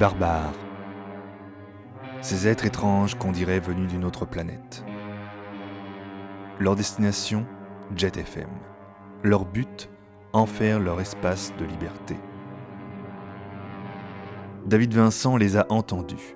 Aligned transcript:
Barbares. 0.00 0.54
Ces 2.22 2.48
êtres 2.48 2.64
étranges 2.64 3.16
qu'on 3.16 3.32
dirait 3.32 3.60
venus 3.60 3.86
d'une 3.86 4.06
autre 4.06 4.24
planète. 4.24 4.82
Leur 6.58 6.74
destination, 6.74 7.44
Jet 7.94 8.16
FM. 8.16 8.48
Leur 9.22 9.44
but, 9.44 9.90
en 10.32 10.46
faire 10.46 10.80
leur 10.80 11.02
espace 11.02 11.52
de 11.58 11.66
liberté. 11.66 12.16
David 14.64 14.94
Vincent 14.94 15.36
les 15.36 15.58
a 15.58 15.66
entendus. 15.68 16.34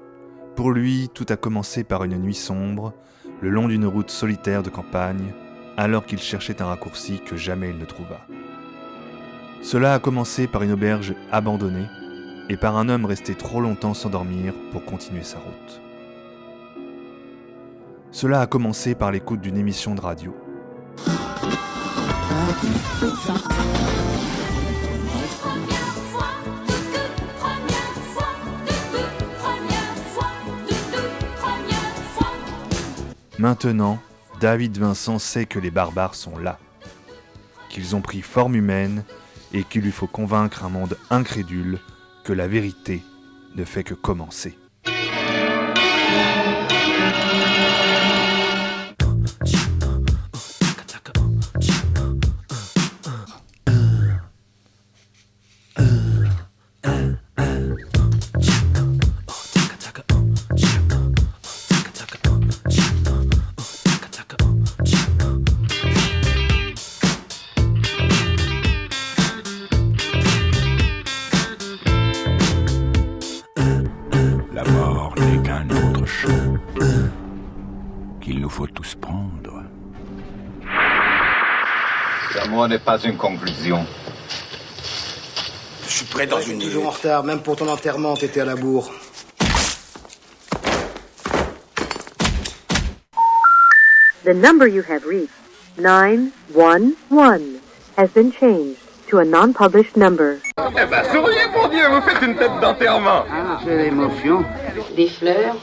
Pour 0.56 0.70
lui, 0.70 1.08
tout 1.14 1.24
a 1.30 1.36
commencé 1.36 1.84
par 1.84 2.04
une 2.04 2.18
nuit 2.18 2.34
sombre, 2.34 2.92
le 3.40 3.48
long 3.48 3.66
d'une 3.66 3.86
route 3.86 4.10
solitaire 4.10 4.62
de 4.62 4.68
campagne, 4.68 5.32
alors 5.78 6.04
qu'il 6.04 6.18
cherchait 6.18 6.60
un 6.60 6.66
raccourci 6.66 7.18
que 7.24 7.38
jamais 7.38 7.70
il 7.70 7.78
ne 7.78 7.86
trouva. 7.86 8.26
Cela 9.62 9.94
a 9.94 10.00
commencé 10.00 10.48
par 10.48 10.62
une 10.62 10.72
auberge 10.72 11.14
abandonnée 11.32 11.86
et 12.48 12.56
par 12.56 12.76
un 12.76 12.88
homme 12.88 13.04
resté 13.04 13.34
trop 13.34 13.60
longtemps 13.60 13.94
sans 13.94 14.10
dormir 14.10 14.52
pour 14.70 14.84
continuer 14.84 15.22
sa 15.22 15.38
route. 15.38 15.80
Cela 18.10 18.40
a 18.42 18.46
commencé 18.46 18.94
par 18.94 19.10
l'écoute 19.10 19.40
d'une 19.40 19.56
émission 19.56 19.94
de 19.94 20.00
radio. 20.00 20.34
Maintenant, 33.38 33.98
David 34.40 34.78
Vincent 34.78 35.18
sait 35.18 35.44
que 35.44 35.58
les 35.58 35.70
barbares 35.70 36.14
sont 36.14 36.38
là, 36.38 36.58
qu'ils 37.68 37.96
ont 37.96 38.00
pris 38.00 38.22
forme 38.22 38.54
humaine 38.54 39.04
et 39.52 39.64
qu'il 39.64 39.82
lui 39.82 39.90
faut 39.90 40.06
convaincre 40.06 40.64
un 40.64 40.68
monde 40.68 40.96
incrédule 41.10 41.78
que 42.24 42.32
la 42.32 42.48
vérité 42.48 43.02
ne 43.54 43.64
fait 43.64 43.84
que 43.84 43.94
commencer. 43.94 44.58
Qu'il 78.34 78.42
nous 78.42 78.50
faut 78.50 78.66
tous 78.66 78.96
prendre. 78.96 79.62
L'amour 82.34 82.66
n'est 82.66 82.80
pas 82.80 82.98
une 82.98 83.16
conclusion. 83.16 83.86
Je 85.86 85.92
suis 85.92 86.04
prêt 86.06 86.26
dans 86.26 86.40
une 86.40 86.58
toujours 86.58 86.88
en 86.88 86.90
retard, 86.90 87.22
même 87.22 87.40
pour 87.42 87.54
ton 87.54 87.68
enterrement, 87.68 88.16
t'étais 88.16 88.40
à 88.40 88.44
la 88.44 88.56
bourre. 88.56 88.90
The 94.24 94.34
number 94.34 94.66
you 94.66 94.82
have 94.82 95.04
reached, 95.06 95.30
911, 95.78 97.60
has 97.96 98.08
been 98.08 98.32
changed 98.32 98.80
to 99.10 99.18
a 99.18 99.24
non-published 99.24 99.96
number. 99.96 100.38
Eh 100.58 100.86
ben, 100.86 101.04
souriez, 101.12 101.46
mon 101.54 101.68
Dieu, 101.68 101.86
vous 101.88 102.00
faites 102.00 102.22
une 102.22 102.34
tête 102.34 102.58
d'enterrement. 102.60 103.26
Ah, 103.30 103.60
c'est 103.64 103.76
l'émotion. 103.76 104.44
des 104.96 105.08
fleurs, 105.08 105.54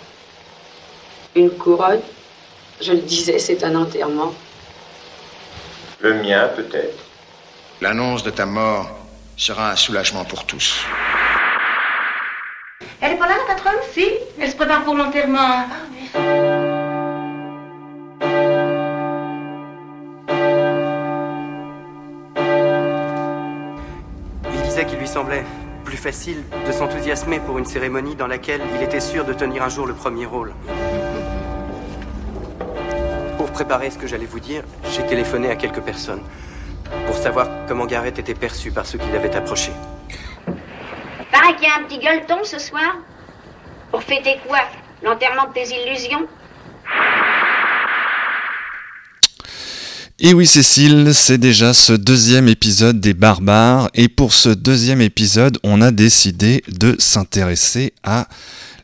une 1.36 1.50
couronne. 1.50 2.00
Je 2.82 2.94
le 2.94 3.02
disais, 3.02 3.38
c'est 3.38 3.64
un 3.64 3.76
enterrement. 3.76 4.34
Le 6.00 6.16
mien, 6.16 6.50
peut-être. 6.56 6.98
L'annonce 7.80 8.24
de 8.24 8.32
ta 8.32 8.48
mort 8.48 8.90
sera 9.38 9.72
un 9.72 9.76
soulagement 9.76 10.26
pour 10.26 10.46
tous. 10.46 10.84
Elle 13.00 13.14
est 13.14 13.18
pas 13.18 13.28
là, 13.28 13.36
la 13.38 13.54
patronne? 13.54 13.80
Si. 13.92 14.08
Elle 14.40 14.50
se 14.50 14.56
prépare 14.56 14.84
pour 14.84 14.96
l'enterrement. 14.96 15.66
Il 24.54 24.62
disait 24.64 24.86
qu'il 24.86 24.98
lui 24.98 25.08
semblait 25.08 25.46
plus 25.86 25.98
facile 25.98 26.44
de 26.66 26.72
s'enthousiasmer 26.72 27.40
pour 27.42 27.60
une 27.60 27.66
cérémonie 27.66 28.16
dans 28.16 28.28
laquelle 28.28 28.62
il 28.76 28.82
était 28.82 29.00
sûr 29.00 29.24
de 29.24 29.34
tenir 29.34 29.62
un 29.62 29.70
jour 29.70 29.86
le 29.86 29.94
premier 29.94 30.26
rôle. 30.26 30.54
Pour 33.52 33.66
préparer 33.66 33.92
ce 33.92 33.98
que 33.98 34.08
j'allais 34.08 34.26
vous 34.26 34.40
dire, 34.40 34.64
j'ai 34.96 35.06
téléphoné 35.06 35.50
à 35.52 35.58
quelques 35.58 35.82
personnes 35.82 36.22
pour 37.06 37.18
savoir 37.18 37.50
comment 37.68 37.86
Garrett 37.86 38.18
était 38.18 38.34
perçu 38.34 38.72
par 38.72 38.86
ceux 38.86 38.98
qui 38.98 39.10
l'avaient 39.12 39.36
approché. 39.36 39.72
Paraît 41.34 41.54
qu'il 41.58 41.66
y 41.66 41.70
a 41.70 41.76
un 41.78 41.84
petit 41.84 42.00
gueuleton 42.00 42.46
ce 42.46 42.58
soir. 42.58 42.96
Pour 43.92 44.04
fêter 44.04 44.38
quoi? 44.48 44.60
L'enterrement 45.04 45.50
de 45.50 45.54
tes 45.54 45.68
illusions? 45.68 46.26
Et 50.20 50.34
oui 50.34 50.48
Cécile, 50.48 51.14
c'est 51.14 51.38
déjà 51.38 51.74
ce 51.74 51.92
deuxième 51.92 52.48
épisode 52.48 53.02
des 53.02 53.14
barbares 53.14 53.90
et 53.94 54.08
pour 54.08 54.32
ce 54.32 54.48
deuxième 54.48 55.02
épisode 55.02 55.58
on 55.66 55.82
a 55.82 55.92
décidé 55.92 56.64
de 56.70 56.96
s'intéresser 57.00 57.92
à 58.04 58.30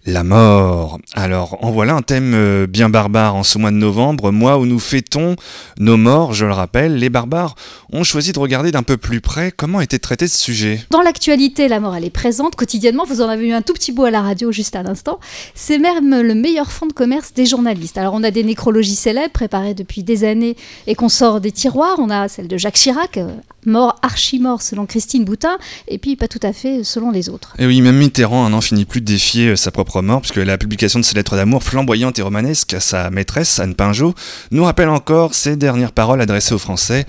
la 0.08 0.24
mort. 0.24 1.00
Alors 1.14 1.64
en 1.64 1.70
voilà 1.70 1.94
un 1.94 2.02
thème 2.02 2.32
euh, 2.34 2.66
bien 2.66 2.90
barbare 2.90 3.36
en 3.36 3.44
ce 3.44 3.58
mois 3.58 3.72
de 3.72 3.76
novembre, 3.76 4.32
mois 4.32 4.58
où 4.58 4.66
nous 4.66 4.80
fêtons 4.80 5.36
nos 5.80 5.98
morts, 5.98 6.34
je 6.34 6.46
le 6.46 6.54
rappelle. 6.54 6.96
Les 6.96 7.10
barbares 7.10 7.56
ont 7.92 8.04
choisi 8.04 8.32
de 8.32 8.40
regarder 8.40 8.72
d'un 8.72 8.84
peu 8.84 8.96
plus 8.96 9.20
près 9.20 9.52
comment 9.52 9.82
était 9.82 10.00
traité 10.00 10.28
ce 10.28 10.38
sujet. 10.38 10.80
Dans 10.92 11.02
l'actualité, 11.02 11.68
la 11.68 11.82
mort, 11.82 11.96
elle 11.96 12.06
est 12.06 12.10
présente 12.10 12.56
quotidiennement. 12.56 13.04
Vous 13.06 13.22
en 13.22 13.28
avez 13.28 13.48
eu 13.48 13.52
un 13.52 13.62
tout 13.62 13.74
petit 13.74 13.92
bout 13.92 14.06
à 14.06 14.12
la 14.12 14.22
radio 14.22 14.52
juste 14.52 14.76
à 14.78 14.84
l'instant. 14.84 15.20
C'est 15.56 15.78
même 15.78 16.22
le 16.22 16.36
meilleur 16.36 16.72
fonds 16.72 16.88
de 16.88 16.94
commerce 16.94 17.34
des 17.34 17.46
journalistes. 17.46 17.98
Alors, 17.98 18.14
on 18.14 18.24
a 18.24 18.32
des 18.32 18.44
nécrologies 18.44 18.96
célèbres 18.96 19.34
préparées 19.34 19.74
depuis 19.74 20.04
des 20.04 20.24
années 20.24 20.56
et 20.88 20.96
qu'on 20.96 21.10
sort 21.10 21.42
des 21.42 21.52
tiroirs. 21.52 21.98
On 22.00 22.10
a 22.10 22.30
celle 22.30 22.48
de 22.48 22.58
Jacques 22.58 22.76
Chirac, 22.76 23.18
euh, 23.18 23.28
mort, 23.68 24.00
archi-mort 24.02 24.62
selon 24.62 24.86
Christine 24.86 25.26
Boutin, 25.26 25.58
et 25.88 25.98
puis 25.98 26.16
pas 26.16 26.28
tout 26.28 26.40
à 26.42 26.54
fait 26.54 26.84
selon 26.84 27.12
les 27.12 27.30
autres. 27.30 27.54
Et 27.60 27.66
oui, 27.66 27.82
même 27.82 27.98
Mitterrand 27.98 28.50
n'en 28.50 28.62
finit 28.62 28.86
plus 28.86 29.02
de 29.02 29.06
défier 29.06 29.50
euh, 29.50 29.56
sa 29.56 29.72
propre 29.72 30.02
mort, 30.02 30.22
puisque 30.22 30.38
la 30.38 30.58
publication 30.58 31.00
de 31.00 31.06
ses 31.06 31.16
lettres 31.16 31.36
d'amour 31.36 31.64
flamboyantes 31.64 32.18
et 32.18 32.22
romanesques 32.22 32.74
à 32.74 32.80
sa 32.80 33.10
maîtresse, 33.10 33.60
Anne 33.60 33.76
Pinjot, 33.76 34.16
nous 34.52 34.64
rappelle 34.64 34.90
encore 34.90 35.36
ses 35.36 35.56
dernières 35.56 35.92
paroles 35.92 36.22
adressées 36.22 36.56
aux 36.56 36.60
Français. 36.60 37.06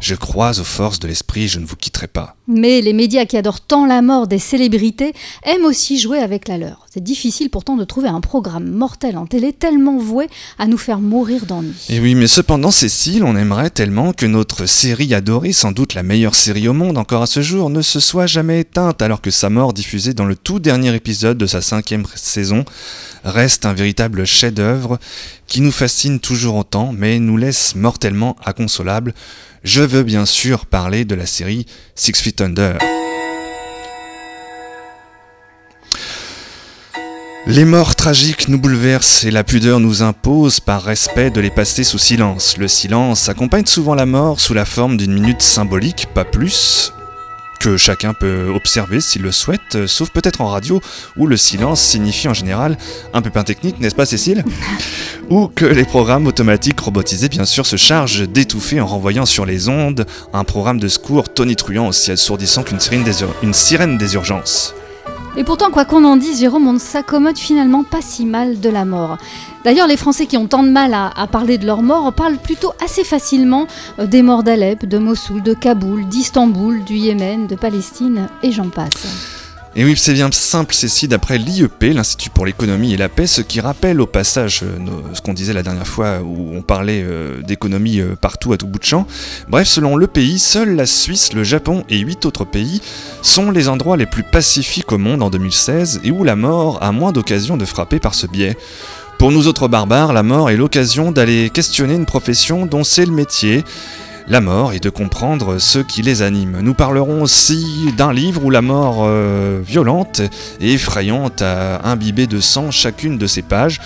Je 0.00 0.14
crois 0.14 0.58
aux 0.58 0.64
forces 0.64 0.98
de 0.98 1.08
l'esprit, 1.08 1.48
je 1.48 1.60
ne 1.60 1.66
vous 1.66 1.76
quitterai 1.76 2.06
pas. 2.06 2.36
Mais 2.48 2.80
les 2.80 2.92
médias 2.92 3.26
qui 3.26 3.36
adorent 3.36 3.60
tant 3.60 3.86
la 3.86 4.02
mort 4.02 4.26
des 4.26 4.38
célébrités 4.38 5.12
aiment 5.44 5.64
aussi 5.64 5.98
jouer 5.98 6.18
avec 6.18 6.48
la 6.48 6.58
leur. 6.58 6.86
C'est 6.92 7.04
difficile 7.04 7.50
pourtant 7.50 7.76
de 7.76 7.84
trouver 7.84 8.08
un 8.08 8.20
programme 8.20 8.68
mortel 8.70 9.16
en 9.16 9.26
télé 9.26 9.52
tellement 9.52 9.98
voué 9.98 10.28
à 10.58 10.66
nous 10.66 10.78
faire 10.78 10.98
mourir 10.98 11.46
d'ennui. 11.46 11.86
Et 11.88 12.00
oui, 12.00 12.14
mais 12.14 12.26
cependant, 12.26 12.70
Cécile, 12.70 13.24
on 13.24 13.36
aimerait 13.36 13.70
tellement 13.70 14.12
que 14.12 14.26
notre 14.26 14.66
série 14.66 15.14
adorée, 15.14 15.52
sans 15.52 15.72
doute 15.72 15.94
la 15.94 16.02
meilleure 16.02 16.34
série 16.34 16.66
au 16.66 16.72
monde 16.72 16.98
encore 16.98 17.22
à 17.22 17.26
ce 17.26 17.42
jour, 17.42 17.70
ne 17.70 17.82
se 17.82 18.00
soit 18.00 18.26
jamais 18.26 18.60
éteinte, 18.60 19.02
alors 19.02 19.20
que 19.20 19.30
sa 19.30 19.50
mort, 19.50 19.72
diffusée 19.72 20.14
dans 20.14 20.24
le 20.24 20.34
tout 20.34 20.58
dernier 20.58 20.94
épisode 20.94 21.38
de 21.38 21.46
sa 21.46 21.60
cinquième 21.60 22.04
saison, 22.16 22.64
reste 23.24 23.66
un 23.66 23.74
véritable 23.74 24.24
chef-d'œuvre 24.24 24.98
qui 25.50 25.60
nous 25.60 25.72
fascine 25.72 26.20
toujours 26.20 26.54
autant, 26.54 26.94
mais 26.96 27.18
nous 27.18 27.36
laisse 27.36 27.74
mortellement 27.74 28.36
inconsolables. 28.46 29.12
Je 29.64 29.82
veux 29.82 30.04
bien 30.04 30.24
sûr 30.24 30.64
parler 30.64 31.04
de 31.04 31.16
la 31.16 31.26
série 31.26 31.66
Six 31.96 32.12
Feet 32.22 32.40
Under. 32.40 32.78
Les 37.46 37.64
morts 37.64 37.96
tragiques 37.96 38.48
nous 38.48 38.60
bouleversent 38.60 39.24
et 39.24 39.32
la 39.32 39.42
pudeur 39.42 39.80
nous 39.80 40.02
impose 40.02 40.60
par 40.60 40.84
respect 40.84 41.30
de 41.30 41.40
les 41.40 41.50
passer 41.50 41.82
sous 41.82 41.98
silence. 41.98 42.56
Le 42.56 42.68
silence 42.68 43.28
accompagne 43.28 43.66
souvent 43.66 43.96
la 43.96 44.06
mort 44.06 44.38
sous 44.38 44.54
la 44.54 44.64
forme 44.64 44.96
d'une 44.96 45.12
minute 45.12 45.42
symbolique, 45.42 46.06
pas 46.14 46.24
plus, 46.24 46.92
que 47.60 47.76
chacun 47.76 48.14
peut 48.14 48.50
observer 48.54 49.00
s'il 49.00 49.22
le 49.22 49.30
souhaite, 49.30 49.76
euh, 49.76 49.86
sauf 49.86 50.08
peut-être 50.10 50.40
en 50.40 50.48
radio, 50.48 50.80
où 51.16 51.26
le 51.26 51.36
silence 51.36 51.80
signifie 51.80 52.26
en 52.26 52.34
général 52.34 52.76
un 53.14 53.22
pépin 53.22 53.44
technique, 53.44 53.78
n'est-ce 53.78 53.94
pas 53.94 54.06
Cécile? 54.06 54.44
Ou 55.30 55.46
que 55.46 55.64
les 55.66 55.84
programmes 55.84 56.26
automatiques 56.26 56.80
robotisés 56.80 57.28
bien 57.28 57.44
sûr 57.44 57.66
se 57.66 57.76
chargent 57.76 58.26
d'étouffer 58.26 58.80
en 58.80 58.86
renvoyant 58.86 59.26
sur 59.26 59.46
les 59.46 59.68
ondes 59.68 60.06
un 60.32 60.42
programme 60.42 60.80
de 60.80 60.88
secours 60.88 61.28
tonitruant 61.32 61.86
aussi 61.88 62.10
assourdissant 62.10 62.62
qu'une 62.64 62.80
sirène 62.80 63.04
des, 63.04 63.20
ur- 63.22 63.34
une 63.42 63.54
sirène 63.54 63.96
des 63.98 64.14
urgences. 64.14 64.74
Et 65.36 65.44
pourtant, 65.44 65.70
quoi 65.70 65.84
qu'on 65.84 66.04
en 66.04 66.16
dise, 66.16 66.40
Jérôme, 66.40 66.66
on 66.66 66.72
ne 66.72 66.78
s'accommode 66.80 67.38
finalement 67.38 67.84
pas 67.84 68.00
si 68.02 68.24
mal 68.26 68.58
de 68.58 68.68
la 68.68 68.84
mort. 68.84 69.16
D'ailleurs, 69.64 69.86
les 69.86 69.98
Français 69.98 70.24
qui 70.24 70.38
ont 70.38 70.46
tant 70.46 70.62
de 70.62 70.70
mal 70.70 70.94
à, 70.94 71.26
parler 71.26 71.58
de 71.58 71.66
leur 71.66 71.82
mort 71.82 72.12
parlent 72.14 72.38
plutôt 72.38 72.72
assez 72.82 73.04
facilement 73.04 73.66
euh, 73.98 74.06
des 74.06 74.22
morts 74.22 74.42
d'Alep, 74.42 74.86
de 74.86 74.98
Mossoul, 74.98 75.42
de 75.42 75.52
Kaboul, 75.52 76.08
d'Istanbul, 76.08 76.82
du 76.84 76.94
Yémen, 76.94 77.46
de 77.46 77.56
Palestine, 77.56 78.28
et 78.42 78.52
j'en 78.52 78.70
passe. 78.70 79.06
Et 79.76 79.84
oui, 79.84 79.94
c'est 79.96 80.14
bien 80.14 80.28
simple, 80.32 80.74
c'est 80.74 81.06
d'après 81.06 81.38
l'IEP, 81.38 81.94
l'Institut 81.94 82.30
pour 82.30 82.44
l'économie 82.44 82.92
et 82.92 82.96
la 82.96 83.08
paix, 83.08 83.28
ce 83.28 83.40
qui 83.40 83.60
rappelle 83.60 84.00
au 84.00 84.06
passage 84.06 84.62
euh, 84.64 84.78
ce 85.12 85.20
qu'on 85.20 85.32
disait 85.32 85.52
la 85.52 85.62
dernière 85.62 85.86
fois 85.86 86.22
où 86.24 86.56
on 86.56 86.62
parlait 86.62 87.04
euh, 87.04 87.40
d'économie 87.42 88.00
partout 88.20 88.52
à 88.52 88.56
tout 88.56 88.66
bout 88.66 88.80
de 88.80 88.84
champ. 88.84 89.06
Bref, 89.48 89.68
selon 89.68 89.94
le 89.94 90.06
pays, 90.08 90.40
seule 90.40 90.74
la 90.74 90.86
Suisse, 90.86 91.34
le 91.34 91.44
Japon 91.44 91.84
et 91.88 91.98
huit 91.98 92.24
autres 92.26 92.44
pays 92.44 92.80
sont 93.22 93.52
les 93.52 93.68
endroits 93.68 93.96
les 93.96 94.06
plus 94.06 94.24
pacifiques 94.24 94.90
au 94.90 94.98
monde 94.98 95.22
en 95.22 95.30
2016 95.30 96.00
et 96.02 96.10
où 96.10 96.24
la 96.24 96.34
mort 96.34 96.82
a 96.82 96.90
moins 96.90 97.12
d'occasions 97.12 97.56
de 97.56 97.64
frapper 97.64 98.00
par 98.00 98.14
ce 98.14 98.26
biais. 98.26 98.56
Pour 99.20 99.32
nous 99.32 99.48
autres 99.48 99.68
barbares, 99.68 100.14
la 100.14 100.22
mort 100.22 100.48
est 100.48 100.56
l'occasion 100.56 101.12
d'aller 101.12 101.50
questionner 101.50 101.92
une 101.92 102.06
profession 102.06 102.64
dont 102.64 102.84
c'est 102.84 103.04
le 103.04 103.12
métier, 103.12 103.64
la 104.26 104.40
mort 104.40 104.72
et 104.72 104.80
de 104.80 104.88
comprendre 104.88 105.58
ce 105.58 105.78
qui 105.78 106.00
les 106.00 106.22
anime. 106.22 106.60
Nous 106.62 106.72
parlerons 106.72 107.20
aussi 107.20 107.92
d'un 107.98 108.14
livre 108.14 108.42
où 108.42 108.48
la 108.48 108.62
mort 108.62 109.00
euh, 109.00 109.60
violente 109.62 110.22
et 110.62 110.72
effrayante 110.72 111.42
a 111.42 111.86
imbibé 111.86 112.26
de 112.26 112.40
sang 112.40 112.70
chacune 112.70 113.18
de 113.18 113.26
ses 113.26 113.42
pages. 113.42 113.78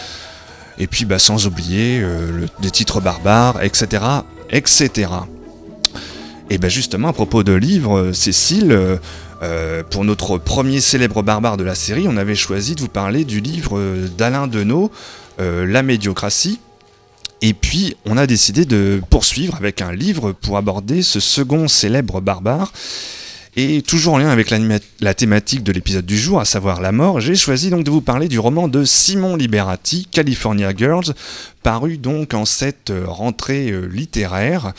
Et 0.78 0.86
puis 0.86 1.04
bah, 1.04 1.18
sans 1.18 1.48
oublier 1.48 1.98
euh, 2.00 2.46
des 2.62 2.70
titres 2.70 3.00
barbares, 3.00 3.60
etc. 3.60 4.04
etc. 4.50 5.10
Et 6.48 6.58
bien 6.58 6.68
justement, 6.68 7.08
à 7.08 7.12
propos 7.12 7.42
de 7.42 7.54
livres, 7.54 7.98
euh, 7.98 8.12
Cécile, 8.12 8.78
pour 9.90 10.06
notre 10.06 10.38
premier 10.38 10.80
célèbre 10.80 11.22
barbare 11.22 11.58
de 11.58 11.64
la 11.64 11.74
série, 11.74 12.06
on 12.08 12.16
avait 12.16 12.34
choisi 12.34 12.74
de 12.76 12.80
vous 12.80 12.88
parler 12.88 13.26
du 13.26 13.40
livre 13.40 13.78
d'Alain 14.16 14.48
euh, 14.54 14.88
La 15.38 15.82
médiocratie. 15.82 16.60
Et 17.42 17.52
puis, 17.52 17.96
on 18.06 18.16
a 18.16 18.26
décidé 18.26 18.64
de 18.64 19.02
poursuivre 19.10 19.56
avec 19.56 19.82
un 19.82 19.92
livre 19.92 20.32
pour 20.32 20.56
aborder 20.56 21.02
ce 21.02 21.20
second 21.20 21.68
célèbre 21.68 22.20
barbare. 22.20 22.72
Et 23.56 23.82
toujours 23.82 24.14
en 24.14 24.18
lien 24.18 24.30
avec 24.30 24.52
la 25.00 25.14
thématique 25.14 25.62
de 25.62 25.70
l'épisode 25.70 26.06
du 26.06 26.18
jour, 26.18 26.40
à 26.40 26.44
savoir 26.44 26.80
la 26.80 26.90
mort, 26.90 27.20
j'ai 27.20 27.36
choisi 27.36 27.70
donc 27.70 27.84
de 27.84 27.90
vous 27.90 28.00
parler 28.00 28.26
du 28.26 28.40
roman 28.40 28.66
de 28.66 28.84
Simon 28.84 29.36
Liberati, 29.36 30.08
California 30.10 30.72
Girls, 30.76 31.14
paru 31.62 31.96
donc 31.96 32.34
en 32.34 32.46
cette 32.46 32.90
euh, 32.90 33.04
rentrée 33.06 33.70
euh, 33.70 33.86
littéraire. 33.86 34.72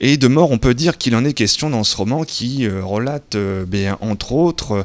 Et 0.00 0.16
de 0.16 0.28
mort, 0.28 0.50
on 0.50 0.58
peut 0.58 0.74
dire 0.74 0.96
qu'il 0.96 1.16
en 1.16 1.24
est 1.24 1.32
question 1.32 1.70
dans 1.70 1.82
ce 1.84 1.96
roman 1.96 2.24
qui 2.24 2.66
euh, 2.66 2.84
relate, 2.84 3.34
euh, 3.34 3.64
bien, 3.64 3.98
entre 4.00 4.32
autres, 4.32 4.84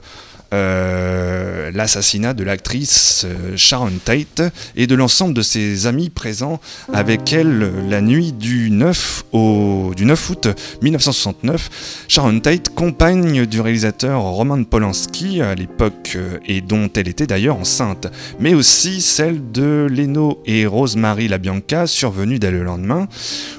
euh, 0.53 1.71
l'assassinat 1.73 2.35
de 2.35 2.43
l'actrice 2.43 3.25
euh, 3.25 3.57
Sharon 3.57 3.93
Tate 4.05 4.43
et 4.75 4.85
de 4.85 4.93
l'ensemble 4.93 5.33
de 5.33 5.41
ses 5.41 5.87
amis 5.87 6.11
présents 6.11 6.59
avec 6.93 7.33
elle 7.33 7.71
la 7.89 8.01
nuit 8.01 8.33
du 8.33 8.69
9, 8.69 9.25
au, 9.31 9.93
du 9.95 10.05
9 10.05 10.29
août 10.29 10.47
1969. 10.83 12.05
Sharon 12.07 12.39
Tate, 12.39 12.69
compagne 12.69 13.47
du 13.47 13.61
réalisateur 13.61 14.21
Roman 14.21 14.63
Polanski 14.63 15.41
à 15.41 15.55
l'époque 15.55 16.13
euh, 16.15 16.37
et 16.45 16.61
dont 16.61 16.89
elle 16.95 17.07
était 17.07 17.27
d'ailleurs 17.27 17.57
enceinte, 17.57 18.07
mais 18.39 18.53
aussi 18.53 19.01
celle 19.01 19.51
de 19.51 19.87
Leno 19.89 20.39
et 20.45 20.67
Rosemary 20.67 21.27
LaBianca, 21.27 21.87
survenue 21.87 22.37
dès 22.37 22.51
le 22.51 22.63
lendemain, 22.63 23.07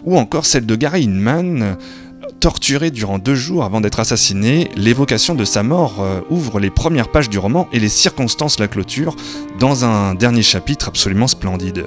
ou 0.04 0.16
encore 0.16 0.46
celle 0.46 0.66
de 0.66 0.76
Gary 0.76 1.04
Inman, 1.04 1.76
torturé 2.44 2.90
durant 2.90 3.18
deux 3.18 3.34
jours 3.34 3.64
avant 3.64 3.80
d'être 3.80 4.00
assassiné. 4.00 4.68
L'évocation 4.76 5.34
de 5.34 5.46
sa 5.46 5.62
mort 5.62 6.02
euh, 6.02 6.20
ouvre 6.28 6.60
les 6.60 6.68
premières 6.68 7.08
pages 7.08 7.30
du 7.30 7.38
roman 7.38 7.68
et 7.72 7.80
les 7.80 7.88
circonstances 7.88 8.58
la 8.58 8.68
clôturent 8.68 9.16
dans 9.58 9.86
un 9.86 10.14
dernier 10.14 10.42
chapitre 10.42 10.88
absolument 10.88 11.26
splendide. 11.26 11.86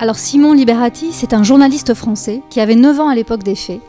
Alors 0.00 0.16
Simon 0.16 0.52
Liberati, 0.52 1.10
c'est 1.12 1.32
un 1.32 1.44
journaliste 1.44 1.94
français 1.94 2.42
qui 2.50 2.58
avait 2.58 2.74
9 2.74 2.98
ans 2.98 3.08
à 3.08 3.14
l'époque 3.14 3.44
des 3.44 3.54
faits 3.54 3.80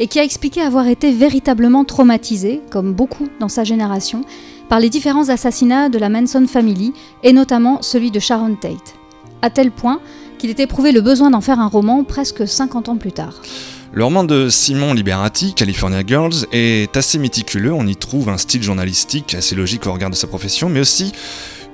et 0.00 0.08
qui 0.08 0.18
a 0.18 0.24
expliqué 0.24 0.62
avoir 0.62 0.88
été 0.88 1.12
véritablement 1.12 1.84
traumatisé, 1.84 2.60
comme 2.68 2.92
beaucoup 2.92 3.28
dans 3.38 3.48
sa 3.48 3.62
génération, 3.62 4.22
par 4.68 4.80
les 4.80 4.90
différents 4.90 5.28
assassinats 5.28 5.90
de 5.90 5.98
la 5.98 6.08
Manson 6.08 6.44
Family 6.48 6.92
et 7.22 7.32
notamment 7.32 7.82
celui 7.82 8.10
de 8.10 8.18
Sharon 8.18 8.56
Tate. 8.56 8.96
À 9.42 9.50
tel 9.50 9.70
point 9.70 10.00
qu'il 10.38 10.50
ait 10.50 10.62
éprouvé 10.62 10.92
le 10.92 11.00
besoin 11.00 11.30
d'en 11.30 11.40
faire 11.40 11.60
un 11.60 11.66
roman 11.66 12.04
presque 12.04 12.48
50 12.48 12.88
ans 12.88 12.96
plus 12.96 13.12
tard. 13.12 13.42
Le 13.92 14.04
roman 14.04 14.22
de 14.22 14.48
Simon 14.48 14.94
Liberati, 14.94 15.54
California 15.54 16.02
Girls, 16.06 16.46
est 16.52 16.96
assez 16.96 17.18
méticuleux. 17.18 17.72
On 17.72 17.86
y 17.86 17.96
trouve 17.96 18.28
un 18.28 18.36
style 18.36 18.62
journalistique 18.62 19.34
assez 19.34 19.54
logique 19.54 19.86
au 19.86 19.92
regard 19.92 20.10
de 20.10 20.14
sa 20.14 20.26
profession, 20.26 20.68
mais 20.68 20.80
aussi 20.80 21.12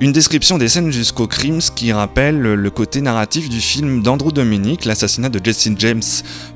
une 0.01 0.13
description 0.13 0.59
des 0.59 0.69
scènes 0.69 0.91
jusqu'au 0.91 1.27
crime, 1.27 1.61
ce 1.61 1.71
qui 1.71 1.93
rappelle 1.93 2.41
le 2.41 2.71
côté 2.71 3.01
narratif 3.01 3.49
du 3.49 3.61
film 3.61 4.03
d'Andrew 4.03 4.33
Dominic, 4.33 4.85
l'assassinat 4.85 5.29
de 5.29 5.41
Jesse 5.43 5.69
James 5.79 6.03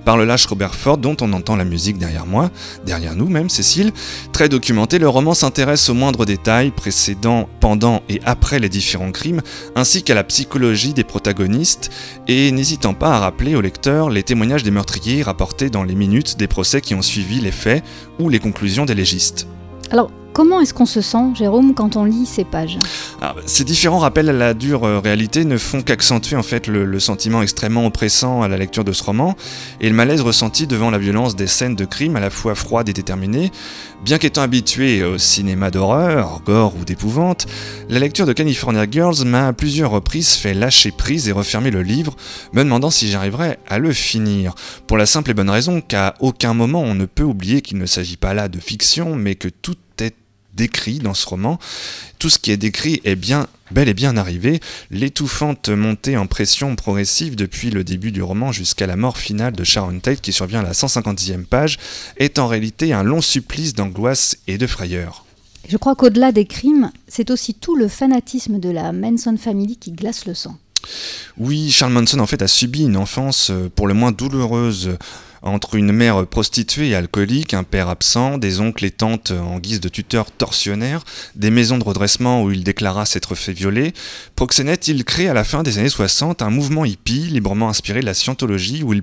par 0.05 0.17
le 0.17 0.25
lâche 0.25 0.47
Robert 0.47 0.75
Ford, 0.75 0.99
dont 0.99 1.17
on 1.21 1.33
entend 1.33 1.55
la 1.55 1.65
musique 1.65 1.99
derrière 1.99 2.27
moi, 2.27 2.51
derrière 2.85 3.15
nous 3.15 3.29
même, 3.29 3.49
Cécile. 3.49 3.93
Très 4.33 4.49
documenté, 4.49 4.99
le 4.99 5.09
roman 5.09 5.35
s'intéresse 5.35 5.89
aux 5.89 5.95
moindres 5.95 6.27
détails 6.27 6.73
précédant, 6.73 7.49
pendant 7.61 8.03
et 8.09 8.21
après 8.25 8.59
les 8.59 8.69
différents 8.69 9.13
crimes, 9.13 9.41
ainsi 9.77 10.03
qu'à 10.03 10.15
la 10.15 10.25
psychologie 10.25 10.93
des 10.93 11.05
protagonistes, 11.05 11.91
et 12.27 12.51
n'hésitant 12.51 12.95
pas 12.95 13.13
à 13.13 13.19
rappeler 13.21 13.55
au 13.55 13.61
lecteur 13.61 14.11
les 14.11 14.25
témoignages 14.25 14.65
des 14.65 14.71
meurtriers 14.71 15.23
rapportés 15.23 15.71
dans 15.71 15.85
les 15.85 15.95
minutes 15.95 16.37
des 16.39 16.49
procès 16.49 16.81
qui 16.81 16.95
ont 16.95 17.03
suivi 17.03 17.41
les 17.41 17.53
faits 17.53 17.85
ou 18.19 18.29
les 18.29 18.41
conclusions 18.41 18.85
des 18.85 18.95
légistes. 18.95 19.47
Comment 20.39 20.61
est-ce 20.61 20.73
qu'on 20.73 20.87
se 20.87 21.01
sent, 21.01 21.35
Jérôme, 21.35 21.75
quand 21.75 21.97
on 21.97 22.05
lit 22.05 22.25
ces 22.25 22.45
pages? 22.45 22.79
Alors, 23.21 23.35
ces 23.45 23.65
différents 23.65 23.99
rappels 23.99 24.29
à 24.29 24.33
la 24.33 24.55
dure 24.55 24.85
euh, 24.85 25.01
réalité 25.01 25.45
ne 25.45 25.59
font 25.59 25.83
qu'accentuer 25.83 26.37
en 26.37 26.45
fait 26.45 26.69
le, 26.69 27.01
sentiment 27.01 27.43
extrêmement 27.43 27.85
oppressant 27.85 28.43
à 28.43 28.47
la 28.47 28.57
lecture 28.57 28.85
de 28.85 28.93
ce 28.93 29.03
roman 29.03 29.35
et 29.81 29.89
le 29.89 29.97
malaise 29.97 30.21
ressenti 30.21 30.69
devant 30.69 30.91
la 30.91 30.99
violence 30.99 31.35
des 31.35 31.49
scènes 31.49 31.75
de 31.75 31.85
crime 31.85 32.15
à 32.15 32.21
la 32.21 32.31
fois 32.31 32.55
froides 32.55 32.89
et 32.89 32.93
déterminées. 32.93 33.51
Bien 34.05 34.19
qu'étant 34.19 34.43
habitué 34.43 35.03
au 35.03 35.19
cinéma 35.19 35.73
d'horreur, 35.73 36.41
gore 36.47 36.77
ou 36.81 36.85
d'épouvante, 36.85 37.47
la 37.89 37.99
lecture 37.99 38.25
de 38.25 38.33
California 38.33 38.87
Girls 38.89 39.25
m'a 39.25 39.49
à 39.49 39.53
plusieurs 39.53 39.91
reprises 39.91 40.35
fait 40.35 40.55
lâcher 40.55 40.93
prise 40.93 41.29
et 41.29 41.33
refermer 41.33 41.73
le 41.73 41.83
livre, 41.83 42.15
me 42.53 42.63
demandant 42.63 42.91
si 42.91 43.11
j'arriverais 43.11 43.59
à 43.67 43.81
le 43.81 43.93
finir. 43.93 44.55
Pour 44.87 44.99
la 44.99 45.07
simple 45.07 45.33
et 45.33 45.35
bonne 45.35 45.51
raison 45.51 45.81
qu'à 45.81 46.15
aucun 46.21 46.55
moment 46.55 46.83
on 46.83 46.95
ne 46.95 47.07
peut 47.07 47.25
oublier 47.25 47.61
qu'il 47.61 47.79
ne 47.79 47.87
s'agit 47.87 48.17
pas 48.17 48.35
là 48.35 48.47
de 48.47 48.61
fiction, 48.61 49.17
mais 49.17 49.35
que 49.35 49.49
tout 49.49 49.73
est 49.73 49.88
décrit 50.59 50.99
dans 50.99 51.15
ce 51.15 51.27
roman. 51.27 51.59
Tout 52.19 52.29
ce 52.29 52.39
qui 52.39 52.51
est 52.51 52.57
décrit 52.59 53.01
est 53.05 53.17
bien 53.17 53.47
bel 53.71 53.89
et 53.89 53.95
bien 53.95 54.17
arrivé. 54.17 54.61
L'étouffante 54.91 55.69
montée 55.69 56.17
en 56.17 56.27
pression 56.27 56.75
progressive 56.75 57.37
depuis 57.37 57.71
le 57.71 57.85
début 57.85 58.11
du 58.11 58.23
roman 58.23 58.51
jusqu'à 58.51 58.87
la 58.87 58.97
mort 58.97 59.17
finale 59.17 59.53
de 59.53 59.65
Sharon 59.65 60.01
Tate 60.01 60.21
qui 60.21 60.33
survient 60.33 60.61
à 60.61 60.65
la 60.65 60.73
150e 60.73 61.45
page 61.45 61.79
est 62.17 62.39
en 62.39 62.49
réalité 62.49 62.93
un 62.93 63.05
long 63.05 63.21
supplice 63.23 63.75
d'angoisse 63.75 64.37
et 64.49 64.59
de 64.59 64.67
frayeur. 64.67 65.25
Je 65.69 65.77
crois 65.77 65.95
qu'au-delà 65.95 66.33
des 66.33 66.47
crimes, 66.47 66.91
c'est 67.07 67.31
aussi 67.31 67.55
tout 67.55 67.77
le 67.77 67.89
fanatisme 67.89 68.59
de 68.59 68.71
la 68.71 68.93
Manson 68.93 69.37
Family 69.37 69.77
qui 69.77 69.93
glace 69.93 70.27
le 70.27 70.35
sang. 70.35 70.57
Oui, 71.37 71.71
Charles 71.71 71.93
Manson 71.93 72.19
en 72.19 72.27
fait 72.27 72.43
a 72.43 72.49
subi 72.49 72.83
une 72.83 72.97
enfance 72.97 73.51
euh, 73.51 73.71
pour 73.75 73.87
le 73.87 73.95
moins 73.95 74.13
douloureuse 74.13 74.97
entre 75.43 75.75
une 75.75 75.93
mère 75.93 76.27
prostituée 76.27 76.89
et 76.89 76.95
alcoolique, 76.95 77.55
un 77.55 77.65
père 77.65 77.89
absent, 77.89 78.39
des 78.39 78.61
oncles 78.61 78.85
et 78.85 78.91
tantes 78.91 79.31
en 79.31 79.59
guise 79.59 79.81
de 79.81 79.89
tuteurs 79.89 80.31
tortionnaires, 80.31 81.05
des 81.35 81.51
maisons 81.51 81.79
de 81.79 81.85
redressement 81.85 82.43
où 82.43 82.51
il 82.51 82.65
déclara 82.65 83.07
s'être 83.07 83.35
fait 83.35 83.53
violer. 83.53 83.93
Proxénète, 84.37 84.89
il 84.89 85.05
crée 85.05 85.29
à 85.29 85.35
la 85.35 85.45
fin 85.45 85.63
des 85.63 85.79
années 85.79 85.89
60 85.89 86.43
un 86.43 86.51
mouvement 86.51 86.85
hippie 86.85 87.29
librement 87.29 87.69
inspiré 87.69 88.01
de 88.01 88.07
la 88.07 88.15
scientologie 88.15 88.83
où 88.83 88.93
il, 88.93 89.03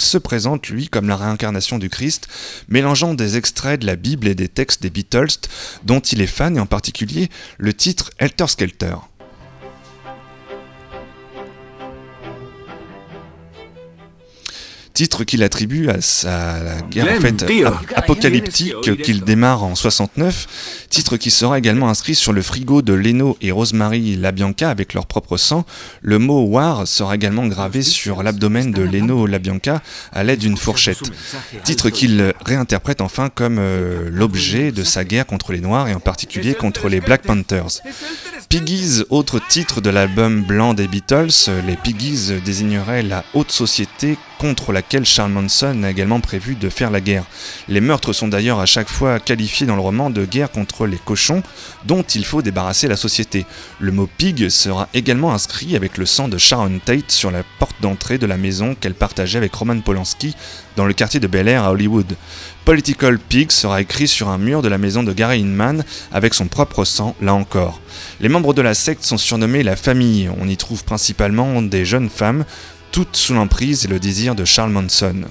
se 0.00 0.18
présente 0.18 0.68
lui 0.68 0.88
comme 0.88 1.08
la 1.08 1.16
réincarnation 1.16 1.78
du 1.78 1.88
Christ, 1.88 2.28
mélangeant 2.68 3.14
des 3.14 3.36
extraits 3.36 3.80
de 3.80 3.86
la 3.86 3.96
Bible 3.96 4.28
et 4.28 4.34
des 4.34 4.48
textes 4.48 4.82
des 4.82 4.90
Beatles 4.90 5.48
dont 5.84 6.00
il 6.00 6.20
est 6.20 6.26
fan 6.26 6.56
et 6.56 6.60
en 6.60 6.66
particulier 6.66 7.28
le 7.58 7.72
titre 7.72 8.10
Helter 8.18 8.46
Skelter. 8.48 8.96
Titre 14.96 15.24
qu'il 15.24 15.42
attribue 15.42 15.90
à, 15.90 16.00
sa, 16.00 16.58
la 16.62 16.80
guerre 16.80 17.18
en 17.18 17.20
fait, 17.20 17.42
ap 17.42 17.84
apocalyptique 17.94 19.02
qu'il 19.02 19.24
démarre 19.24 19.62
en 19.62 19.74
69, 19.74 20.86
titre 20.88 21.18
qui 21.18 21.30
sera 21.30 21.58
également 21.58 21.90
inscrit 21.90 22.14
sur 22.14 22.32
le 22.32 22.40
frigo 22.40 22.80
de 22.80 22.94
Leno 22.94 23.36
et 23.42 23.50
Rosemary 23.50 24.16
LaBianca 24.16 24.70
avec 24.70 24.94
leur 24.94 25.04
propre 25.04 25.36
sang. 25.36 25.66
Le 26.00 26.18
mot 26.18 26.44
War 26.44 26.88
sera 26.88 27.14
également 27.14 27.46
gravé 27.46 27.82
sur 27.82 28.22
l'abdomen 28.22 28.72
de 28.72 28.80
Leno 28.80 29.26
LaBianca 29.26 29.82
à 30.12 30.24
l'aide 30.24 30.38
d'une 30.38 30.56
fourchette, 30.56 31.12
titre 31.62 31.90
qu'il 31.90 32.32
réinterprète 32.46 33.02
enfin 33.02 33.28
comme 33.28 33.58
euh, 33.58 34.08
l'objet 34.10 34.72
de 34.72 34.82
sa 34.82 35.04
guerre 35.04 35.26
contre 35.26 35.52
les 35.52 35.60
Noirs 35.60 35.88
et 35.88 35.94
en 35.94 36.00
particulier 36.00 36.54
contre 36.54 36.88
les 36.88 37.00
Black 37.00 37.20
Panthers. 37.20 37.82
Piggies, 38.48 39.02
autre 39.10 39.42
titre 39.46 39.82
de 39.82 39.90
l'album 39.90 40.42
blanc 40.42 40.72
des 40.72 40.88
Beatles, 40.88 41.50
les 41.66 41.76
Piggies 41.76 42.40
désigneraient 42.42 43.02
la 43.02 43.24
haute 43.34 43.52
société 43.52 44.16
contre 44.38 44.72
laquelle 44.72 45.04
Charles 45.04 45.32
Manson 45.32 45.82
a 45.82 45.90
également 45.90 46.20
prévu 46.20 46.54
de 46.54 46.68
faire 46.68 46.90
la 46.90 47.00
guerre. 47.00 47.24
Les 47.68 47.80
meurtres 47.80 48.12
sont 48.12 48.28
d'ailleurs 48.28 48.60
à 48.60 48.66
chaque 48.66 48.88
fois 48.88 49.18
qualifiés 49.20 49.66
dans 49.66 49.76
le 49.76 49.80
roman 49.80 50.10
de 50.10 50.24
guerre 50.24 50.50
contre 50.50 50.86
les 50.86 50.98
cochons 50.98 51.42
dont 51.84 52.02
il 52.02 52.24
faut 52.24 52.42
débarrasser 52.42 52.88
la 52.88 52.96
société. 52.96 53.46
Le 53.80 53.92
mot 53.92 54.08
pig 54.18 54.48
sera 54.48 54.88
également 54.94 55.32
inscrit 55.32 55.76
avec 55.76 55.98
le 55.98 56.06
sang 56.06 56.28
de 56.28 56.38
Sharon 56.38 56.80
Tate 56.84 57.10
sur 57.10 57.30
la 57.30 57.42
porte 57.58 57.76
d'entrée 57.80 58.18
de 58.18 58.26
la 58.26 58.36
maison 58.36 58.74
qu'elle 58.74 58.94
partageait 58.94 59.38
avec 59.38 59.54
Roman 59.54 59.80
Polanski 59.80 60.34
dans 60.76 60.84
le 60.84 60.92
quartier 60.92 61.20
de 61.20 61.26
Bel 61.26 61.48
Air 61.48 61.64
à 61.64 61.72
Hollywood. 61.72 62.16
Political 62.64 63.18
Pig 63.18 63.52
sera 63.52 63.80
écrit 63.80 64.08
sur 64.08 64.28
un 64.28 64.38
mur 64.38 64.60
de 64.60 64.68
la 64.68 64.76
maison 64.76 65.02
de 65.02 65.12
Gary 65.12 65.40
Inman 65.40 65.84
avec 66.12 66.34
son 66.34 66.48
propre 66.48 66.84
sang, 66.84 67.14
là 67.20 67.32
encore. 67.32 67.80
Les 68.20 68.28
membres 68.28 68.54
de 68.54 68.62
la 68.62 68.74
secte 68.74 69.04
sont 69.04 69.18
surnommés 69.18 69.62
la 69.62 69.76
famille. 69.76 70.28
On 70.40 70.48
y 70.48 70.56
trouve 70.56 70.84
principalement 70.84 71.62
des 71.62 71.84
jeunes 71.84 72.10
femmes, 72.10 72.44
toutes 72.96 73.18
sous 73.18 73.34
l'emprise 73.34 73.84
et 73.84 73.88
le 73.88 74.00
désir 74.00 74.34
de 74.34 74.46
Charles 74.46 74.70
Manson. 74.70 75.26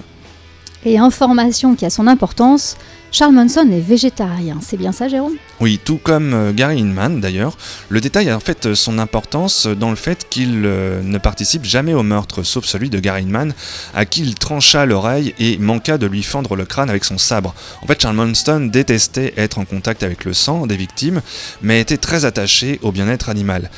Et 0.84 0.98
information 0.98 1.74
qui 1.74 1.84
a 1.84 1.90
son 1.90 2.06
importance, 2.06 2.76
Charles 3.10 3.32
Manson 3.32 3.68
est 3.72 3.80
végétarien, 3.80 4.58
c'est 4.62 4.76
bien 4.76 4.92
ça 4.92 5.08
Jérôme? 5.08 5.34
Oui, 5.58 5.80
tout 5.84 5.96
comme 5.96 6.32
euh, 6.32 6.52
Gary 6.52 6.78
Inman 6.78 7.20
d'ailleurs. 7.20 7.58
Le 7.88 8.00
détail 8.00 8.30
a 8.30 8.36
en 8.36 8.40
fait 8.40 8.74
son 8.74 9.00
importance 9.00 9.66
dans 9.66 9.90
le 9.90 9.96
fait 9.96 10.28
qu'il 10.30 10.62
euh, 10.64 11.02
ne 11.02 11.18
participe 11.18 11.64
jamais 11.64 11.92
au 11.92 12.04
meurtre, 12.04 12.44
sauf 12.44 12.66
celui 12.66 12.88
de 12.88 13.00
Gary 13.00 13.22
Inman, 13.22 13.52
à 13.96 14.04
qui 14.04 14.22
il 14.22 14.36
trancha 14.36 14.86
l'oreille 14.86 15.34
et 15.40 15.58
manqua 15.58 15.98
de 15.98 16.06
lui 16.06 16.22
fendre 16.22 16.54
le 16.54 16.66
crâne 16.66 16.88
avec 16.88 17.04
son 17.04 17.18
sabre. 17.18 17.52
En 17.82 17.88
fait, 17.88 18.00
Charles 18.00 18.14
Manson 18.14 18.68
détestait 18.72 19.34
être 19.36 19.58
en 19.58 19.64
contact 19.64 20.04
avec 20.04 20.24
le 20.24 20.34
sang 20.34 20.68
des 20.68 20.76
victimes, 20.76 21.20
mais 21.62 21.80
était 21.80 21.96
très 21.96 22.26
attaché 22.26 22.78
au 22.82 22.92
bien-être 22.92 23.28
animal. 23.28 23.70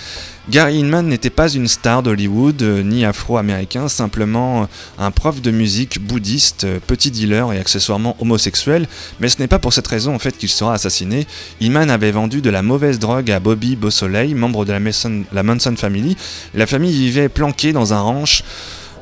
Gary 0.51 0.79
Inman 0.79 1.07
n'était 1.07 1.29
pas 1.29 1.51
une 1.51 1.69
star 1.69 2.03
d'Hollywood 2.03 2.63
euh, 2.63 2.83
ni 2.83 3.05
afro-américain, 3.05 3.87
simplement 3.89 4.67
un 4.99 5.11
prof 5.11 5.43
de 5.43 5.51
musique 5.51 6.01
bouddhiste, 6.01 6.67
petit 6.87 7.11
dealer 7.11 7.53
et 7.53 7.59
accessoirement 7.59 8.17
homosexuel, 8.19 8.89
mais 9.21 9.29
ce 9.29 9.41
n'est 9.41 9.47
pas 9.47 9.59
pour 9.59 9.75
cette 9.75 9.87
raison 9.87 10.15
en 10.15 10.19
fait 10.19 10.39
qu'il 10.39 10.49
sera 10.49 10.73
assassiné. 10.73 11.27
Inman 11.61 11.91
avait 11.91 12.13
vendu 12.13 12.41
de 12.41 12.49
la 12.49 12.63
mauvaise 12.63 12.99
drogue 12.99 13.31
à 13.31 13.41
Bobby 13.41 13.77
Beausoleil, 13.77 14.33
membre 14.33 14.65
de 14.65 14.73
la, 14.73 14.81
Mason, 14.81 15.25
la 15.35 15.43
Manson 15.43 15.77
Family. 15.77 16.17
La 16.55 16.67
famille 16.67 16.93
vivait 16.93 17.29
planquée 17.29 17.75
dans 17.75 17.93
un 17.93 18.01
ranch 18.01 18.43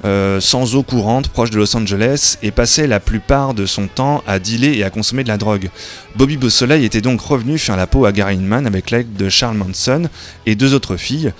euh, 0.05 0.41
sans 0.41 0.75
eau 0.75 0.83
courante 0.83 1.29
proche 1.29 1.51
de 1.51 1.57
Los 1.57 1.77
Angeles 1.77 2.37
et 2.43 2.51
passait 2.51 2.87
la 2.87 3.01
plupart 3.01 3.55
de 3.55 3.67
son 3.67 3.87
temps 3.87 4.23
à 4.27 4.39
dealer 4.39 4.77
et 4.77 4.85
à 4.85 4.91
consommer 4.91 5.23
de 5.23 5.29
la 5.29 5.39
drogue. 5.39 5.71
Bobby 6.15 6.37
Beausoleil 6.37 6.85
était 6.85 7.01
donc 7.01 7.21
revenu 7.21 7.59
faire 7.59 7.77
la 7.77 7.87
peau 7.87 8.05
à 8.05 8.13
Gary 8.13 8.37
Inman 8.37 8.67
avec 8.67 8.91
l'aide 8.91 9.15
de 9.15 9.29
Charles 9.29 9.57
Manson 9.57 10.09
et 10.47 10.55
deux 10.55 10.75
autres 10.75 10.97
filles. 10.97 11.33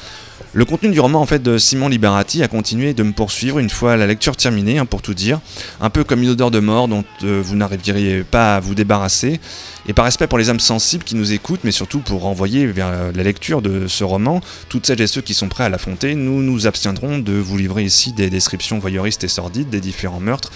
Le 0.57 0.65
contenu 0.65 0.89
du 0.89 1.01
roman 1.01 1.21
en 1.21 1.27
fait 1.27 1.43
de 1.43 1.59
Simon 1.59 1.91
Liberati 1.91 2.43
a 2.43 2.49
continué 2.49 2.95
de 2.95 3.03
me 3.03 3.13
poursuivre 3.13 3.59
une 3.59 3.69
fois 3.69 3.99
la 3.99 4.07
lecture 4.07 4.39
terminée, 4.39 4.79
hein, 4.79 4.87
pour 4.87 5.03
tout 5.03 5.13
dire, 5.13 5.39
un 5.83 5.91
peu 5.91 6.03
comme 6.03 6.23
une 6.23 6.31
odeur 6.31 6.51
de 6.51 6.61
mort 6.61 6.89
dont 6.89 7.05
euh, 7.25 7.43
vous 7.45 7.57
n'arriveriez 7.57 8.25
pas 8.25 8.57
à 8.57 8.61
vous 8.61 8.75
débarrasser. 8.75 9.39
Et 9.87 9.93
par 9.93 10.07
respect 10.07 10.27
pour 10.27 10.39
les 10.39 10.49
âmes 10.49 10.59
sensibles 10.59 11.05
qui 11.05 11.15
nous 11.15 11.35
écoutent, 11.35 11.61
mais 11.63 11.73
surtout 11.73 11.99
pour 12.01 12.23
renvoyer 12.23 12.65
vers 12.69 13.13
la 13.15 13.23
lecture 13.23 13.61
de 13.61 13.87
ce 13.87 14.03
roman 14.03 14.41
toutes 14.71 14.87
celles 14.87 15.03
et 15.03 15.07
ceux 15.07 15.21
qui 15.21 15.35
sont 15.35 15.49
prêts 15.49 15.65
à 15.65 15.69
l'affronter, 15.69 16.15
nous 16.15 16.41
nous 16.41 16.67
abstiendrons 16.67 17.19
de 17.19 17.35
vous 17.35 17.59
livrer 17.59 17.85
ici 17.85 18.15
des 18.15 18.31
descriptions 18.31 18.79
voyeuristes 18.79 19.25
et 19.25 19.29
sordides 19.29 19.69
des 19.69 19.83
différents 19.83 20.21
meurtres 20.21 20.53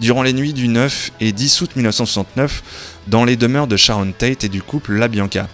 durant 0.00 0.22
les 0.22 0.32
nuits 0.32 0.54
du 0.54 0.68
9 0.68 1.10
et 1.20 1.32
10 1.32 1.60
août 1.60 1.70
1969 1.76 2.62
dans 3.08 3.24
les 3.24 3.36
demeures 3.36 3.66
de 3.66 3.76
Sharon 3.76 4.12
Tate 4.16 4.44
et 4.44 4.48
du 4.48 4.62
couple 4.62 4.94
La 4.94 5.08
Bianca. 5.08 5.48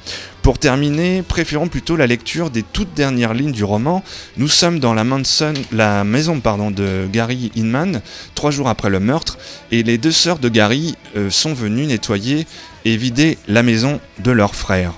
Pour 0.46 0.60
terminer, 0.60 1.22
préférons 1.22 1.66
plutôt 1.66 1.96
la 1.96 2.06
lecture 2.06 2.50
des 2.50 2.62
toutes 2.62 2.94
dernières 2.94 3.34
lignes 3.34 3.50
du 3.50 3.64
roman. 3.64 4.04
Nous 4.36 4.46
sommes 4.46 4.78
dans 4.78 4.94
la, 4.94 5.02
Manson, 5.02 5.54
la 5.72 6.04
maison 6.04 6.38
pardon, 6.38 6.70
de 6.70 7.08
Gary 7.12 7.50
Inman, 7.56 8.00
trois 8.36 8.52
jours 8.52 8.68
après 8.68 8.88
le 8.88 9.00
meurtre, 9.00 9.38
et 9.72 9.82
les 9.82 9.98
deux 9.98 10.12
sœurs 10.12 10.38
de 10.38 10.48
Gary 10.48 10.94
euh, 11.16 11.30
sont 11.30 11.52
venues 11.52 11.86
nettoyer 11.86 12.46
et 12.84 12.96
vider 12.96 13.38
la 13.48 13.64
maison 13.64 13.98
de 14.20 14.30
leur 14.30 14.54
frère. 14.54 14.92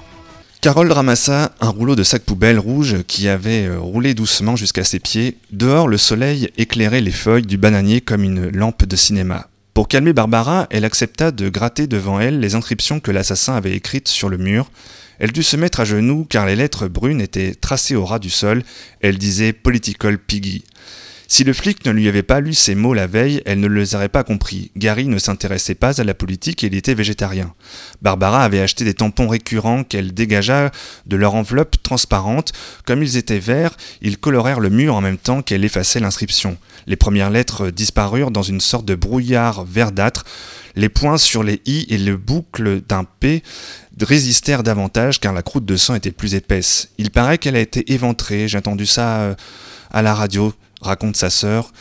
Carole 0.61 0.93
ramassa 0.93 1.53
un 1.63 1.71
rouleau 1.71 1.97
de 1.97 2.03
sac 2.03 2.25
poubelle 2.25 2.59
rouge 2.59 2.97
qui 3.07 3.27
avait 3.27 3.65
euh, 3.69 3.79
roulé 3.81 4.13
doucement 4.13 4.55
jusqu'à 4.55 4.85
ses 4.85 4.99
pieds. 4.99 5.39
Dehors, 5.51 5.89
le 5.89 5.97
soleil 5.97 6.51
éclairait 6.59 7.01
les 7.01 7.11
feuilles 7.11 7.47
du 7.47 7.57
bananier 7.57 8.03
comme 8.03 8.23
une 8.23 8.51
lampe 8.51 8.85
de 8.85 8.97
cinéma. 8.97 9.47
Pour 9.73 9.89
calmer 9.89 10.13
Barbara, 10.13 10.67
elle 10.69 10.85
accepta 10.85 11.31
de 11.31 11.49
gratter 11.49 11.87
devant 11.87 12.21
elle 12.21 12.39
les 12.39 12.55
inscriptions 12.55 13.01
que 13.01 13.13
l'assassin 13.13 13.55
avait 13.55 13.75
écrites 13.75 14.09
sur 14.09 14.29
le 14.29 14.37
mur. 14.37 14.71
Elle 15.19 15.33
dut 15.33 15.43
se 15.43 15.57
mettre 15.57 15.81
à 15.81 15.85
genoux 15.85 16.27
car 16.29 16.47
les 16.47 16.57
lettres 16.57 16.89
brunes 16.89 17.21
étaient 17.21 17.55
tracées 17.55 17.97
au 17.97 18.05
ras 18.05 18.19
du 18.19 18.31
sol. 18.31 18.63
Elle 19.01 19.19
disait 19.19 19.53
Political 19.53 20.19
Piggy. 20.19 20.65
Si 21.31 21.45
le 21.45 21.53
flic 21.53 21.85
ne 21.85 21.91
lui 21.91 22.09
avait 22.09 22.23
pas 22.23 22.41
lu 22.41 22.55
ces 22.55 22.75
mots 22.75 22.95
la 22.95 23.07
veille, 23.07 23.43
elle 23.45 23.61
ne 23.61 23.69
les 23.69 23.95
aurait 23.95 24.09
pas 24.09 24.25
compris. 24.25 24.71
Gary 24.77 25.09
ne 25.09 25.19
s'intéressait 25.19 25.75
pas 25.75 26.01
à 26.01 26.05
la 26.05 26.15
politique 26.15 26.65
et 26.65 26.69
il 26.69 26.75
était 26.75 26.95
végétarien. 26.95 27.53
Barbara 28.01 28.43
avait 28.43 28.63
acheté 28.63 28.83
des 28.83 28.95
tampons 28.95 29.29
récurrents 29.29 29.85
qu'elle 29.85 30.15
dégagea 30.15 30.71
de 31.05 31.17
leur 31.17 31.35
enveloppe 31.35 31.83
transparente. 31.83 32.55
Comme 32.87 33.03
ils 33.03 33.19
étaient 33.19 33.41
verts, 33.41 33.77
ils 34.01 34.17
colorèrent 34.17 34.59
le 34.59 34.71
mur 34.71 34.95
en 34.95 35.03
même 35.03 35.19
temps 35.19 35.43
qu'elle 35.43 35.67
effaçait 35.67 36.01
l'inscription. 36.01 36.57
Les 36.87 36.97
premières 36.97 37.29
lettres 37.29 37.69
disparurent 37.69 38.31
dans 38.31 38.43
une 38.43 38.63
sorte 38.63 38.87
de 38.87 38.95
brouillard 38.95 39.67
verdâtre. 39.67 40.25
Les 40.77 40.89
points 40.89 41.19
sur 41.19 41.43
les 41.43 41.61
i 41.67 41.87
et 41.91 41.99
le 41.99 42.17
boucle 42.17 42.81
d'un 42.89 43.05
p 43.05 43.43
résistèrent 44.05 44.63
davantage 44.63 45.21
car 45.21 45.33
la 45.33 45.43
croûte 45.43 45.65
de 45.65 45.77
sang 45.77 45.95
était 45.95 46.13
plus 46.13 46.35
épaisse. 46.35 46.91
Il 46.99 47.11
paraît 47.11 47.39
qu'elle 47.39 47.57
a 47.57 47.61
été 47.61 47.93
éventrée, 47.93 48.49
j'ai 48.49 48.59
entendu 48.59 48.87
ça 48.87 49.21
euh, 49.21 49.35
à 49.91 50.03
la 50.03 50.15
radio, 50.15 50.53
raconte 50.81 51.17
sa 51.17 51.31
sœur, 51.31 51.73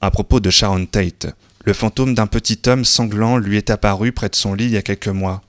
à 0.00 0.10
propos 0.10 0.40
de 0.40 0.50
Sharon 0.50 0.86
Tate. 0.86 1.28
Le 1.64 1.72
fantôme 1.72 2.14
d'un 2.14 2.26
petit 2.26 2.60
homme 2.66 2.84
sanglant 2.84 3.36
lui 3.36 3.56
est 3.56 3.70
apparu 3.70 4.12
près 4.12 4.28
de 4.28 4.34
son 4.34 4.54
lit 4.54 4.64
il 4.64 4.72
y 4.72 4.76
a 4.76 4.82
quelques 4.82 5.08
mois. 5.08 5.42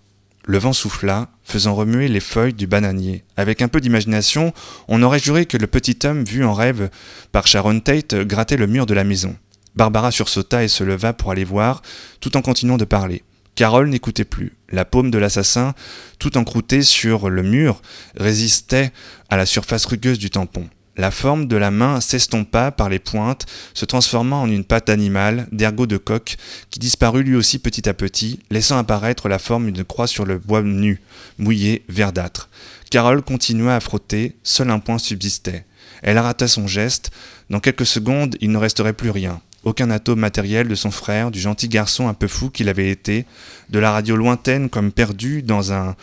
Le 0.46 0.58
vent 0.58 0.74
souffla, 0.74 1.30
faisant 1.44 1.74
remuer 1.74 2.08
les 2.08 2.20
feuilles 2.20 2.54
du 2.54 2.68
bananier. 2.68 3.24
Avec 3.38 3.62
un 3.62 3.68
peu 3.68 3.80
d'imagination, 3.80 4.54
on 4.88 5.02
aurait 5.02 5.20
juré 5.20 5.46
que 5.46 5.58
le 5.58 5.68
petit 5.68 5.98
homme 6.06 6.24
vu 6.24 6.44
en 6.44 6.54
rêve 6.54 6.90
par 7.32 7.48
Sharon 7.48 7.80
Tate 7.80 8.16
grattait 8.16 8.58
le 8.58 8.68
mur 8.68 8.86
de 8.86 8.94
la 8.94 9.06
maison. 9.06 9.36
Barbara 9.76 10.12
sursauta 10.12 10.64
et 10.64 10.68
se 10.68 10.84
leva 10.84 11.14
pour 11.14 11.32
aller 11.32 11.46
voir, 11.46 11.82
tout 12.20 12.38
en 12.38 12.42
continuant 12.42 12.78
de 12.78 12.86
parler. 12.86 13.24
Carole 13.56 13.90
n'écoutait 13.90 14.24
plus. 14.24 14.54
La 14.70 14.86
paume 14.86 15.12
de 15.12 15.18
l'assassin, 15.18 15.74
tout 16.18 16.38
encroûtée 16.38 16.82
sur 16.82 17.30
le 17.30 17.44
mur, 17.44 17.82
résistait 18.18 18.92
à 19.30 19.38
la 19.38 19.46
surface 19.46 19.86
rugueuse 19.86 20.18
du 20.18 20.30
tampon. 20.30 20.68
La 20.96 21.10
forme 21.10 21.48
de 21.48 21.56
la 21.56 21.72
main 21.72 22.02
s'estompa 22.02 22.72
par 22.72 22.88
les 22.88 23.00
pointes, 23.00 23.48
se 23.74 23.86
transformant 23.86 24.44
en 24.44 24.50
une 24.50 24.64
patte 24.64 24.90
animale, 24.90 25.48
d'ergot 25.52 25.88
de 25.88 25.98
coq, 25.98 26.36
qui 26.70 26.80
disparut 26.80 27.24
lui 27.24 27.36
aussi 27.36 27.58
petit 27.58 27.90
à 27.90 27.96
petit, 27.96 28.40
laissant 28.52 28.78
apparaître 28.78 29.28
la 29.28 29.40
forme 29.40 29.72
d'une 29.72 29.84
croix 29.84 30.06
sur 30.06 30.26
le 30.26 30.38
bois 30.38 30.62
nu, 30.62 31.02
mouillé, 31.40 31.84
verdâtre. 31.90 32.50
Carole 32.92 33.24
continua 33.24 33.76
à 33.76 33.80
frotter, 33.80 34.36
seul 34.44 34.70
un 34.70 34.78
point 34.78 35.00
subsistait. 35.00 35.66
Elle 36.04 36.20
arrêta 36.20 36.48
son 36.48 36.68
geste. 36.68 37.10
Dans 37.50 37.60
quelques 37.60 37.88
secondes, 37.88 38.36
il 38.40 38.52
ne 38.52 38.58
resterait 38.58 38.94
plus 38.94 39.10
rien. 39.10 39.42
Aucun 39.64 39.90
atome 39.92 40.20
matériel 40.20 40.68
de 40.68 40.76
son 40.76 40.92
frère, 40.92 41.32
du 41.32 41.40
gentil 41.40 41.70
garçon 41.70 42.08
un 42.08 42.14
peu 42.14 42.28
fou 42.28 42.50
qu'il 42.50 42.70
avait 42.70 42.90
été, 42.90 43.26
de 43.70 43.80
la 43.80 43.92
radio 43.92 44.16
lointaine 44.16 44.70
comme 44.70 44.92
perdue 44.92 45.42
dans 45.42 45.72
un 45.72 45.96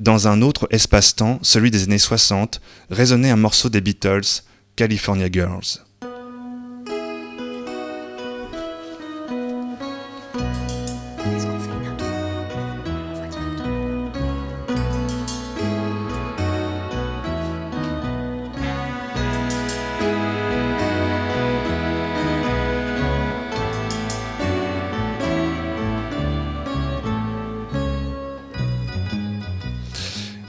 dans 0.00 0.28
un 0.28 0.40
autre 0.40 0.66
espace-temps, 0.70 1.38
celui 1.42 1.70
des 1.70 1.84
années 1.84 1.98
60, 1.98 2.62
résonnait 2.90 3.30
un 3.30 3.36
morceau 3.36 3.68
des 3.68 3.82
Beatles, 3.82 4.42
California 4.74 5.28
Girls. 5.30 5.84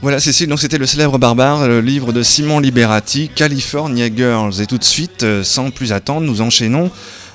Voilà 0.02 0.18
Cécile, 0.18 0.48
donc 0.48 0.58
c'était 0.58 0.78
le 0.78 0.86
célèbre 0.86 1.16
barbare, 1.16 1.68
le 1.68 1.80
livre 1.80 2.12
de 2.12 2.24
Simon 2.24 2.58
Liberati, 2.58 3.30
California 3.32 4.08
Girls. 4.12 4.60
Et 4.60 4.66
tout 4.66 4.76
de 4.76 4.82
suite, 4.82 5.22
euh, 5.22 5.44
sans 5.44 5.70
plus 5.70 5.92
attendre, 5.92 6.22
nous 6.22 6.40
enchaînons 6.40 6.90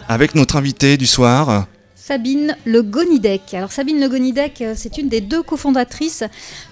avec 0.10 0.36
notre 0.36 0.58
invité 0.58 0.98
du 0.98 1.08
soir. 1.08 1.66
Sabine 2.08 2.56
Le 2.64 2.84
Gonidec. 2.84 3.54
Alors 3.54 3.74
Sabine 3.74 4.00
Le 4.00 4.08
Gonidec, 4.08 4.62
euh, 4.62 4.76
c'est 4.78 4.98
une 4.98 5.10
des 5.10 5.20
deux 5.20 5.44
cofondatrices 5.44 6.24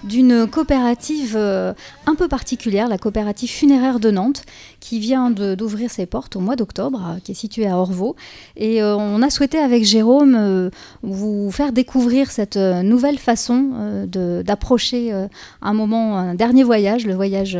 d'une 0.02 0.46
coopérative 0.46 1.34
euh, 1.36 1.74
un 2.06 2.14
peu 2.14 2.26
particulière, 2.26 2.88
la 2.88 2.96
coopérative 2.96 3.50
funéraire 3.50 4.00
de 4.00 4.10
Nantes, 4.10 4.44
qui 4.80 4.98
vient 4.98 5.30
d'ouvrir 5.30 5.90
ses 5.90 6.06
portes 6.06 6.36
au 6.36 6.40
mois 6.40 6.56
d'octobre, 6.56 7.02
euh, 7.06 7.20
qui 7.22 7.32
est 7.32 7.34
située 7.34 7.66
à 7.66 7.76
Orvaux. 7.76 8.16
Et 8.56 8.82
on 8.82 9.20
a 9.20 9.28
souhaité 9.28 9.58
avec 9.58 9.84
Jérôme 9.84 10.70
vous 11.02 11.50
faire 11.50 11.72
découvrir 11.72 12.30
cette 12.30 12.56
nouvelle 12.56 13.18
façon 13.18 14.06
d'approcher 14.06 15.12
un 15.60 15.74
moment, 15.74 16.16
un 16.16 16.34
dernier 16.34 16.62
voyage, 16.62 17.06
le 17.06 17.14
voyage 17.14 17.58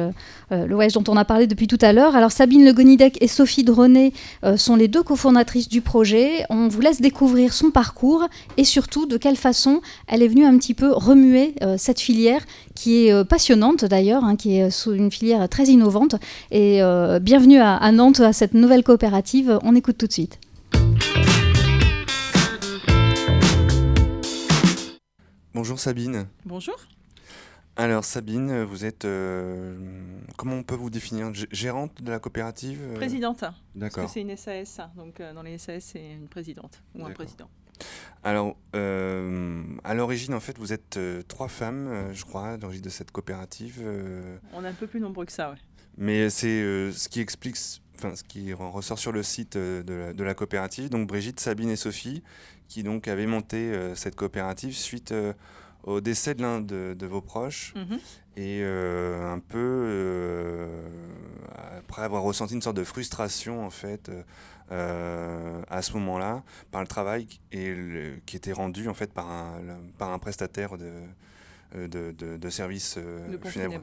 le 0.51 0.75
voyage 0.75 0.93
dont 0.93 1.05
on 1.09 1.17
a 1.17 1.25
parlé 1.25 1.47
depuis 1.47 1.67
tout 1.67 1.79
à 1.81 1.93
l'heure. 1.93 2.17
Alors 2.17 2.33
Sabine 2.33 2.65
Le 2.65 2.73
Gonidec 2.73 3.19
et 3.21 3.29
Sophie 3.29 3.65
Dronet 3.65 4.13
sont 4.57 4.77
les 4.77 4.89
deux 4.89 5.03
cofondatrices 5.03 5.69
du 5.69 5.81
projet. 5.81 6.45
On 6.51 6.69
vous 6.69 6.81
laisse 6.81 7.01
découvrir 7.01 7.53
son 7.53 7.71
parcours 7.71 8.27
et 8.57 8.65
surtout 8.65 9.07
de 9.07 9.17
quelle 9.17 9.37
façon 9.37 9.81
elle 10.07 10.23
est 10.23 10.29
venue 10.29 10.45
un 10.45 10.57
petit 10.59 10.75
peu 10.75 10.93
remuer 10.93 11.55
euh, 11.63 11.77
cette 11.79 12.01
filière 12.01 12.43
qui 12.75 13.07
est 13.07 13.13
euh, 13.13 13.25
passionnante 13.25 13.85
d'ailleurs, 13.85 14.25
hein, 14.25 14.37
qui 14.37 14.57
est 14.57 14.71
sous 14.71 14.93
une 14.93 15.11
filière 15.11 15.49
très 15.49 15.65
innovante. 15.65 16.17
Et 16.51 16.83
euh, 16.83 17.19
bienvenue 17.19 17.59
à, 17.59 17.77
à 17.77 17.93
Nantes, 17.93 18.21
à 18.21 18.33
cette 18.33 18.55
nouvelle 18.55 18.83
coopérative. 18.83 19.59
On 19.63 19.75
écoute 19.75 19.99
tout 19.99 20.07
de 20.07 20.13
suite. 20.13 20.39
Bonjour 25.55 25.79
Sabine. 25.79 26.27
Bonjour. 26.45 26.77
Alors 27.79 28.07
Sabine, 28.07 28.63
vous 28.63 28.87
êtes, 28.87 29.05
euh, 29.05 29.77
comment 30.39 30.57
on 30.57 30.63
peut 30.63 30.75
vous 30.75 30.89
définir? 30.89 31.31
Gérante 31.53 32.03
de 32.03 32.11
la 32.11 32.19
coopérative 32.19 32.81
euh? 32.83 32.95
Présidente. 32.95 33.45
D'accord. 33.75 34.05
Parce 34.05 34.07
que 34.07 34.13
c'est 34.15 34.23
une 34.23 34.35
SAS, 34.35 34.81
donc 34.97 35.21
euh, 35.21 35.35
dans 35.35 35.43
les 35.43 35.59
SAS 35.59 35.85
c'est 35.85 36.13
une 36.13 36.29
présidente 36.29 36.83
ou 36.95 37.05
un 37.05 37.11
président. 37.11 37.51
Alors, 38.25 38.57
à 38.73 39.95
l'origine, 39.95 40.33
en 40.33 40.41
fait, 40.41 40.59
vous 40.59 40.73
êtes 40.73 40.99
trois 41.29 41.49
femmes, 41.49 42.09
je 42.13 42.25
crois, 42.25 42.49
à 42.49 42.57
l'origine 42.57 42.83
de 42.83 42.89
cette 42.89 43.11
coopérative. 43.11 43.83
On 44.55 44.65
est 44.65 44.69
un 44.69 44.73
peu 44.73 44.87
plus 44.87 44.99
nombreux 44.99 45.27
que 45.27 45.33
ça, 45.33 45.51
oui. 45.53 45.59
Mais 45.99 46.31
c'est 46.31 46.91
ce 46.93 47.09
qui 47.09 47.21
explique, 47.21 47.57
enfin, 47.97 48.17
ce 48.17 48.25
qui 48.25 48.53
ressort 48.55 48.99
sur 48.99 49.13
le 49.13 49.23
site 49.23 49.59
de 49.59 49.85
la, 49.87 50.13
de, 50.15 50.25
la, 50.25 50.35
coopérative. 50.35 50.89
Donc, 50.89 51.07
Brigitte, 51.07 51.39
Sabine 51.39 51.69
et 51.69 51.77
Sophie, 51.77 52.23
qui 52.67 52.83
donc 52.83 53.07
avaient 53.07 53.27
monté 53.27 53.73
cette 53.95 54.17
coopérative 54.17 54.75
suite 54.75 55.13
au 55.87 56.01
décès 56.01 56.35
de 56.35 56.43
l'un 56.43 56.61
de, 56.61 57.07
vos 57.07 57.21
proches 57.21 57.73
mhm. 57.77 57.99
et 58.37 58.61
euh, 58.63 59.33
un 59.33 59.39
peu 59.39 59.57
euh, 59.59 60.89
après 61.79 62.03
avoir 62.03 62.23
ressenti 62.23 62.55
une 62.55 62.63
sorte 62.63 62.77
de 62.77 62.85
frustration 62.85 63.65
en 63.65 63.71
fait 63.71 64.11
euh, 64.73 65.63
à 65.69 65.83
ce 65.83 65.93
moment-là 65.95 66.43
par 66.73 66.83
le 66.83 66.89
travail 66.89 67.29
et 67.53 67.75
qui 68.27 68.37
était 68.37 68.53
rendu 68.53 68.89
en 68.89 68.95
fait 68.95 69.13
par 69.13 69.31
un, 69.31 69.61
par 69.97 70.11
un 70.11 70.19
prestataire 70.19 70.77
de 70.77 70.93
de, 71.75 72.13
de, 72.13 72.49
services 72.49 72.97
funèbres. 73.45 73.83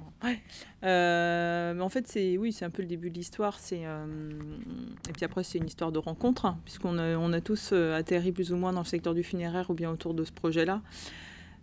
mais 0.81 1.81
en 1.81 1.89
fait, 1.89 2.07
c'est 2.07 2.37
oui, 2.37 2.51
c'est 2.51 2.65
un 2.65 2.71
peu 2.71 2.81
le 2.81 2.87
début 2.87 3.11
de 3.11 3.15
l'histoire. 3.15 3.59
C'est 3.59 3.81
et 3.81 5.11
puis 5.13 5.25
après, 5.25 5.43
c'est 5.43 5.59
une 5.59 5.67
histoire 5.67 5.91
de 5.91 5.99
rencontre, 5.99 6.45
hein, 6.45 6.57
puisqu'on 6.63 6.97
a, 6.97 7.17
on 7.17 7.33
a 7.33 7.41
tous 7.41 7.71
atterri 7.73 8.31
plus 8.31 8.51
ou 8.51 8.55
moins 8.55 8.71
dans 8.73 8.79
le 8.79 8.87
secteur 8.87 9.13
du 9.13 9.21
funéraire 9.21 9.69
ou 9.69 9.73
bien 9.75 9.91
autour 9.91 10.15
de 10.15 10.23
ce 10.23 10.31
projet-là. 10.31 10.81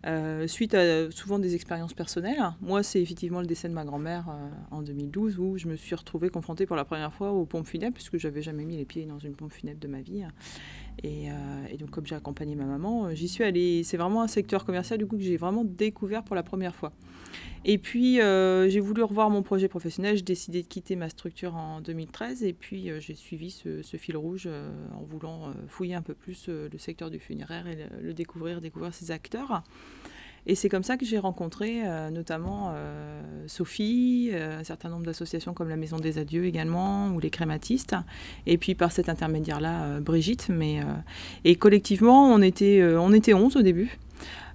Euh, 0.07 0.47
suite 0.47 0.73
à 0.75 1.11
souvent 1.11 1.39
des 1.39 1.55
expériences 1.55 1.93
personnelles. 1.93 2.41
Moi, 2.63 2.83
c'est 2.83 3.03
effectivement 3.03 3.41
le 3.41 3.47
décès 3.47 3.69
de 3.69 3.75
ma 3.75 3.85
grand-mère 3.85 4.29
euh, 4.31 4.49
en 4.71 4.81
2012 4.81 5.39
où 5.39 5.59
je 5.59 5.69
me 5.69 5.77
suis 5.77 5.95
retrouvée 5.95 6.31
confrontée 6.31 6.65
pour 6.65 6.77
la 6.77 6.87
première 6.87 7.13
fois 7.13 7.33
aux 7.33 7.45
pompes 7.45 7.67
funèbres 7.67 7.95
puisque 7.95 8.17
j'avais 8.17 8.41
jamais 8.41 8.65
mis 8.65 8.79
les 8.79 8.87
pieds 8.87 9.05
dans 9.05 9.19
une 9.19 9.35
pompe 9.35 9.53
funèbre 9.53 9.79
de 9.79 9.89
ma 9.89 10.01
vie. 10.01 10.25
Et, 11.03 11.31
euh, 11.31 11.35
et 11.71 11.77
donc, 11.77 11.91
comme 11.91 12.07
j'ai 12.07 12.15
accompagné 12.15 12.55
ma 12.55 12.65
maman, 12.65 13.15
j'y 13.15 13.29
suis 13.29 13.45
allée. 13.45 13.85
C'est 13.85 13.99
vraiment 13.99 14.23
un 14.23 14.29
secteur 14.29 14.65
commercial 14.65 14.99
du 14.99 15.07
coup 15.07 15.17
que 15.17 15.23
j'ai 15.23 15.37
vraiment 15.37 15.65
découvert 15.65 16.23
pour 16.23 16.35
la 16.35 16.43
première 16.43 16.75
fois. 16.75 16.93
Et 17.65 17.77
puis, 17.77 18.21
euh, 18.21 18.71
j'ai 18.71 18.81
voulu 18.81 19.03
revoir 19.03 19.29
mon 19.29 19.43
projet 19.43 19.69
professionnel. 19.69 20.17
J'ai 20.17 20.23
décidé 20.23 20.63
de 20.63 20.67
quitter 20.67 20.97
ma 20.97 21.11
structure 21.11 21.57
en 21.57 21.81
2013. 21.81 22.43
Et 22.43 22.55
puis, 22.55 22.91
euh, 22.91 23.01
j'ai 23.01 23.15
suivi 23.15 23.51
ce, 23.51 23.97
fil 23.99 24.17
rouge 24.17 24.45
euh, 24.47 24.71
en 24.95 25.03
voulant 25.03 25.53
fouiller 25.69 25.95
un 25.95 26.03
peu 26.03 26.15
plus 26.15 26.49
le 26.49 26.79
secteur 26.79 27.11
du 27.11 27.19
funéraire 27.19 27.67
et 27.67 27.77
le, 28.01 28.15
découvrir, 28.15 28.61
découvrir 28.61 28.95
ses 28.95 29.11
acteurs. 29.11 29.63
Et 30.47 30.55
c'est 30.55 30.71
comme 30.71 30.83
ça 30.83 30.97
que 30.97 31.05
j'ai 31.05 31.19
rencontré 31.19 31.83
notamment 32.11 32.75
Sophie, 33.47 34.31
un 34.35 34.65
certain 34.65 34.89
nombre 34.89 35.05
d'associations 35.05 35.53
comme 35.53 35.69
la 35.69 35.77
Maison 35.77 35.99
des 35.99 36.17
Adieux 36.17 36.47
également, 36.47 37.09
ou 37.09 37.21
les 37.21 37.29
crématistes. 37.29 37.95
Et 38.47 38.57
puis 38.57 38.75
par 38.75 38.91
cet 38.91 39.11
intermédiaire-là, 39.11 40.01
Brigitte. 40.01 40.49
Mais, 40.49 40.81
et 41.45 41.57
collectivement, 41.57 42.33
on 42.33 42.41
était, 42.41 42.83
on 42.97 43.13
était 43.13 43.35
11 43.35 43.57
au 43.57 43.63
début 43.63 43.99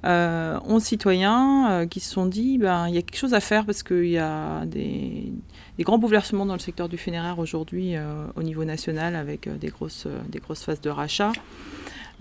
euh, 0.06 0.60
11 0.68 0.84
citoyens 0.84 1.72
euh, 1.72 1.86
qui 1.88 2.00
se 2.00 2.12
sont 2.12 2.28
dit 2.28 2.60
ben, 2.60 2.88
il 2.88 2.94
y 2.94 2.98
a 2.98 3.02
quelque 3.02 3.18
chose 3.18 3.34
à 3.34 3.40
faire 3.40 3.66
parce 3.66 3.82
qu'il 3.82 4.10
y 4.10 4.20
a 4.20 4.64
des, 4.66 5.32
grands 5.80 5.98
bouleversements 5.98 6.46
dans 6.46 6.54
le 6.54 6.60
secteur 6.60 6.90
du 6.90 6.98
funéraire 6.98 7.40
aujourd'hui 7.40 7.96
euh, 7.96 8.28
au 8.36 8.44
niveau 8.44 8.66
national 8.66 9.16
avec 9.16 9.48
euh, 9.48 9.56
des, 9.58 9.70
grosses, 9.70 10.08
phases 10.54 10.82
de 10.82 10.90
rachat 10.90 11.32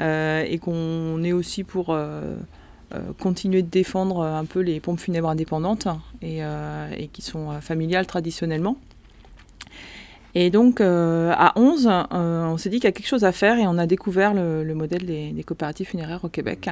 et 0.00 0.58
qu'on 0.58 1.22
est 1.22 1.32
aussi 1.32 1.62
pour 1.62 1.96
continuer 3.20 3.62
de 3.62 3.68
défendre 3.68 4.22
un 4.22 4.44
peu 4.44 4.58
les 4.58 4.80
pompes 4.80 4.98
funèbres 4.98 5.28
indépendantes 5.28 5.86
et, 6.20 6.42
qui 7.12 7.22
sont 7.22 7.60
familiales 7.60 8.04
traditionnellement. 8.04 8.76
Et 10.34 10.50
donc, 10.50 10.80
à 10.80 11.52
11, 11.54 11.88
on 12.10 12.56
s'est 12.58 12.70
dit 12.70 12.78
qu'il 12.78 12.88
y 12.88 12.88
a 12.88 12.92
quelque 12.92 13.06
chose 13.06 13.22
à 13.22 13.30
faire 13.30 13.56
et 13.56 13.68
on 13.68 13.78
a 13.78 13.86
découvert 13.86 14.34
le, 14.34 14.74
modèle 14.74 15.06
des, 15.06 15.44
coopératives 15.44 15.86
funéraires 15.86 16.24
au 16.24 16.28
Québec. 16.28 16.68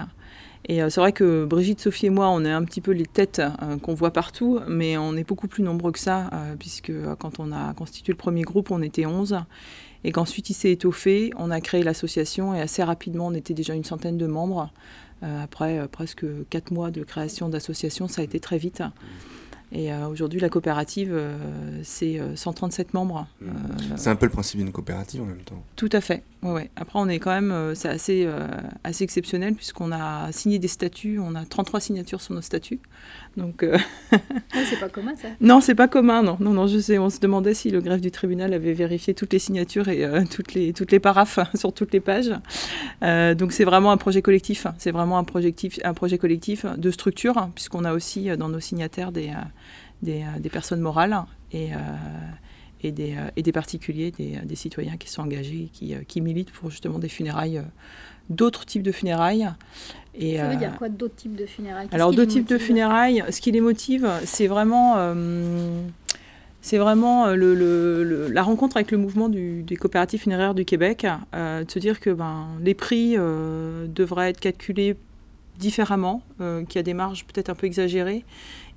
Et 0.67 0.83
euh, 0.83 0.91
c'est 0.91 1.01
vrai 1.01 1.13
que 1.13 1.45
Brigitte, 1.45 1.81
Sophie 1.81 2.07
et 2.07 2.11
moi, 2.11 2.29
on 2.29 2.45
est 2.45 2.51
un 2.51 2.65
petit 2.65 2.81
peu 2.81 2.93
les 2.93 3.07
têtes 3.07 3.41
euh, 3.41 3.79
qu'on 3.79 3.95
voit 3.95 4.13
partout, 4.13 4.61
mais 4.69 4.97
on 4.97 5.17
est 5.17 5.25
beaucoup 5.25 5.49
plus 5.49 5.63
nombreux 5.63 5.93
que 5.93 5.99
ça, 5.99 6.31
euh, 6.33 6.55
puisque 6.59 6.93
quand 7.19 7.41
on 7.41 7.53
a 7.53 7.75
constitué 7.75 8.13
le 8.13 8.19
premier 8.19 8.43
groupe, 8.43 8.71
on 8.71 8.83
était 8.83 9.07
11. 9.07 9.41
Et 10.05 10.13
qu'ensuite 10.13 10.51
il 10.51 10.55
s'est 10.55 10.73
étoffé, 10.73 11.33
on 11.37 11.51
a 11.51 11.61
créé 11.61 11.83
l'association 11.83 12.55
et 12.55 12.61
assez 12.61 12.83
rapidement 12.83 13.29
on 13.29 13.35
était 13.35 13.55
déjà 13.55 13.75
une 13.75 13.85
centaine 13.85 14.19
de 14.19 14.27
membres. 14.27 14.73
après 15.23 15.87
presque 15.87 16.25
4 16.51 16.73
mois 16.73 16.91
de 16.91 17.05
création 17.05 17.49
d'association, 17.49 18.09
ça 18.09 18.23
a 18.23 18.25
été 18.25 18.41
très 18.41 18.59
vite. 18.59 18.83
Et 19.73 19.93
euh, 19.93 20.07
aujourd'hui, 20.07 20.39
la 20.39 20.51
coopérative, 20.51 21.19
c'est 21.83 22.21
137 22.35 22.89
euh, 22.89 22.91
membres. 22.93 23.27
Mmh. 23.41 23.47
c'est 23.97 24.11
un 24.11 24.17
peu 24.17 24.27
le 24.27 24.33
principe 24.33 24.59
d'une 24.59 24.71
coopérative 24.71 25.23
en 25.23 25.27
même 25.27 25.43
temps. 25.43 25.63
Tout 25.77 25.89
à 25.93 26.01
fait. 26.01 26.23
Ouais, 26.43 26.51
ouais. 26.51 26.71
Après, 26.77 26.99
on 26.99 27.09
est 27.09 27.19
quand 27.19 27.31
même, 27.31 27.75
c'est 27.75 27.89
assez, 27.89 28.29
assez 28.85 29.05
exceptionnel 29.05 29.55
puisqu'on 29.55 29.93
a 29.93 30.33
signé 30.33 30.59
des 30.59 30.69
statuts, 30.69 31.19
on 31.19 31.35
a 31.35 31.45
33 31.45 31.81
signatures 31.81 32.21
sur 32.21 32.35
nos 32.35 32.41
statuts. 32.41 32.81
Donc, 33.37 33.65
c'est 34.53 34.81
pas 34.81 34.89
commun 34.89 35.15
ça 35.17 35.29
Non, 35.41 35.61
c'est 35.61 35.75
pas 35.75 35.89
commun, 35.89 36.23
non. 36.23 36.37
non. 36.41 36.53
Non, 36.53 36.67
je 36.67 36.79
sais, 36.79 36.99
on 36.99 37.11
se 37.11 37.21
demandait 37.21 37.55
si 37.55 37.71
le 37.71 37.81
greffe 37.81 38.01
du 38.01 38.11
tribunal 38.11 38.53
avait 38.55 38.73
vérifié 38.73 39.15
toutes 39.15 39.33
les 39.33 39.39
signatures 39.39 39.89
et 39.89 40.07
toutes, 40.31 40.55
les, 40.55 40.73
toutes 40.73 40.91
les 40.91 41.01
paraphes 41.01 41.39
sur 41.55 41.73
toutes 41.73 41.93
les 41.93 42.01
pages. 42.01 42.33
donc, 43.01 43.53
c'est 43.53 43.65
vraiment 43.65 43.93
un 43.93 43.97
projet 43.97 44.21
collectif. 44.21 44.67
C'est 44.79 44.91
vraiment 44.91 45.19
un, 45.19 45.25
projectif, 45.25 45.79
un 45.85 45.95
projet 45.95 46.19
collectif 46.19 46.67
de 46.67 46.91
structure, 46.91 47.49
puisqu'on 47.55 47.85
a 47.85 47.93
aussi 47.93 48.37
dans 48.37 48.49
nos 48.49 48.61
signataires 48.61 49.13
des 49.13 49.33
euh, 50.09 50.39
des, 50.41 50.51
personnes 50.51 50.81
morales 50.81 51.17
et, 51.53 51.73
euh, 51.73 51.77
et, 52.83 52.93
des, 52.93 53.13
euh, 53.13 53.31
et 53.37 53.43
des 53.43 53.53
particuliers, 53.53 54.11
des, 54.11 54.39
des, 54.45 54.55
citoyens 54.55 54.97
qui 54.97 55.09
sont 55.09 55.23
engagés, 55.23 55.69
qui, 55.73 55.95
qui 56.07 56.21
militent 56.21 56.53
pour 56.53 56.71
justement 56.71 56.99
des 56.99 57.09
funérailles, 57.09 57.63
d'autres 58.31 58.65
types 58.65 58.83
de 58.83 58.93
funérailles. 58.93 59.49
Et, 60.15 60.37
Ça 60.37 60.49
veut 60.49 60.57
dire 60.57 60.77
quoi 60.77 60.89
d'autres 60.89 61.17
types 61.17 61.37
de 61.37 61.47
funérailles? 61.47 61.89
Alors 61.93 62.13
d'autres 62.13 62.33
types 62.33 62.49
de 62.49 62.59
funérailles, 62.59 63.25
ce 63.31 63.41
qui 63.41 63.51
les 63.51 63.61
motive, 63.61 64.09
c'est 64.25 64.47
vraiment 64.47 64.97
c'est 66.65 66.79
vraiment 66.79 67.27
le, 67.29 67.55
le, 67.55 68.29
la 68.29 68.43
rencontre 68.43 68.77
avec 68.77 68.93
le 68.93 68.99
mouvement 68.99 69.29
du, 69.29 69.65
des 69.65 69.75
coopératives 69.75 70.21
funéraires 70.21 70.55
du 70.55 70.65
Québec, 70.65 71.07
de 71.33 71.65
se 71.69 71.79
dire 71.79 71.99
que 71.99 72.11
ben, 72.11 72.47
les 72.61 72.75
prix 72.75 73.17
devraient 73.17 74.31
être 74.31 74.41
calculés 74.41 74.97
différemment, 75.59 76.23
qu'il 76.39 76.77
y 76.77 76.79
a 76.79 76.83
des 76.83 76.95
marges 76.95 77.25
peut-être 77.25 77.49
un 77.49 77.55
peu 77.55 77.67
exagérées, 77.67 78.25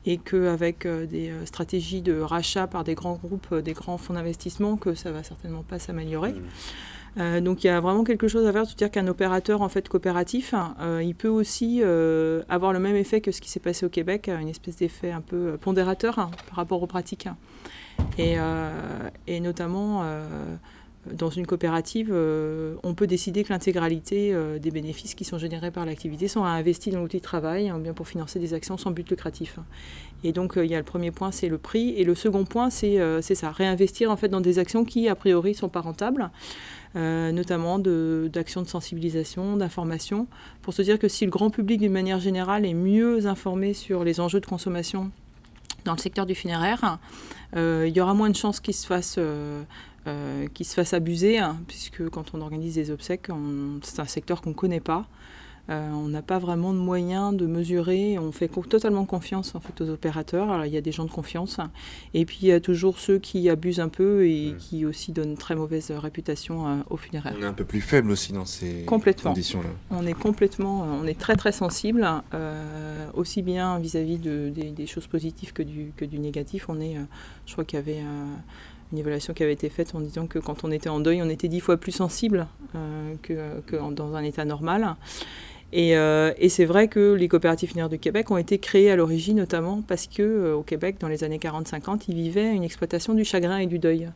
et 0.05 0.17
qu'avec 0.17 0.85
euh, 0.85 1.05
des 1.05 1.29
euh, 1.29 1.45
stratégies 1.45 2.01
de 2.01 2.19
rachat 2.19 2.67
par 2.67 2.83
des 2.83 2.95
grands 2.95 3.15
groupes, 3.15 3.47
euh, 3.51 3.61
des 3.61 3.73
grands 3.73 3.97
fonds 3.97 4.13
d'investissement, 4.13 4.77
que 4.77 4.93
ça 4.93 5.11
va 5.11 5.23
certainement 5.23 5.63
pas 5.63 5.79
s'améliorer. 5.79 6.33
Mmh. 7.17 7.39
donc 7.39 7.63
il 7.63 7.67
y 7.67 7.69
a 7.69 7.79
vraiment 7.79 8.03
quelque 8.03 8.27
chose 8.27 8.45
à 8.45 8.51
faire, 8.51 8.65
c'est-à-dire 8.65 8.91
qu'un 8.91 9.07
opérateur 9.07 9.61
en 9.61 9.69
fait 9.69 9.87
coopératif, 9.87 10.53
il 11.01 11.15
peut 11.15 11.29
aussi 11.29 11.81
avoir 12.49 12.73
le 12.73 12.79
même 12.79 12.97
effet 12.97 13.21
que 13.21 13.31
ce 13.31 13.39
qui 13.39 13.49
s'est 13.49 13.61
passé 13.61 13.85
au 13.85 13.89
Québec, 13.89 14.27
une 14.27 14.49
espèce 14.49 14.75
d'effet 14.75 15.11
un 15.11 15.21
peu 15.21 15.57
pondérateur 15.57 16.19
hein, 16.19 16.29
par 16.49 16.57
rapport 16.57 16.83
aux 16.83 16.87
pratiques. 16.87 17.29
Et, 18.17 18.35
et 19.27 19.39
notamment 19.39 20.03
dans 21.11 21.29
une 21.29 21.45
coopérative, 21.45 22.09
euh, 22.11 22.75
on 22.83 22.93
peut 22.93 23.05
décider 23.07 23.43
que 23.43 23.53
l'intégralité 23.53 24.33
euh, 24.33 24.57
des 24.57 24.71
bénéfices 24.71 25.13
qui 25.13 25.23
sont 25.23 25.37
générés 25.37 25.69
par 25.69 25.85
l'activité 25.85 26.27
sont 26.27 26.43
investis 26.43 26.93
dans 26.93 27.01
l'outil 27.01 27.17
de 27.17 27.23
travail, 27.23 27.69
hein, 27.69 27.77
bien 27.79 27.93
pour 27.93 28.07
financer 28.07 28.39
des 28.39 28.53
actions 28.53 28.77
sans 28.77 28.91
but 28.91 29.07
lucratif. 29.09 29.59
Et 30.23 30.31
donc, 30.31 30.57
euh, 30.57 30.65
il 30.65 30.71
y 30.71 30.75
a 30.75 30.79
le 30.79 30.83
premier 30.83 31.11
point, 31.11 31.31
c'est 31.31 31.47
le 31.47 31.57
prix. 31.57 31.89
Et 31.97 32.03
le 32.03 32.15
second 32.15 32.45
point, 32.45 32.69
c'est 32.69 33.21
ça, 33.21 33.51
réinvestir 33.51 34.09
en 34.09 34.17
fait 34.17 34.29
dans 34.29 34.41
des 34.41 34.57
actions 34.57 34.83
qui, 34.83 35.07
a 35.07 35.15
priori, 35.15 35.53
sont 35.53 35.69
pas 35.69 35.81
rentables. 35.81 36.29
notamment 36.95 37.77
d'actions 37.77 38.61
de, 38.61 38.67
sensibilisation, 38.67 39.57
d'information, 39.57 40.27
pour 40.61 40.73
se 40.73 40.81
dire 40.81 40.97
que 40.97 41.07
si 41.07 41.25
le 41.25 41.31
grand 41.31 41.49
public 41.49 41.79
d'une 41.79 41.91
manière 41.91 42.19
générale 42.19 42.65
est 42.65 42.73
mieux 42.73 43.27
informé 43.27 43.73
sur 43.73 44.03
les 44.03 44.19
enjeux 44.19 44.39
de 44.39 44.45
consommation 44.45 45.11
dans 45.83 45.93
le 45.93 45.99
secteur 45.99 46.25
du 46.25 46.35
funéraire, 46.35 46.99
il 47.55 47.93
y 47.93 48.01
aura 48.01 48.13
moins 48.13 48.29
de 48.29 48.35
chances 48.35 48.59
qu'il 48.59 48.73
se 48.73 48.87
fasse... 48.87 49.19
qu'il 50.53 50.65
se 50.65 50.73
fasse 50.73 50.93
abuser, 50.93 51.39
hein, 51.39 51.57
puisque 51.67 52.07
quand 52.09 52.33
on 52.33 52.41
organise 52.41 52.75
des 52.75 52.91
obsèques, 52.91 53.29
c'est 53.81 53.99
un 53.99 54.05
secteur 54.05 54.41
qu'on 54.41 54.51
ne 54.51 54.55
connaît 54.55 54.79
pas. 54.79 55.07
Euh, 55.69 55.89
on 55.91 56.09
n'a 56.09 56.21
pas 56.21 56.37
vraiment 56.37 56.73
de 56.73 56.77
moyens 56.77 57.35
de 57.35 57.47
mesurer. 57.47 58.19
On 58.19 58.31
fait 58.31 58.49
totalement 58.69 59.05
confiance 59.05 59.55
en 59.55 59.59
fait 59.59 59.81
aux 59.81 59.89
opérateurs. 59.89 60.51
Alors 60.51 60.65
il 60.65 60.73
y 60.73 60.77
a 60.77 60.81
des 60.81 60.91
gens 60.91 61.05
de 61.05 61.11
confiance, 61.11 61.59
et 62.13 62.25
puis 62.25 62.39
il 62.43 62.47
y 62.47 62.51
a 62.51 62.59
toujours 62.59 62.99
ceux 62.99 63.17
qui 63.17 63.49
abusent 63.49 63.79
un 63.79 63.89
peu 63.89 64.27
et 64.27 64.55
qui 64.59 64.85
aussi 64.85 65.11
donnent 65.11 65.37
très 65.37 65.55
mauvaise 65.55 65.91
réputation 65.91 66.67
euh, 66.67 66.75
aux 66.89 66.97
funéraires. 66.97 67.35
On 67.37 67.41
est 67.41 67.47
un 67.47 67.53
peu 67.53 67.65
plus 67.65 67.81
faible 67.81 68.11
aussi 68.11 68.31
dans 68.33 68.45
ces 68.45 68.85
conditions-là. 68.85 69.69
On 69.89 70.05
est 70.05 70.13
complètement, 70.13 70.83
euh, 70.83 71.01
on 71.01 71.07
est 71.07 71.19
très 71.19 71.35
très 71.35 71.51
sensible, 71.51 72.07
aussi 73.13 73.41
bien 73.41 73.79
vis-à-vis 73.79 74.17
de, 74.17 74.49
des, 74.49 74.87
choses 74.87 75.07
positives 75.07 75.53
que 75.53 75.63
du, 75.63 75.91
que 75.95 76.05
du 76.05 76.19
négatif. 76.19 76.67
On 76.69 76.79
est, 76.79 76.97
je 77.45 77.53
crois 77.53 77.63
qu'il 77.63 77.79
y 77.79 77.81
avait 77.81 78.03
une 78.91 78.99
évaluation 78.99 79.33
qui 79.33 79.43
avait 79.43 79.53
été 79.53 79.69
faite 79.69 79.93
en 79.95 79.99
disant 79.99 80.27
que 80.27 80.39
quand 80.39 80.63
on 80.63 80.71
était 80.71 80.89
en 80.89 80.99
deuil, 80.99 81.21
on 81.21 81.29
était 81.29 81.47
dix 81.47 81.59
fois 81.59 81.77
plus 81.77 81.91
sensible 81.91 82.47
que, 83.21 83.61
que, 83.65 83.93
dans 83.93 84.15
un 84.15 84.23
état 84.23 84.45
normal. 84.45 84.95
Euh, 85.73 86.33
et, 86.37 86.49
c'est 86.49 86.65
vrai 86.65 86.87
que 86.87 87.13
les 87.13 87.27
coopératives 87.27 87.69
funéraires 87.69 87.89
du 87.89 87.99
Québec 87.99 88.31
ont 88.31 88.37
été 88.37 88.59
créées 88.59 88.91
à 88.91 88.95
l'origine 88.95 89.37
notamment 89.37 89.81
parce 89.81 90.07
que 90.07 90.21
euh, 90.21 90.55
au 90.55 90.63
Québec, 90.63 90.97
dans 90.99 91.07
les 91.07 91.23
années 91.23 91.37
40-50, 91.37 92.05
ils 92.07 92.15
vivaient 92.15 92.53
une 92.53 92.63
exploitation 92.63 93.13
du 93.13 93.25
chagrin 93.25 93.57
et 93.57 93.65
du 93.65 93.79
deuil. 93.79 94.09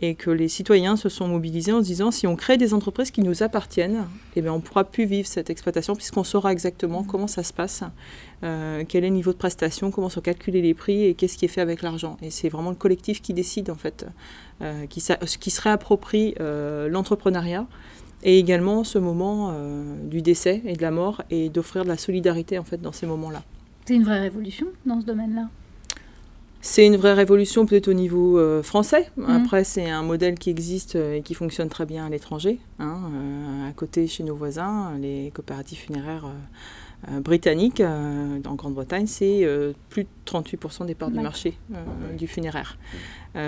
Et 0.00 0.14
que 0.14 0.30
les 0.30 0.48
citoyens 0.48 0.96
se 0.96 1.08
sont 1.08 1.26
mobilisés 1.26 1.72
en 1.72 1.80
se 1.80 1.86
disant 1.86 2.10
si 2.10 2.26
on 2.26 2.36
crée 2.36 2.56
des 2.56 2.72
entreprises 2.72 3.10
qui 3.10 3.22
nous 3.22 3.42
appartiennent, 3.42 4.06
eh 4.36 4.42
bien 4.42 4.52
on 4.52 4.56
ne 4.56 4.62
pourra 4.62 4.84
plus 4.84 5.06
vivre 5.06 5.26
cette 5.26 5.50
exploitation 5.50 5.96
puisqu'on 5.96 6.22
saura 6.22 6.52
exactement 6.52 7.02
comment 7.02 7.26
ça 7.26 7.42
se 7.42 7.52
passe, 7.52 7.82
euh, 8.44 8.84
quel 8.88 9.04
est 9.04 9.08
le 9.08 9.14
niveau 9.14 9.32
de 9.32 9.38
prestation, 9.38 9.90
comment 9.90 10.08
sont 10.08 10.20
calculés 10.20 10.62
les 10.62 10.74
prix 10.74 11.04
et 11.04 11.14
qu'est-ce 11.14 11.36
qui 11.36 11.46
est 11.46 11.48
fait 11.48 11.60
avec 11.60 11.82
l'argent. 11.82 12.16
Et 12.22 12.30
c'est 12.30 12.48
vraiment 12.48 12.70
le 12.70 12.76
collectif 12.76 13.20
qui 13.20 13.34
décide 13.34 13.70
en 13.70 13.74
fait, 13.74 14.06
qui, 14.88 15.02
qui, 15.40 15.50
se 15.50 15.60
réapproprie 15.60 16.34
l'entrepreneuriat 16.38 17.66
et 18.22 18.38
également 18.38 18.84
ce 18.84 18.98
moment 18.98 19.50
euh, 19.52 20.06
du 20.06 20.22
décès 20.22 20.62
et 20.64 20.74
de 20.74 20.82
la 20.82 20.90
mort 20.90 21.22
et 21.30 21.48
d'offrir 21.48 21.84
de 21.84 21.88
la 21.88 21.96
solidarité 21.96 22.58
en 22.58 22.64
fait 22.64 22.80
dans 22.80 22.92
ces 22.92 23.06
moments-là. 23.06 23.42
C'est 23.84 23.94
une 23.94 24.04
vraie 24.04 24.20
révolution 24.20 24.66
dans 24.84 25.00
ce 25.00 25.06
domaine-là? 25.06 25.48
C'est 26.70 26.84
une 26.84 26.96
vraie 26.96 27.14
révolution 27.14 27.64
peut-être 27.64 27.88
au 27.88 27.94
niveau 27.94 28.38
euh, 28.38 28.62
français. 28.62 29.08
Mhm. 29.16 29.30
Après, 29.30 29.64
c'est 29.64 29.88
un 29.88 30.02
modèle 30.02 30.38
qui 30.38 30.50
existe 30.50 30.96
euh, 30.96 31.14
et 31.14 31.22
qui 31.22 31.32
fonctionne 31.32 31.70
très 31.70 31.86
bien 31.86 32.04
à 32.04 32.10
l'étranger. 32.10 32.58
Hein. 32.78 33.00
à 33.66 33.72
côté, 33.72 34.06
chez 34.06 34.22
nos 34.22 34.36
voisins, 34.36 34.92
les 35.00 35.32
coopératives 35.34 35.78
funéraires 35.78 36.26
britanniques, 37.20 37.80
en 37.80 38.54
Grande-Bretagne, 38.54 39.06
c'est 39.06 39.46
plus 39.88 40.04
de 40.04 40.08
38% 40.26 40.84
des 40.86 40.94
parts 40.94 41.10
du 41.10 41.20
marché 41.20 41.56
du 42.16 42.26
funéraire. 42.26 42.76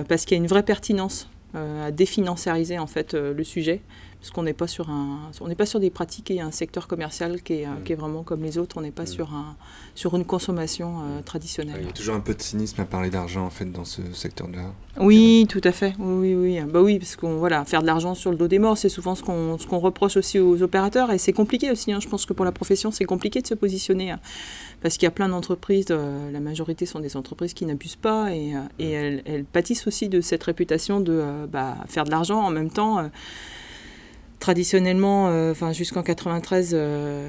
parce 0.09 0.25
qu'il 0.25 0.37
y 0.37 0.41
a 0.41 0.43
une 0.43 0.49
vraie 0.49 0.63
pertinence 0.63 1.29
à 1.55 1.91
définanciariser 1.91 2.79
en 2.79 2.87
fait 2.87 3.15
le 3.15 3.45
sujet 3.45 3.83
parce 4.21 4.33
qu'on 4.33 4.43
n'est 4.43 4.53
pas 4.53 4.67
sur 4.67 4.91
un, 4.91 5.31
on 5.41 5.49
n'est 5.49 5.55
pas 5.55 5.65
sur 5.65 5.81
des 5.81 5.89
pratiques 5.89 6.31
et 6.31 6.41
un 6.41 6.51
secteur 6.51 6.87
commercial 6.87 7.41
qui 7.41 7.55
est, 7.55 7.67
mm. 7.67 7.85
qui 7.85 7.93
est 7.93 7.97
vraiment 7.97 8.23
comme 8.23 8.43
les 8.43 8.59
autres. 8.59 8.77
On 8.77 8.83
n'est 8.83 8.91
pas 8.91 9.05
mm. 9.05 9.07
sur 9.07 9.35
un, 9.35 9.57
sur 9.95 10.15
une 10.15 10.27
consommation 10.27 10.99
euh, 11.01 11.23
traditionnelle. 11.23 11.79
Il 11.81 11.87
y 11.87 11.89
a 11.91 11.93
toujours 11.93 12.17
un 12.17 12.21
peu 12.21 12.35
de 12.35 12.43
cynisme 12.43 12.83
à 12.83 12.85
parler 12.85 13.09
d'argent 13.09 13.47
en 13.47 13.51
fait 13.51 13.65
dans 13.65 13.87
ce 13.87 14.03
secteur-là. 14.13 14.75
Oui, 14.99 15.47
tout 15.49 15.63
à 15.65 15.73
fait. 15.73 15.95
Oui, 15.99 16.35
oui, 16.35 16.61
bah 16.61 16.83
oui, 16.83 16.99
parce 16.99 17.17
qu'on 17.17 17.37
voilà, 17.37 17.65
faire 17.65 17.81
de 17.81 17.87
l'argent 17.87 18.15
sur 18.15 18.31
le 18.31 18.37
dos 18.37 18.49
des 18.49 18.59
morts, 18.59 18.77
c'est 18.77 18.91
souvent 18.91 19.15
ce 19.15 19.23
qu'on, 19.23 19.57
ce 19.57 19.67
qu'on 19.67 19.79
reproche 19.79 20.19
aussi 20.19 20.39
aux 20.39 20.63
opérateurs 20.63 21.11
et 21.13 21.17
c'est 21.19 21.33
compliqué 21.33 21.71
aussi. 21.71 21.91
Hein. 21.91 22.01
Je 22.01 22.09
pense 22.09 22.27
que 22.27 22.35
pour 22.35 22.45
la 22.45 22.53
profession, 22.53 22.91
c'est 22.91 23.07
compliqué 23.07 23.41
de 23.41 23.47
se 23.47 23.55
positionner 23.55 24.11
hein. 24.11 24.21
parce 24.83 24.99
qu'il 24.99 25.05
y 25.05 25.09
a 25.09 25.13
plein 25.13 25.31
d'entreprises. 25.31 25.87
Euh, 25.91 26.31
la 26.31 26.41
majorité 26.41 26.85
sont 26.85 27.01
des 27.01 27.17
entreprises 27.17 27.55
qui 27.55 27.65
n'abusent 27.65 27.97
pas 27.97 28.35
et, 28.35 28.55
euh, 28.55 28.59
et 28.79 28.91
elles, 28.91 29.23
elles, 29.25 29.45
pâtissent 29.45 29.87
aussi 29.87 30.11
de 30.11 30.21
cette 30.21 30.45
réputation 30.45 31.01
de 31.01 31.47
bah, 31.51 31.77
faire 31.89 32.05
de 32.05 32.11
l'argent 32.11 32.41
en 32.41 32.51
même 32.51 32.71
temps 32.71 33.09
traditionnellement, 34.41 35.29
euh, 35.29 35.55
jusqu'en 35.73 36.03
93, 36.03 36.71
euh, 36.73 37.29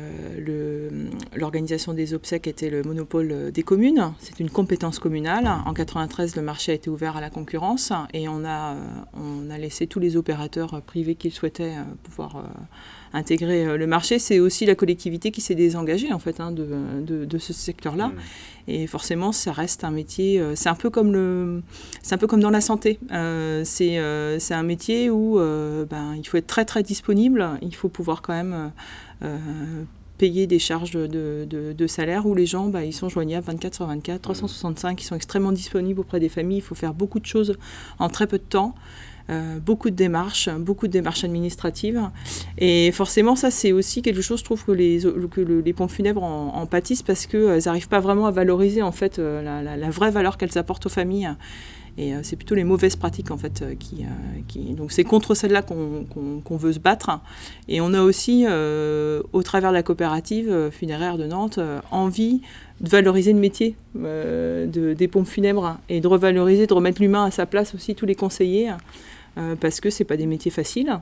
l'organisation 1.36 1.94
des 1.94 2.14
obsèques 2.14 2.48
était 2.48 2.70
le 2.70 2.84
monopole 2.84 3.32
euh, 3.32 3.52
des 3.52 3.64
communes. 3.64 4.14
C'est 4.20 4.40
une 4.40 4.50
compétence 4.50 4.98
communale. 4.98 5.48
En 5.66 5.74
93, 5.74 6.36
le 6.38 6.42
marché 6.42 6.72
a 6.72 6.76
été 6.76 6.90
ouvert 6.90 7.18
à 7.18 7.22
la 7.22 7.30
concurrence 7.30 7.92
et 8.14 8.28
on 8.28 8.46
a, 8.46 8.76
on 9.14 9.50
a 9.50 9.58
laissé 9.58 9.88
tous 9.88 10.00
les 10.00 10.16
opérateurs 10.16 10.82
privés 10.82 11.16
qu'ils 11.16 11.34
souhaitaient 11.34 11.76
pouvoir 12.04 12.46
intégrer 13.14 13.66
euh, 13.66 13.78
le 13.78 13.88
marché, 13.88 14.20
c'est 14.20 14.40
aussi 14.40 14.66
la 14.66 14.76
collectivité 14.76 15.32
qui 15.32 15.42
s'est 15.42 15.56
désengagée 15.56 16.14
en 16.14 16.20
fait 16.20 16.40
hein, 16.40 16.52
de, 16.52 17.26
de, 17.26 17.38
ce 17.38 17.54
secteur-là. 17.54 18.08
Mmh. 18.08 18.14
Et 18.68 18.88
forcément, 18.88 19.32
ça 19.32 19.52
reste 19.52 19.84
un 19.84 19.92
métier. 19.92 20.40
Euh, 20.40 20.54
c'est 20.56 20.70
un 20.70 20.76
peu 20.76 20.90
comme 20.90 21.12
le, 21.12 21.62
c'est 22.02 22.16
un 22.16 22.18
peu 22.18 22.28
comme 22.28 22.42
dans 22.42 22.50
la 22.50 22.62
santé. 22.62 23.00
Euh, 23.12 23.64
c'est, 23.66 24.00
c'est 24.40 24.54
un 24.54 24.64
métier 24.64 25.10
où 25.10 25.38
ben, 25.38 26.16
il 26.18 26.26
faut 26.26 26.38
être 26.38 26.48
très 26.48 26.66
très 26.66 26.84
disponible. 26.84 27.50
Il 27.62 27.76
faut 27.76 27.90
pouvoir 27.90 28.22
quand 28.22 28.34
même 28.34 28.72
payer 30.18 30.46
des 30.46 30.60
charges 30.60 30.92
de, 30.92 31.48
de, 31.48 31.88
salaire 31.88 32.28
où 32.28 32.36
les 32.36 32.46
gens 32.46 32.68
bah, 32.68 32.86
ils 32.86 32.94
sont 32.94 33.10
joignables 33.10 33.48
24 33.48 33.74
sur 33.74 33.88
24, 33.88 34.22
365, 34.22 35.02
ils 35.02 35.06
sont 35.06 35.16
extrêmement 35.16 35.52
disponibles 35.52 36.00
auprès 36.00 36.20
des 36.20 36.30
familles. 36.30 36.60
Il 36.60 36.64
faut 36.64 36.76
faire 36.76 36.94
beaucoup 36.94 37.20
de 37.20 37.26
choses 37.26 37.58
en 37.98 38.08
très 38.08 38.28
peu 38.28 38.38
de 38.38 38.44
temps. 38.44 38.76
Euh, 39.32 39.60
beaucoup 39.60 39.90
de 39.90 39.96
démarches, 39.96 40.50
beaucoup 40.50 40.88
de 40.88 40.92
démarches 40.92 41.24
administratives. 41.24 42.02
Et 42.58 42.92
forcément, 42.92 43.38
ça, 43.38 43.50
c'est 43.50 43.72
aussi 43.72 44.02
quelque 44.02 44.22
chose, 44.22 44.40
je 44.40 44.44
trouve, 44.44 44.66
que 44.66 44.72
les, 44.72 45.74
pompes 45.74 45.92
funèbres 45.92 46.24
en, 46.24 46.66
pâtissent 46.66 47.04
parce 47.04 47.28
qu'elles 47.28 47.42
euh, 47.42 47.60
n'arrivent 47.66 47.88
pas 47.88 48.02
vraiment 48.02 48.26
à 48.26 48.32
valoriser, 48.32 48.82
en 48.82 48.92
fait, 48.92 49.20
euh, 49.20 49.42
la, 49.64 49.90
vraie 49.90 50.12
valeur 50.12 50.38
qu'elles 50.38 50.58
apportent 50.58 50.86
aux 50.86 50.90
familles. 50.90 51.30
Et 51.98 52.14
c'est 52.24 52.38
plutôt 52.38 52.56
les 52.56 52.64
mauvaises 52.64 52.96
pratiques, 52.96 53.32
en 53.32 53.38
fait, 53.38 53.66
qui... 53.78 54.06
Donc 54.76 54.94
c'est 54.94 55.04
contre 55.04 55.36
celles-là 55.36 55.62
qu'on 55.62 56.58
veut 56.58 56.72
se 56.72 56.80
battre. 56.80 57.20
Et 57.68 57.82
on 57.82 57.94
a 57.94 58.02
aussi, 58.02 58.46
au 58.48 59.44
travers 59.44 59.72
de 59.72 59.76
la 59.76 59.84
coopérative 59.84 60.70
funéraire 60.72 61.18
de 61.18 61.26
Nantes, 61.26 61.60
envie 61.92 62.42
de 62.80 62.88
valoriser 62.88 63.34
le 63.34 63.40
métier 63.40 63.76
de, 63.94 64.94
des 64.98 65.08
pompes 65.10 65.28
funèbres 65.28 65.80
et 65.90 66.00
de 66.00 66.08
revaloriser, 66.08 66.66
de 66.66 66.74
remettre 66.74 67.02
l'humain 67.02 67.26
à 67.26 67.32
sa 67.32 67.46
place 67.46 67.76
aussi, 67.76 67.94
tous 67.94 68.06
les 68.06 68.16
conseillers. 68.16 68.72
Euh, 69.38 69.56
parce 69.56 69.80
que 69.80 69.90
ce 69.90 70.04
pas 70.04 70.18
des 70.18 70.26
métiers 70.26 70.52
faciles. 70.52 71.00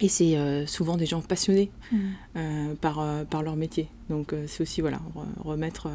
Et 0.00 0.08
c'est 0.08 0.36
euh, 0.36 0.66
souvent 0.66 0.96
des 0.96 1.04
gens 1.04 1.20
passionnés 1.20 1.70
mmh. 1.92 1.96
euh, 2.36 2.74
par, 2.80 3.04
par 3.28 3.42
leur 3.42 3.56
métier. 3.56 3.88
Donc 4.08 4.34
c'est 4.46 4.62
aussi 4.62 4.80
voilà, 4.80 5.00
remettre 5.44 5.88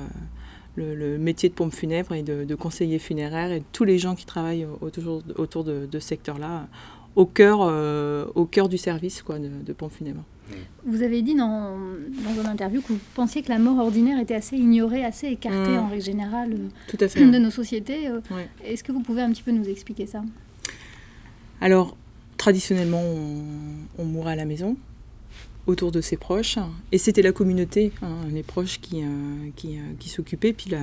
le, 0.76 1.18
métier 1.18 1.50
de 1.50 1.56
pompe 1.56 1.74
funèbre 1.74 2.14
et 2.14 2.22
de, 2.22 2.56
conseiller 2.56 3.00
funéraire 3.00 3.52
et 3.52 3.64
tous 3.72 3.84
les 3.84 3.98
gens 3.98 4.16
qui 4.16 4.26
travaillent 4.26 4.68
autour, 4.82 5.24
autour 5.38 5.64
de, 5.64 5.88
ce 5.92 6.00
secteur-là 6.00 6.68
au 7.16 7.26
cœur, 7.26 7.62
au 8.36 8.46
cœur 8.46 8.70
du 8.70 8.78
service 8.78 9.24
quoi, 9.24 9.40
de, 9.40 9.74
pompe 9.74 9.92
funèbre. 9.92 10.22
Mmh. 10.22 10.54
Vous 10.86 11.02
avez 11.02 11.24
dit 11.24 11.34
dans, 11.34 11.72
dans 11.72 12.42
une 12.42 12.48
interview 12.48 12.82
que 12.82 12.94
vous 12.94 13.00
pensiez 13.16 13.42
que 13.42 13.50
la 13.50 13.58
mort 13.58 13.80
ordinaire 13.80 14.20
était 14.20 14.36
assez 14.36 14.56
ignorée, 14.56 15.04
assez 15.04 15.30
écartée 15.30 15.72
mmh. 15.72 15.80
en 15.80 15.88
règle 15.88 16.04
générale 16.04 16.56
Tout 16.88 16.98
à 17.00 17.08
fait, 17.08 17.26
de 17.26 17.40
nos 17.40 17.50
sociétés. 17.50 18.12
Est-ce 18.64 18.84
que 18.84 18.92
vous 18.92 19.02
pouvez 19.02 19.24
un 19.24 19.32
petit 19.32 19.42
peu 19.42 19.52
nous 19.52 19.68
expliquer 19.68 20.06
ça? 20.06 20.22
Alors, 21.62 21.96
traditionnellement, 22.38 23.02
on, 23.98 24.06
mourait 24.06 24.34
à 24.34 24.36
la 24.36 24.46
maison, 24.46 24.78
autour 25.68 25.92
de 25.92 26.02
ses 26.02 26.18
proches. 26.18 26.58
Et 26.92 26.98
c'était 26.98 27.22
la 27.22 27.32
communauté, 27.32 27.92
hein, 28.02 28.18
les 28.32 28.44
proches 28.44 28.80
qui, 28.80 29.02
euh, 29.02 29.08
euh, 29.66 29.80
qui, 29.98 30.10
s'occupaient, 30.10 30.54
puis 30.54 30.70
la, 30.70 30.80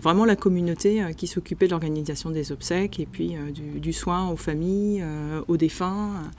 vraiment 0.00 0.24
la 0.24 0.36
communauté 0.36 1.02
euh, 1.02 1.12
qui 1.12 1.26
s'occupait 1.26 1.66
de 1.66 1.72
l'organisation 1.72 2.30
des 2.30 2.52
obsèques 2.52 3.00
et 3.00 3.06
puis 3.06 3.34
du, 3.52 3.80
du, 3.80 3.92
soin 3.92 4.28
aux 4.28 4.36
familles, 4.36 5.04
aux 5.48 5.56
défunts. 5.56 6.30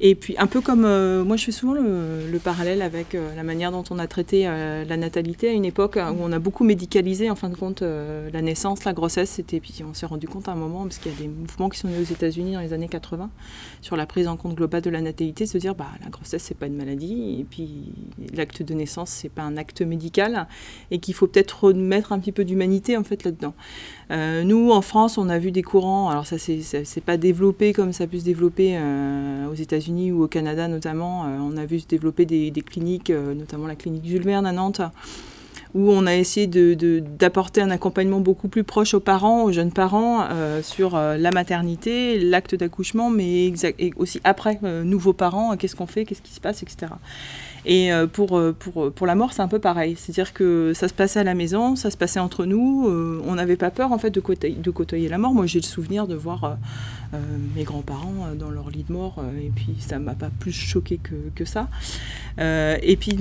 Et 0.00 0.14
puis, 0.14 0.36
un 0.38 0.46
peu 0.46 0.60
comme 0.60 0.84
euh, 0.84 1.24
moi, 1.24 1.36
je 1.36 1.44
fais 1.44 1.52
souvent 1.52 1.74
le, 1.74 2.38
parallèle 2.38 2.82
avec 2.82 3.16
euh, 3.16 3.34
la 3.34 3.42
manière 3.42 3.72
dont 3.72 3.82
on 3.90 3.98
a 3.98 4.06
traité 4.06 4.44
euh, 4.46 4.84
la 4.84 4.96
natalité 4.96 5.48
à 5.48 5.52
une 5.52 5.64
époque 5.64 5.96
où 5.96 6.16
on 6.20 6.30
a 6.30 6.38
beaucoup 6.38 6.62
médicalisé, 6.62 7.30
en 7.30 7.34
fin 7.34 7.48
de 7.48 7.56
compte, 7.56 7.82
la 7.82 8.42
naissance, 8.42 8.84
la 8.84 8.92
grossesse. 8.92 9.30
C'était, 9.30 9.58
puis 9.58 9.74
on 9.88 9.94
s'est 9.94 10.06
rendu 10.06 10.28
compte 10.28 10.48
à 10.48 10.52
un 10.52 10.56
moment, 10.56 10.84
parce 10.84 10.98
qu'il 10.98 11.12
y 11.12 11.14
a 11.16 11.18
des 11.18 11.28
mouvements 11.28 11.68
qui 11.68 11.80
sont 11.80 11.88
nés 11.88 11.98
aux 11.98 12.12
États-Unis 12.12 12.52
dans 12.52 12.60
les 12.60 12.72
années 12.72 12.88
80, 12.88 13.28
sur 13.80 13.96
la 13.96 14.06
prise 14.06 14.28
en 14.28 14.36
compte 14.36 14.54
globale 14.54 14.82
de 14.82 14.90
la 14.90 15.00
natalité, 15.00 15.46
se 15.46 15.58
dire, 15.58 15.74
bah, 15.74 15.88
la 16.02 16.10
grossesse, 16.10 16.42
c'est 16.42 16.56
pas 16.56 16.66
une 16.66 16.76
maladie, 16.76 17.38
et 17.40 17.44
puis 17.44 17.92
l'acte 18.34 18.62
de 18.62 18.74
naissance, 18.74 19.10
c'est 19.10 19.28
pas 19.28 19.42
un 19.42 19.56
acte 19.56 19.82
médical, 19.82 20.46
et 20.90 20.98
qu'il 20.98 21.14
faut 21.14 21.26
peut-être 21.26 21.64
remettre 21.64 22.12
un 22.12 22.18
petit 22.18 22.32
peu 22.32 22.44
d'humanité, 22.44 22.96
en 22.96 23.04
fait, 23.04 23.24
là-dedans. 23.24 23.54
Euh, 24.10 24.42
nous, 24.42 24.70
en 24.70 24.80
France, 24.80 25.18
on 25.18 25.28
a 25.28 25.38
vu 25.38 25.52
des 25.52 25.62
courants, 25.62 26.08
alors 26.08 26.26
ça, 26.26 26.36
c'est 26.38 27.04
pas 27.04 27.16
développé 27.16 27.72
comme 27.72 27.92
ça 27.92 28.04
a 28.04 28.06
pu 28.06 28.20
se 28.20 28.24
développer 28.24 28.76
euh, 28.76 29.48
aux 29.48 29.54
États-Unis 29.54 30.12
ou 30.12 30.24
au 30.24 30.28
Canada 30.28 30.68
notamment. 30.68 31.24
Euh, 31.24 31.38
on 31.40 31.56
a 31.56 31.66
vu 31.66 31.80
se 31.80 31.86
développer 31.86 32.24
des, 32.24 32.50
cliniques, 32.62 33.10
notamment 33.10 33.66
la 33.66 33.76
clinique 33.76 34.04
Jules 34.04 34.22
Verne 34.22 34.46
à 34.46 34.52
Nantes, 34.52 34.80
où 35.74 35.92
on 35.92 36.06
a 36.06 36.14
essayé 36.14 36.46
d'apporter 36.46 37.60
de, 37.60 37.66
un 37.66 37.70
accompagnement 37.70 38.20
beaucoup 38.20 38.48
plus 38.48 38.64
proche 38.64 38.94
aux 38.94 39.00
parents, 39.00 39.44
aux 39.44 39.52
jeunes 39.52 39.72
parents, 39.72 40.26
sur 40.62 40.96
la 40.96 41.30
maternité, 41.30 42.18
l'acte 42.18 42.54
d'accouchement, 42.54 43.10
mais 43.10 43.52
aussi 43.96 44.20
après, 44.24 44.58
nouveaux 44.62 45.12
parents, 45.12 45.56
qu'est-ce 45.56 45.76
qu'on 45.76 45.86
fait, 45.86 46.04
qu'est-ce 46.04 46.22
qui 46.22 46.32
se 46.32 46.40
passe, 46.40 46.62
etc. 46.62 46.92
Et 47.64 47.92
euh, 47.92 48.06
pour, 48.06 48.38
euh, 48.38 48.54
pour, 48.58 48.92
pour 48.92 49.06
la 49.06 49.14
mort, 49.14 49.32
c'est 49.32 49.42
un 49.42 49.48
peu 49.48 49.58
pareil. 49.58 49.96
C'est-à-dire 49.96 50.32
que 50.32 50.72
ça 50.74 50.88
se 50.88 50.94
passait 50.94 51.20
à 51.20 51.24
la 51.24 51.34
maison, 51.34 51.76
ça 51.76 51.90
se 51.90 51.96
passait 51.96 52.20
entre 52.20 52.44
nous. 52.44 52.88
Euh, 52.88 53.22
on 53.26 53.34
n'avait 53.34 53.56
pas 53.56 53.70
peur 53.70 53.92
en 53.92 53.98
fait 53.98 54.10
de 54.10 54.20
côtoyer, 54.20 54.54
de 54.54 54.70
côtoyer 54.70 55.08
la 55.08 55.18
mort. 55.18 55.34
Moi, 55.34 55.46
j'ai 55.46 55.60
le 55.60 55.64
souvenir 55.64 56.06
de 56.06 56.14
voir 56.14 56.58
mes 57.56 57.64
grands-parents 57.64 58.34
dans 58.38 58.50
leur 58.50 58.68
lit 58.68 58.84
de 58.86 58.92
mort, 58.92 59.22
et 59.42 59.50
puis 59.54 59.74
ça 59.78 59.98
m'a 59.98 60.14
pas 60.14 60.28
plus 60.28 60.52
choqué 60.52 60.98
que, 60.98 61.14
que 61.34 61.46
ça. 61.46 61.68
et 62.38 62.96
puis 63.00 63.16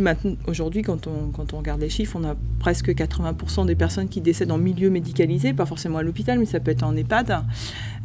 aujourd'hui, 0.45 0.81
quand 0.81 1.07
on, 1.07 1.31
quand 1.31 1.53
on 1.53 1.59
regarde 1.59 1.79
les 1.79 1.89
chiffres, 1.89 2.17
on 2.19 2.25
a 2.25 2.35
presque 2.59 2.89
80% 2.89 3.65
des 3.65 3.75
personnes 3.75 4.09
qui 4.09 4.19
décèdent 4.19 4.51
en 4.51 4.57
milieu 4.57 4.89
médicalisé, 4.89 5.53
pas 5.53 5.65
forcément 5.65 5.99
à 5.99 6.03
l'hôpital, 6.03 6.37
mais 6.37 6.45
ça 6.45 6.59
peut 6.59 6.71
être 6.71 6.83
en 6.83 6.97
EHPAD. 6.97 7.43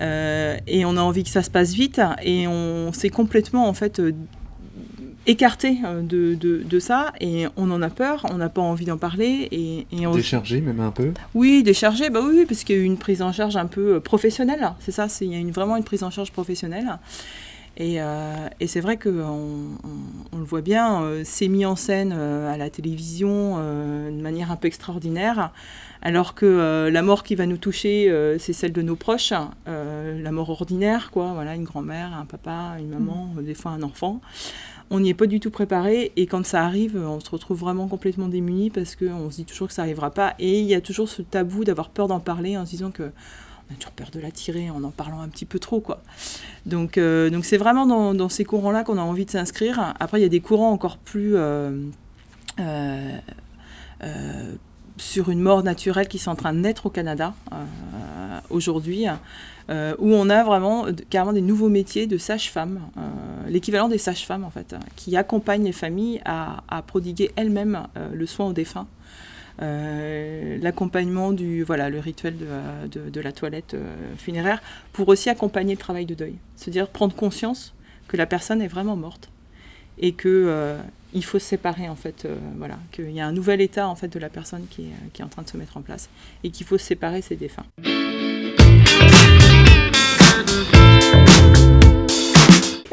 et 0.01 0.85
on 0.85 0.97
a 0.97 1.01
envie 1.01 1.25
que 1.25 1.31
ça 1.31 1.43
se 1.43 1.51
passe 1.51 1.73
vite, 1.75 2.01
et 2.23 2.47
on 2.47 2.93
s'est 2.93 3.11
complètement 3.11 3.69
en 3.69 3.75
fait 3.75 4.01
écarté 5.27 5.79
euh, 5.85 6.03
de, 6.03 6.35
de, 6.35 6.79
ça 6.79 7.13
et 7.21 7.47
on 7.57 7.71
en 7.71 7.83
a 7.83 7.91
peur, 7.91 8.27
on 8.31 8.37
n'a 8.37 8.49
pas 8.49 8.61
envie 8.61 8.85
d'en 8.85 8.99
parler. 8.99 9.49
Et, 9.51 9.87
et 9.93 10.07
on... 10.07 10.15
Déchargé 10.15 10.61
même 10.61 10.81
un 10.81 10.91
peu 10.91 11.13
Oui, 11.35 11.63
déchargé, 11.63 12.11
bah 12.11 12.21
oui, 12.23 12.45
parce 12.47 12.65
qu'il 12.65 12.77
y 12.77 12.79
a 12.79 12.83
eu 12.83 12.85
une 12.85 12.99
prise 12.99 13.23
en 13.23 13.33
charge 13.33 13.57
un 13.57 13.67
peu 13.67 13.95
euh, 13.95 14.01
professionnelle, 14.01 14.73
c'est 14.81 14.93
ça, 14.93 15.07
il 15.21 15.33
y 15.33 15.35
a 15.35 15.39
une, 15.39 15.53
vraiment 15.53 15.77
une 15.77 15.85
prise 15.85 16.03
en 16.03 16.11
charge 16.11 16.33
professionnelle. 16.33 16.99
Et, 17.79 18.03
euh, 18.03 18.49
et 18.61 18.67
c'est 18.67 18.81
vrai 18.81 18.99
qu'on 18.99 19.79
on, 20.33 20.39
le 20.39 20.45
voit 20.45 20.61
bien, 20.61 21.03
c'est 21.25 21.49
mis 21.49 21.65
en 21.65 21.75
scène 21.75 22.13
à 22.13 22.59
la 22.59 22.69
télévision 22.69 23.57
de 23.57 24.21
manière 24.21 24.53
un 24.53 24.57
peu 24.57 24.69
extraordinaire, 24.69 25.53
alors 26.03 26.35
que 26.35 26.91
la 26.93 27.03
mort 27.03 27.23
qui 27.23 27.35
va 27.35 27.47
nous 27.47 27.57
toucher, 27.57 28.13
c'est 28.39 28.53
celle 28.53 28.75
de 28.75 28.83
nos 28.83 28.95
proches, 28.95 29.33
la 29.67 30.33
mort 30.33 30.51
ordinaire, 30.51 31.11
quoi, 31.11 31.33
voilà, 31.33 31.55
une 31.55 31.65
grand-mère, 31.65 32.13
un 32.13 32.27
papa, 32.27 32.77
une 32.79 32.91
maman, 32.91 33.31
mmh. 33.35 33.43
des 33.43 33.55
fois 33.55 33.71
un 33.71 33.83
enfant 33.83 34.21
on 34.93 35.01
n'y 35.01 35.09
est 35.09 35.15
pas 35.15 35.27
du 35.27 35.41
tout 35.41 35.51
préparé 35.51 36.13
et 36.17 36.27
quand 36.27 36.45
ça 36.45 36.65
arrive, 36.65 36.97
on 36.97 37.19
se 37.19 37.31
retrouve 37.31 37.59
vraiment 37.59 37.89
complètement 37.89 38.29
démuni 38.29 38.69
parce 38.69 38.95
qu'on 38.95 39.31
se 39.31 39.37
dit 39.37 39.45
toujours 39.47 39.69
que 39.69 39.75
ça 39.75 39.83
n'arrivera 39.83 40.11
pas 40.11 40.35
et 40.39 40.61
il 40.61 40.67
y 40.67 40.75
a 40.75 40.83
toujours 40.83 41.09
ce 41.09 41.23
tabou 41.23 41.65
d'avoir 41.65 41.89
peur 41.89 42.09
d'en 42.09 42.21
parler 42.21 42.59
en 42.59 42.67
se 42.67 42.73
disant 42.73 42.91
que 42.91 43.05
on 43.05 43.73
a 43.73 43.77
toujours 43.77 43.93
peur 43.93 44.11
de 44.13 44.21
la 44.21 44.31
tirer 44.31 44.69
en 44.69 44.85
en 44.85 44.91
parlant 44.91 45.23
un 45.23 45.29
petit 45.29 45.47
peu 45.47 45.59
trop 45.59 45.81
quoi. 45.81 46.03
Donc 46.67 46.99
euh, 46.99 47.31
donc 47.31 47.47
c'est 47.47 47.57
vraiment 47.57 48.13
dans, 48.13 48.29
ces 48.29 48.45
courants-là 48.45 48.85
qu'on 48.85 48.99
a 48.99 49.03
envie 49.03 49.25
de 49.25 49.31
s'inscrire. 49.31 49.95
Après 49.99 50.21
il 50.21 50.23
y 50.23 50.27
a 50.27 50.29
des 50.29 50.41
courants 50.41 50.73
encore 50.73 50.99
plus 50.99 51.37
euh, 51.37 51.71
euh, 52.61 53.19
sur 54.97 55.31
une 55.31 55.41
mort 55.41 55.63
naturelle 55.63 56.09
qui 56.09 56.19
sont 56.19 56.31
en 56.31 56.37
train 56.37 56.53
de 56.53 56.59
naître 56.59 56.87
au 56.87 56.91
Canada 56.91 57.35
aujourd'hui. 58.51 59.07
Euh, 59.71 59.95
où 59.99 60.13
on 60.13 60.29
a 60.29 60.43
vraiment 60.43 60.87
carrément 61.09 61.33
des 61.33 61.41
nouveaux 61.41 61.69
métiers 61.69 62.07
de 62.07 62.19
sage-femme, 62.19 62.81
euh, 62.97 63.01
l'équivalent 63.49 63.89
des 63.89 63.99
sages-femmes 63.99 64.45
en 64.45 64.51
fait, 64.51 64.75
qui 64.97 65.17
accompagnent 65.17 65.65
les 65.65 65.73
familles 65.73 66.21
à, 66.25 66.83
prodiguer 66.87 67.31
elles-mêmes 67.37 67.87
euh, 67.97 68.09
le 68.13 68.27
soin 68.27 68.47
aux 68.47 68.53
défunts. 68.53 68.89
l'accompagnement 69.59 71.33
du 71.33 71.63
voilà 71.63 71.91
le 71.91 72.01
rituel 72.01 72.35
de, 72.89 73.11
de, 73.11 73.21
la 73.21 73.31
toilette 73.31 73.77
funéraire 74.19 74.61
pour 74.93 75.09
aussi 75.09 75.31
accompagner 75.31 75.75
le 75.75 75.81
travail 75.81 76.07
de 76.07 76.15
deuil 76.15 76.37
se 76.57 76.71
dire 76.71 76.89
prendre 76.89 77.15
conscience 77.15 77.73
que 78.09 78.17
la 78.17 78.27
personne 78.27 78.61
est 78.61 78.73
vraiment 78.77 78.97
morte 78.97 79.31
et 79.99 80.13
que 80.13 80.77
il 81.15 81.25
faut 81.25 81.39
se 81.39 81.47
séparer 81.47 81.89
en 81.89 81.97
fait 81.97 82.27
voilà. 82.57 82.79
Qu'il 82.91 83.11
y 83.11 83.21
a 83.21 83.27
un 83.27 83.33
nouvel 83.33 83.61
état 83.61 83.89
en 83.89 83.97
fait 83.97 84.09
de 84.09 84.19
la 84.19 84.29
personne 84.29 84.67
qui 84.71 84.83
est, 84.83 85.11
qui 85.13 85.23
est 85.23 85.25
en 85.25 85.29
train 85.29 85.43
de 85.43 85.49
se 85.49 85.57
mettre 85.57 85.77
en 85.77 85.83
place 85.83 86.09
et 86.45 86.51
qu'il 86.51 86.67
faut 86.67 86.79
séparer 86.79 87.23
ses 87.23 87.37
défunts 87.37 87.67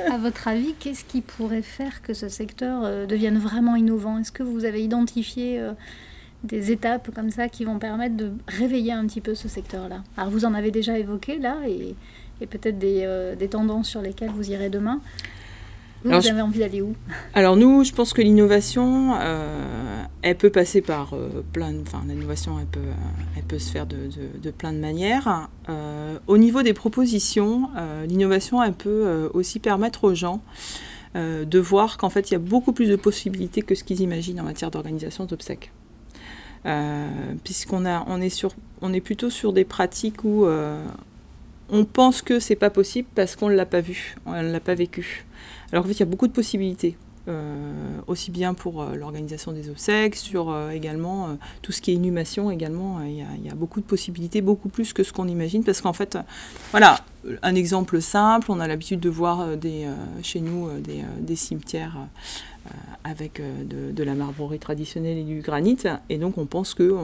à 0.09 0.17
votre 0.17 0.47
avis, 0.47 0.73
qu'est-ce 0.79 1.05
qui 1.05 1.21
pourrait 1.21 1.61
faire 1.61 2.01
que 2.01 2.13
ce 2.13 2.29
secteur 2.29 2.83
euh, 2.83 3.05
devienne 3.05 3.37
vraiment 3.37 3.75
innovant? 3.75 4.17
Est-ce 4.17 4.31
que 4.31 4.43
vous 4.43 4.65
avez 4.65 4.83
identifié 4.83 5.59
euh, 5.59 5.73
des 6.43 6.71
étapes 6.71 7.11
comme 7.13 7.29
ça 7.29 7.47
qui 7.47 7.63
vont 7.63 7.79
permettre 7.79 8.17
de 8.17 8.31
réveiller 8.47 8.91
un 8.91 9.05
petit 9.05 9.21
peu 9.21 9.35
ce 9.35 9.47
secteur-là? 9.47 10.03
Alors 10.17 10.31
vous 10.31 10.45
en 10.45 10.53
avez 10.53 10.71
déjà 10.71 10.97
évoqué 10.97 11.37
là, 11.37 11.57
et, 11.67 11.95
peut-être 12.45 12.79
des, 12.79 13.01
euh, 13.03 13.35
des, 13.35 13.49
tendances 13.49 13.89
sur 13.89 14.01
lesquelles 14.01 14.31
vous 14.31 14.49
irez 14.49 14.69
demain. 14.69 14.99
Vous, 16.03 16.13
avez 16.13 16.41
envie 16.41 16.59
d'aller 16.59 16.81
où? 16.81 16.95
Alors 17.33 17.57
nous, 17.57 17.83
je 17.83 17.91
pense 17.91 18.13
que 18.13 18.21
l'innovation, 18.21 19.15
euh, 19.19 20.03
elle 20.21 20.37
peut 20.37 20.49
passer 20.49 20.81
par 20.81 21.13
euh, 21.13 21.43
plein 21.51 21.73
de... 21.73 21.81
Enfin, 21.81 22.01
l'innovation, 22.07 22.57
elle 22.59 22.67
peut, 22.67 22.79
elle 23.35 23.43
peut 23.43 23.59
se 23.59 23.69
faire 23.69 23.85
de, 23.85 23.97
de, 24.41 24.51
plein 24.51 24.71
de 24.71 24.77
manières. 24.77 25.49
Euh, 25.67 26.17
au 26.27 26.37
niveau 26.37 26.63
des 26.63 26.73
propositions, 26.73 27.69
l'innovation, 28.07 28.63
elle 28.63 28.73
peut 28.73 29.29
aussi 29.33 29.59
permettre 29.59 30.05
aux 30.05 30.15
gens 30.15 30.41
de 31.15 31.59
voir 31.59 31.97
qu'en 31.97 32.09
fait, 32.09 32.29
il 32.29 32.33
y 32.33 32.35
a 32.35 32.39
beaucoup 32.39 32.71
plus 32.71 32.87
de 32.87 32.95
possibilités 32.95 33.61
que 33.61 33.75
ce 33.75 33.83
qu'ils 33.83 34.01
imaginent 34.01 34.39
en 34.39 34.45
matière 34.45 34.71
d'organisation 34.71 35.25
d'obsèques. 35.25 35.71
Puisqu'on 37.43 37.85
a, 37.85 38.05
on 38.07 38.21
est, 38.21 38.29
sur, 38.29 38.51
on 38.81 38.93
est 38.93 39.01
plutôt 39.01 39.29
sur 39.29 39.51
des 39.51 39.65
pratiques 39.65 40.23
où 40.23 40.47
on 41.71 41.85
pense 41.85 42.21
que 42.21 42.39
c'est 42.39 42.55
pas 42.55 42.69
possible 42.69 43.07
parce 43.15 43.35
qu'on 43.35 43.49
ne 43.49 43.55
l'a 43.55 43.65
pas 43.65 43.81
vu, 43.81 44.15
on 44.25 44.41
ne 44.41 44.51
l'a 44.51 44.59
pas 44.59 44.75
vécu. 44.75 45.25
Alors 45.71 45.85
en 45.85 45.87
fait, 45.87 45.93
il 45.93 45.99
y 45.99 46.03
a 46.03 46.07
beaucoup 46.07 46.27
de 46.27 46.33
possibilités. 46.33 46.97
Euh, 47.29 47.99
aussi 48.07 48.31
bien 48.31 48.55
pour 48.55 48.81
euh, 48.81 48.95
l'organisation 48.95 49.51
des 49.51 49.69
obsèques, 49.69 50.15
sur 50.15 50.49
euh, 50.49 50.71
également 50.71 51.37
tout 51.61 51.71
ce 51.71 51.79
qui 51.79 51.91
est 51.91 51.93
inhumation 51.93 52.49
également, 52.49 53.01
il 53.01 53.17
y, 53.17 53.49
a 53.49 53.55
beaucoup 53.55 53.81
de 53.81 53.85
possibilités, 53.85 54.41
beaucoup 54.41 54.69
plus 54.69 54.93
que 54.93 55.03
ce 55.03 55.13
qu'on 55.13 55.27
imagine, 55.27 55.63
parce 55.63 55.81
qu'en 55.81 55.93
fait, 55.93 56.17
voilà, 56.71 57.03
un 57.43 57.53
exemple 57.53 58.01
simple, 58.01 58.51
on 58.51 58.59
a 58.59 58.67
l'habitude 58.67 58.99
de 58.99 59.09
voir 59.09 59.45
chez 60.23 60.39
nous 60.39 60.69
des, 60.79 61.35
cimetières 61.35 61.97
avec 63.03 63.41
de, 63.41 64.03
la 64.03 64.15
marbrerie 64.15 64.59
traditionnelle 64.59 65.17
et 65.17 65.23
du 65.23 65.41
granit, 65.41 65.77
et 66.09 66.17
donc 66.17 66.37
on 66.37 66.45
pense 66.45 66.73
que 66.73 66.97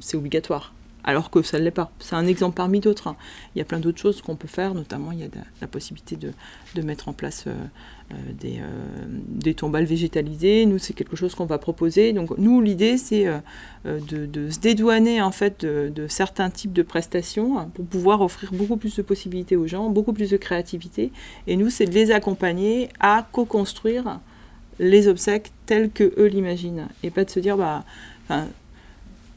c'est 0.00 0.16
obligatoire 0.16 0.74
alors 1.02 1.30
que 1.30 1.40
ça 1.40 1.58
ne 1.58 1.64
l'est 1.64 1.70
pas. 1.70 1.90
C'est 1.98 2.14
un 2.14 2.26
exemple 2.26 2.56
parmi 2.56 2.78
d'autres. 2.78 3.08
Hein. 3.08 3.16
Il 3.54 3.58
y 3.58 3.62
a 3.62 3.64
plein 3.64 3.80
d'autres 3.80 3.98
choses 3.98 4.20
qu'on 4.20 4.36
peut 4.36 4.48
faire, 4.48 4.74
notamment 4.74 5.12
il 5.12 5.20
y 5.20 5.24
a 5.24 5.28
la 5.62 5.66
possibilité 5.66 6.16
de, 6.16 6.82
mettre 6.82 7.08
en 7.08 7.14
place 7.14 7.46
des, 8.38 8.58
euh, 8.58 9.04
des, 9.28 9.54
tombales 9.54 9.84
végétalisées. 9.84 10.66
Nous, 10.66 10.78
c'est 10.78 10.94
quelque 10.94 11.16
chose 11.16 11.34
qu'on 11.34 11.46
va 11.46 11.58
proposer. 11.58 12.12
Donc 12.12 12.36
nous, 12.38 12.60
l'idée, 12.60 12.96
c'est 12.96 13.26
de, 13.84 14.50
se 14.50 14.58
dédouaner 14.58 15.22
en 15.22 15.30
fait 15.30 15.64
de, 15.64 16.06
certains 16.08 16.50
types 16.50 16.72
de 16.72 16.82
prestations 16.82 17.58
hein, 17.58 17.70
pour 17.74 17.86
pouvoir 17.86 18.20
offrir 18.20 18.52
beaucoup 18.52 18.76
plus 18.76 18.96
de 18.96 19.02
possibilités 19.02 19.56
aux 19.56 19.66
gens, 19.66 19.88
beaucoup 19.88 20.12
plus 20.12 20.30
de 20.30 20.36
créativité. 20.36 21.12
Et 21.46 21.56
nous, 21.56 21.70
c'est 21.70 21.86
de 21.86 21.94
les 21.94 22.10
accompagner 22.10 22.88
à 23.00 23.26
co-construire 23.32 24.20
les 24.78 25.08
obsèques 25.08 25.52
tels 25.66 25.90
que 25.90 26.12
eux 26.18 26.26
l'imaginent. 26.26 26.88
Et 27.02 27.10
pas 27.10 27.24
de 27.24 27.30
se 27.30 27.40
dire, 27.40 27.56
bah, 27.56 27.84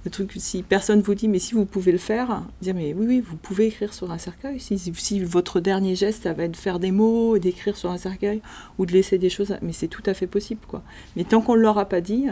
le 0.06 0.12
truc, 0.12 0.34
si 0.36 0.64
personne 0.64 1.02
vous 1.02 1.16
dit, 1.16 1.30
mais 1.30 1.40
si 1.40 1.54
vous 1.54 1.66
pouvez 1.66 1.94
le 1.94 1.98
faire, 1.98 2.44
dire, 2.62 2.76
mais 2.76 2.94
oui, 2.94 3.06
oui, 3.08 3.20
vous 3.22 3.38
pouvez 3.38 3.68
écrire 3.68 3.94
sur 3.94 4.12
un 4.12 4.18
cercueil. 4.18 4.60
Si, 4.60 4.78
si 4.78 5.20
votre 5.22 5.62
dernier 5.62 5.96
geste, 5.96 6.24
ça 6.24 6.34
va 6.34 6.44
être 6.44 6.52
de 6.52 6.58
faire 6.58 6.80
des 6.80 6.92
mots, 6.92 7.38
d'écrire 7.38 7.78
sur 7.78 7.90
un 7.90 7.98
cercueil, 7.98 8.42
ou 8.78 8.86
de 8.86 8.92
laisser 8.92 9.18
des 9.18 9.30
choses, 9.30 9.56
mais 9.62 9.72
c'est 9.72 9.88
tout 9.88 10.04
à 10.06 10.14
fait 10.14 10.28
possible, 10.28 10.60
quoi. 10.68 10.84
Mais 11.16 11.24
tant 11.24 11.42
qu'on 11.42 11.56
ne 11.56 11.62
l'aura 11.62 11.86
pas 11.86 12.02
dit. 12.02 12.26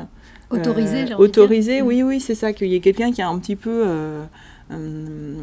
Autorisé, 0.50 1.14
euh, 1.14 1.18
Autorisé, 1.18 1.82
oui, 1.82 2.04
oui, 2.04 2.20
c'est 2.20 2.36
ça, 2.36 2.52
qu'il 2.52 2.68
y 2.68 2.76
ait 2.76 2.82
quelqu'un 2.82 3.14
qui 3.14 3.22
a 3.22 3.30
un 3.30 3.40
petit 3.40 3.56
peu. 3.56 3.84
Euh, 3.88 4.24
euh, 4.72 5.36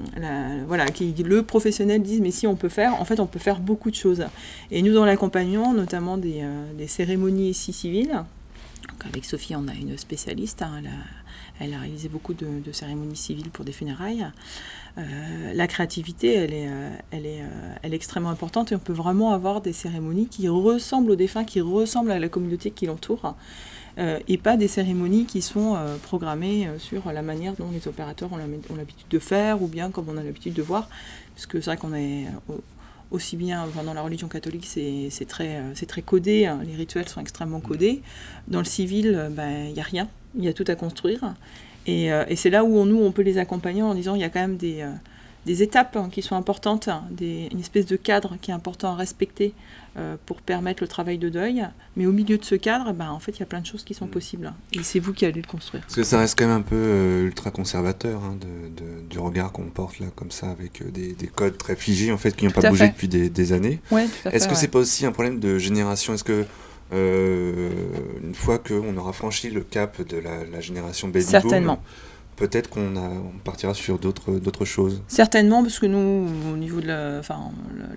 voilà, 0.66 0.86
qui 0.86 1.12
le 1.12 1.42
professionnel 1.42 2.02
dise 2.02 2.22
mais 2.22 2.30
si 2.30 2.46
on 2.46 2.56
peut 2.56 2.70
faire, 2.70 2.98
en 2.98 3.04
fait 3.04 3.20
on 3.20 3.26
peut 3.26 3.38
faire 3.38 3.60
beaucoup 3.60 3.90
de 3.90 3.94
choses. 3.94 4.24
Et 4.70 4.80
nous 4.80 4.94
dans 4.94 5.04
l'accompagnement, 5.04 5.74
notamment 5.74 6.16
des, 6.16 6.42
des 6.78 6.86
cérémonies 6.86 7.50
ici 7.50 7.74
civiles, 7.74 8.24
donc 8.88 9.04
avec 9.04 9.26
Sophie 9.26 9.54
on 9.54 9.68
a 9.68 9.74
une 9.74 9.98
spécialiste, 9.98 10.62
hein, 10.62 10.80
elle 11.60 11.74
a 11.74 11.78
réalisé 11.78 12.08
beaucoup 12.08 12.34
de, 12.34 12.72
cérémonies 12.72 13.16
civiles 13.16 13.50
pour 13.50 13.64
des 13.64 13.72
funérailles. 13.72 14.26
Euh, 14.96 15.52
la 15.54 15.66
créativité, 15.66 16.34
elle 16.34 16.52
est, 16.52 16.68
euh, 16.68 16.90
elle, 17.10 17.26
est, 17.26 17.42
euh, 17.42 17.74
elle 17.82 17.92
est 17.92 17.96
extrêmement 17.96 18.30
importante 18.30 18.72
et 18.72 18.74
on 18.74 18.80
peut 18.80 18.92
vraiment 18.92 19.32
avoir 19.32 19.60
des 19.60 19.72
cérémonies 19.72 20.26
qui 20.26 20.48
ressemblent 20.48 21.10
aux 21.10 21.16
défunts, 21.16 21.44
qui 21.44 21.60
ressemblent 21.60 22.10
à 22.10 22.18
la 22.18 22.28
communauté 22.28 22.70
qui 22.70 22.86
l'entoure. 22.86 23.34
et 24.28 24.38
pas 24.38 24.56
des 24.56 24.68
cérémonies 24.68 25.24
qui 25.24 25.42
sont 25.42 25.76
programmées 26.04 26.68
sur 26.78 27.10
la 27.10 27.22
manière 27.22 27.54
dont 27.54 27.70
les 27.72 27.88
opérateurs 27.88 28.30
ont 28.32 28.76
l'habitude 28.76 29.08
de 29.10 29.18
faire 29.18 29.60
ou 29.60 29.66
bien 29.66 29.90
comme 29.90 30.08
on 30.08 30.16
a 30.16 30.22
l'habitude 30.22 30.54
de 30.54 30.62
voir. 30.62 30.88
Parce 31.34 31.46
que 31.46 31.60
c'est 31.60 31.70
vrai 31.70 31.76
qu'on 31.76 31.94
est 31.94 32.26
aussi 33.10 33.36
bien 33.36 33.66
dans 33.84 33.94
la 33.94 34.02
religion 34.02 34.28
catholique, 34.28 34.66
c'est 34.66 35.26
très, 35.26 35.74
très 35.88 36.02
codé, 36.02 36.46
hein. 36.46 36.60
les 36.64 36.76
rituels 36.76 37.08
sont 37.08 37.20
extrêmement 37.20 37.58
codés. 37.58 38.00
Dans 38.46 38.60
le 38.60 38.64
civil, 38.64 39.30
ben, 39.32 39.66
il 39.66 39.72
n'y 39.72 39.80
a 39.80 39.88
rien 39.94 40.08
il 40.36 40.44
y 40.44 40.48
a 40.48 40.52
tout 40.52 40.64
à 40.68 40.74
construire. 40.74 41.34
Et, 41.86 42.12
euh, 42.12 42.24
et 42.28 42.36
c'est 42.36 42.50
là 42.50 42.64
où 42.64 42.84
nous, 42.84 42.98
on 43.02 43.12
peut 43.12 43.22
les 43.22 43.38
accompagner 43.38 43.82
en 43.82 43.94
disant 43.94 44.14
il 44.14 44.20
y 44.20 44.24
a 44.24 44.28
quand 44.28 44.40
même 44.40 44.56
des, 44.56 44.82
euh, 44.82 44.92
des 45.46 45.62
étapes 45.62 45.96
hein, 45.96 46.08
qui 46.12 46.20
sont 46.20 46.36
importantes, 46.36 46.90
des, 47.10 47.48
une 47.50 47.60
espèce 47.60 47.86
de 47.86 47.96
cadre 47.96 48.36
qui 48.40 48.50
est 48.50 48.54
important 48.54 48.92
à 48.92 48.96
respecter 48.96 49.54
euh, 49.96 50.16
pour 50.26 50.42
permettre 50.42 50.82
le 50.82 50.88
travail 50.88 51.16
de 51.16 51.30
deuil. 51.30 51.66
Mais 51.96 52.04
au 52.04 52.12
milieu 52.12 52.36
de 52.36 52.44
ce 52.44 52.54
cadre, 52.54 52.92
ben, 52.92 53.10
en 53.10 53.18
fait, 53.18 53.32
il 53.32 53.40
y 53.40 53.42
a 53.42 53.46
plein 53.46 53.60
de 53.60 53.66
choses 53.66 53.82
qui 53.82 53.94
sont 53.94 54.06
possibles. 54.06 54.52
Et 54.74 54.82
c'est 54.82 55.00
vous 55.00 55.14
qui 55.14 55.24
allez 55.24 55.40
le 55.40 55.46
construire. 55.46 55.82
Parce 55.84 55.96
que 55.96 56.04
ça 56.04 56.18
reste 56.18 56.38
quand 56.38 56.46
même 56.46 56.58
un 56.58 56.62
peu 56.62 56.76
euh, 56.76 57.24
ultra 57.24 57.50
conservateur 57.50 58.22
hein, 58.22 58.36
de, 58.38 58.68
de, 58.84 59.08
du 59.08 59.18
regard 59.18 59.50
qu'on 59.50 59.64
porte 59.64 59.98
là, 60.00 60.06
comme 60.14 60.30
ça, 60.30 60.50
avec 60.50 60.82
des, 60.92 61.14
des, 61.14 61.26
codes 61.28 61.56
très 61.56 61.76
figés, 61.76 62.12
en 62.12 62.18
fait, 62.18 62.36
qui 62.36 62.44
n'ont 62.44 62.50
pas 62.50 62.68
bougé 62.68 62.84
fait. 62.84 62.90
depuis 62.90 63.08
des, 63.08 63.30
des 63.30 63.52
années. 63.54 63.80
Ouais, 63.90 64.06
Est-ce 64.26 64.46
que 64.46 64.52
ouais. 64.52 64.58
c'est 64.58 64.68
pas 64.68 64.80
aussi 64.80 65.06
un 65.06 65.12
problème 65.12 65.40
de 65.40 65.58
génération? 65.58 66.12
Est-ce 66.12 66.24
que 66.24 66.32
euh, 66.32 66.44
une 66.92 68.34
fois 68.34 68.58
qu'on 68.58 68.96
aura 68.96 69.12
franchi 69.12 69.50
le 69.50 69.60
cap 69.60 70.00
de 70.06 70.16
la, 70.18 70.44
la 70.44 70.60
génération 70.60 71.08
baby 71.08 71.24
Certainement. 71.24 71.74
boom, 71.74 71.82
peut-être 72.38 72.70
qu'on 72.70 72.96
on 72.96 73.38
partira 73.44 73.74
sur 73.74 73.98
d'autres 73.98 74.32
d'autres 74.38 74.64
choses. 74.64 75.02
Certainement, 75.08 75.62
parce 75.62 75.78
que 75.78 75.86
nous, 75.86 76.28
au 76.52 76.56
niveau 76.56 76.80
de 76.80 76.86
la, 76.86 77.18
enfin, 77.18 77.38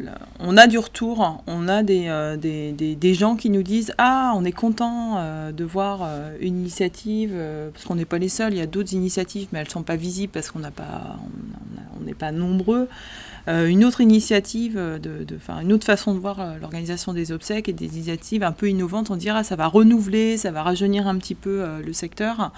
la, 0.04 0.18
on 0.40 0.58
a 0.58 0.68
du 0.68 0.78
retour, 0.78 1.44
on 1.48 1.68
a 1.68 1.84
des, 1.84 2.08
euh, 2.08 2.36
des, 2.38 2.72
des, 2.72 2.96
des, 2.96 3.14
gens 3.14 3.36
qui 3.36 3.50
nous 3.50 3.64
disent 3.64 3.94
ah, 3.98 4.34
on 4.36 4.44
est 4.44 4.52
content 4.52 5.18
euh, 5.18 5.52
de 5.52 5.64
voir 5.64 6.00
euh, 6.04 6.36
une 6.42 6.60
initiative, 6.60 7.34
parce 7.72 7.86
qu'on 7.86 7.96
n'est 7.96 8.06
pas 8.06 8.18
les 8.18 8.30
seuls. 8.30 8.54
Il 8.54 8.58
y 8.58 8.62
a 8.62 8.68
d'autres 8.68 8.94
initiatives, 8.94 9.48
mais 9.54 9.60
elles 9.60 9.70
sont 9.70 9.84
pas 9.84 9.96
visibles 9.96 10.34
parce 10.34 10.50
qu'on 10.52 10.60
n'a 10.60 10.72
pas, 10.72 11.18
on 12.00 12.04
n'est 12.04 12.14
pas 12.16 12.32
nombreux. 12.32 12.90
Euh, 13.48 13.68
une 13.68 13.84
autre 13.84 14.02
initiative, 14.02 14.76
de, 14.78 15.26
une 15.62 15.74
autre 15.74 15.86
façon 15.86 16.14
de 16.14 16.20
voir 16.20 16.40
euh, 16.40 16.58
l'organisation 16.60 17.14
des 17.14 17.32
obsèques 17.32 17.70
et 17.70 17.74
des 17.74 17.86
initiatives 17.96 18.44
un 18.44 18.52
peu 18.52 18.70
innovantes. 18.70 19.10
On 19.10 19.16
dira 19.16 19.44
ça 19.44 19.56
va 19.56 19.68
renouveler, 19.68 20.38
ça 20.38 20.52
va 20.52 20.64
rajeunir 20.64 21.08
un 21.08 21.18
petit 21.18 21.36
peu 21.36 21.62
euh, 21.62 21.82
le 21.82 21.94
secteur. 21.94 22.52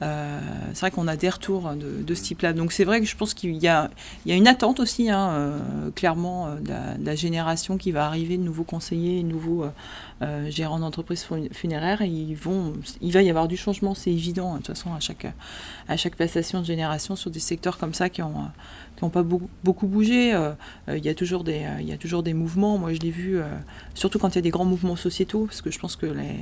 c'est 0.00 0.80
vrai 0.80 0.90
qu'on 0.90 1.08
a 1.08 1.16
des 1.16 1.30
retours 1.30 1.70
de, 1.74 2.14
ce 2.14 2.22
type-là. 2.22 2.52
Donc 2.52 2.72
c'est 2.72 2.84
vrai 2.84 3.00
que 3.00 3.06
je 3.06 3.16
pense 3.16 3.32
qu'il 3.32 3.56
y 3.56 3.68
a, 3.68 3.90
une 4.26 4.46
attente 4.46 4.80
aussi, 4.80 5.08
hein, 5.08 5.54
clairement, 5.94 6.48
de 6.60 7.04
la, 7.04 7.14
génération 7.14 7.78
qui 7.78 7.90
va 7.90 8.04
arriver, 8.04 8.36
de 8.36 8.42
nouveaux 8.42 8.64
conseillers, 8.64 9.22
de 9.22 9.28
nouveaux 9.28 9.64
gérants 10.48 10.80
d'entreprises 10.80 11.26
funéraires. 11.52 12.02
Il 12.02 12.36
va 12.36 13.22
y 13.22 13.30
avoir 13.30 13.48
du 13.48 13.56
changement, 13.56 13.94
c'est 13.94 14.10
évident, 14.10 14.52
de 14.52 14.58
toute 14.58 14.76
façon, 14.76 14.92
à 14.92 15.00
chaque, 15.00 15.26
à 15.88 15.96
chaque 15.96 16.16
passation 16.16 16.60
de 16.60 16.66
génération 16.66 17.16
sur 17.16 17.30
des 17.30 17.40
secteurs 17.40 17.78
comme 17.78 17.94
ça 17.94 18.10
qui 18.10 18.20
ont 18.20 18.50
qui 18.96 19.04
n'ont 19.04 19.10
pas 19.10 19.22
beaucoup, 19.22 19.48
beaucoup 19.62 19.86
bougé. 19.86 20.28
Il 20.28 20.34
euh, 20.34 20.52
euh, 20.88 20.98
y, 20.98 21.08
a 21.08 21.14
toujours 21.14 21.44
des, 21.44 21.66
il 21.80 21.86
euh, 21.86 21.90
y 21.90 21.92
a 21.92 21.96
toujours 21.96 22.22
des 22.22 22.34
mouvements. 22.34 22.78
Moi, 22.78 22.92
je 22.92 23.00
l'ai 23.00 23.10
vu, 23.10 23.38
surtout 23.94 24.18
quand 24.18 24.30
il 24.30 24.36
y 24.36 24.38
a 24.38 24.42
des 24.42 24.50
grands 24.50 24.64
mouvements 24.64 24.96
sociétaux, 24.96 25.46
parce 25.46 25.62
que 25.62 25.70
je 25.70 25.78
pense 25.78 25.96
que 25.96 26.06
les, 26.06 26.38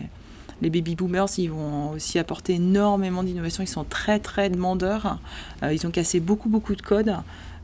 les 0.61 0.71
baby 0.71 0.95
boomers, 0.95 1.29
ils 1.39 1.51
vont 1.51 1.91
aussi 1.91 2.19
apporter 2.19 2.55
énormément 2.55 3.23
d'innovation. 3.23 3.63
Ils 3.63 3.69
sont 3.69 3.85
très, 3.85 4.19
très 4.19 4.51
demandeurs. 4.51 5.19
ils 5.63 5.87
ont 5.87 5.91
cassé 5.91 6.21
beaucoup, 6.21 6.49
beaucoup 6.49 6.75
de 6.75 6.83
codes. 6.83 7.15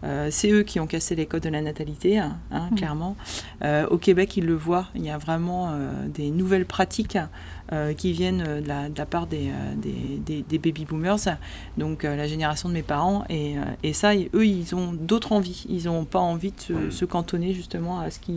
Euh, 0.05 0.29
c'est 0.31 0.51
eux 0.51 0.62
qui 0.62 0.79
ont 0.79 0.87
cassé 0.87 1.14
les 1.14 1.27
codes 1.27 1.42
de 1.42 1.48
la 1.48 1.61
natalité, 1.61 2.18
hein, 2.18 2.37
mmh. 2.51 2.74
clairement. 2.77 3.16
Euh, 3.62 3.87
au 3.88 3.98
Québec, 3.98 4.37
ils 4.37 4.46
le 4.46 4.55
voient. 4.55 4.87
Il 4.94 5.05
y 5.05 5.11
a 5.11 5.18
vraiment 5.18 5.70
euh, 5.70 6.07
des 6.07 6.31
nouvelles 6.31 6.66
pratiques 6.66 7.18
qui 7.96 8.12
viennent 8.12 8.61
de 8.62 8.68
la, 8.68 8.88
de 8.88 8.96
la 8.96 9.07
part 9.07 9.26
des, 9.26 9.50
des, 9.76 10.18
des, 10.24 10.42
des, 10.42 10.59
baby 10.59 10.85
boomers, 10.85 11.37
donc 11.76 12.02
la 12.02 12.26
génération 12.26 12.68
de 12.68 12.74
mes 12.74 12.83
parents. 12.83 13.24
Et, 13.28 13.57
et 13.83 13.92
ça, 13.92 14.14
eux, 14.14 14.46
ils 14.46 14.74
ont 14.74 14.92
d'autres 14.92 15.33
envies. 15.33 15.66
Ils 15.68 15.85
n'ont 15.85 16.04
pas 16.04 16.18
envie 16.18 16.52
de 16.52 16.61
se, 16.61 16.72
mmh. 16.72 16.90
se, 16.90 17.04
cantonner 17.04 17.54
justement 17.54 18.00
à 18.00 18.11
ce 18.11 18.18
qui 18.20 18.35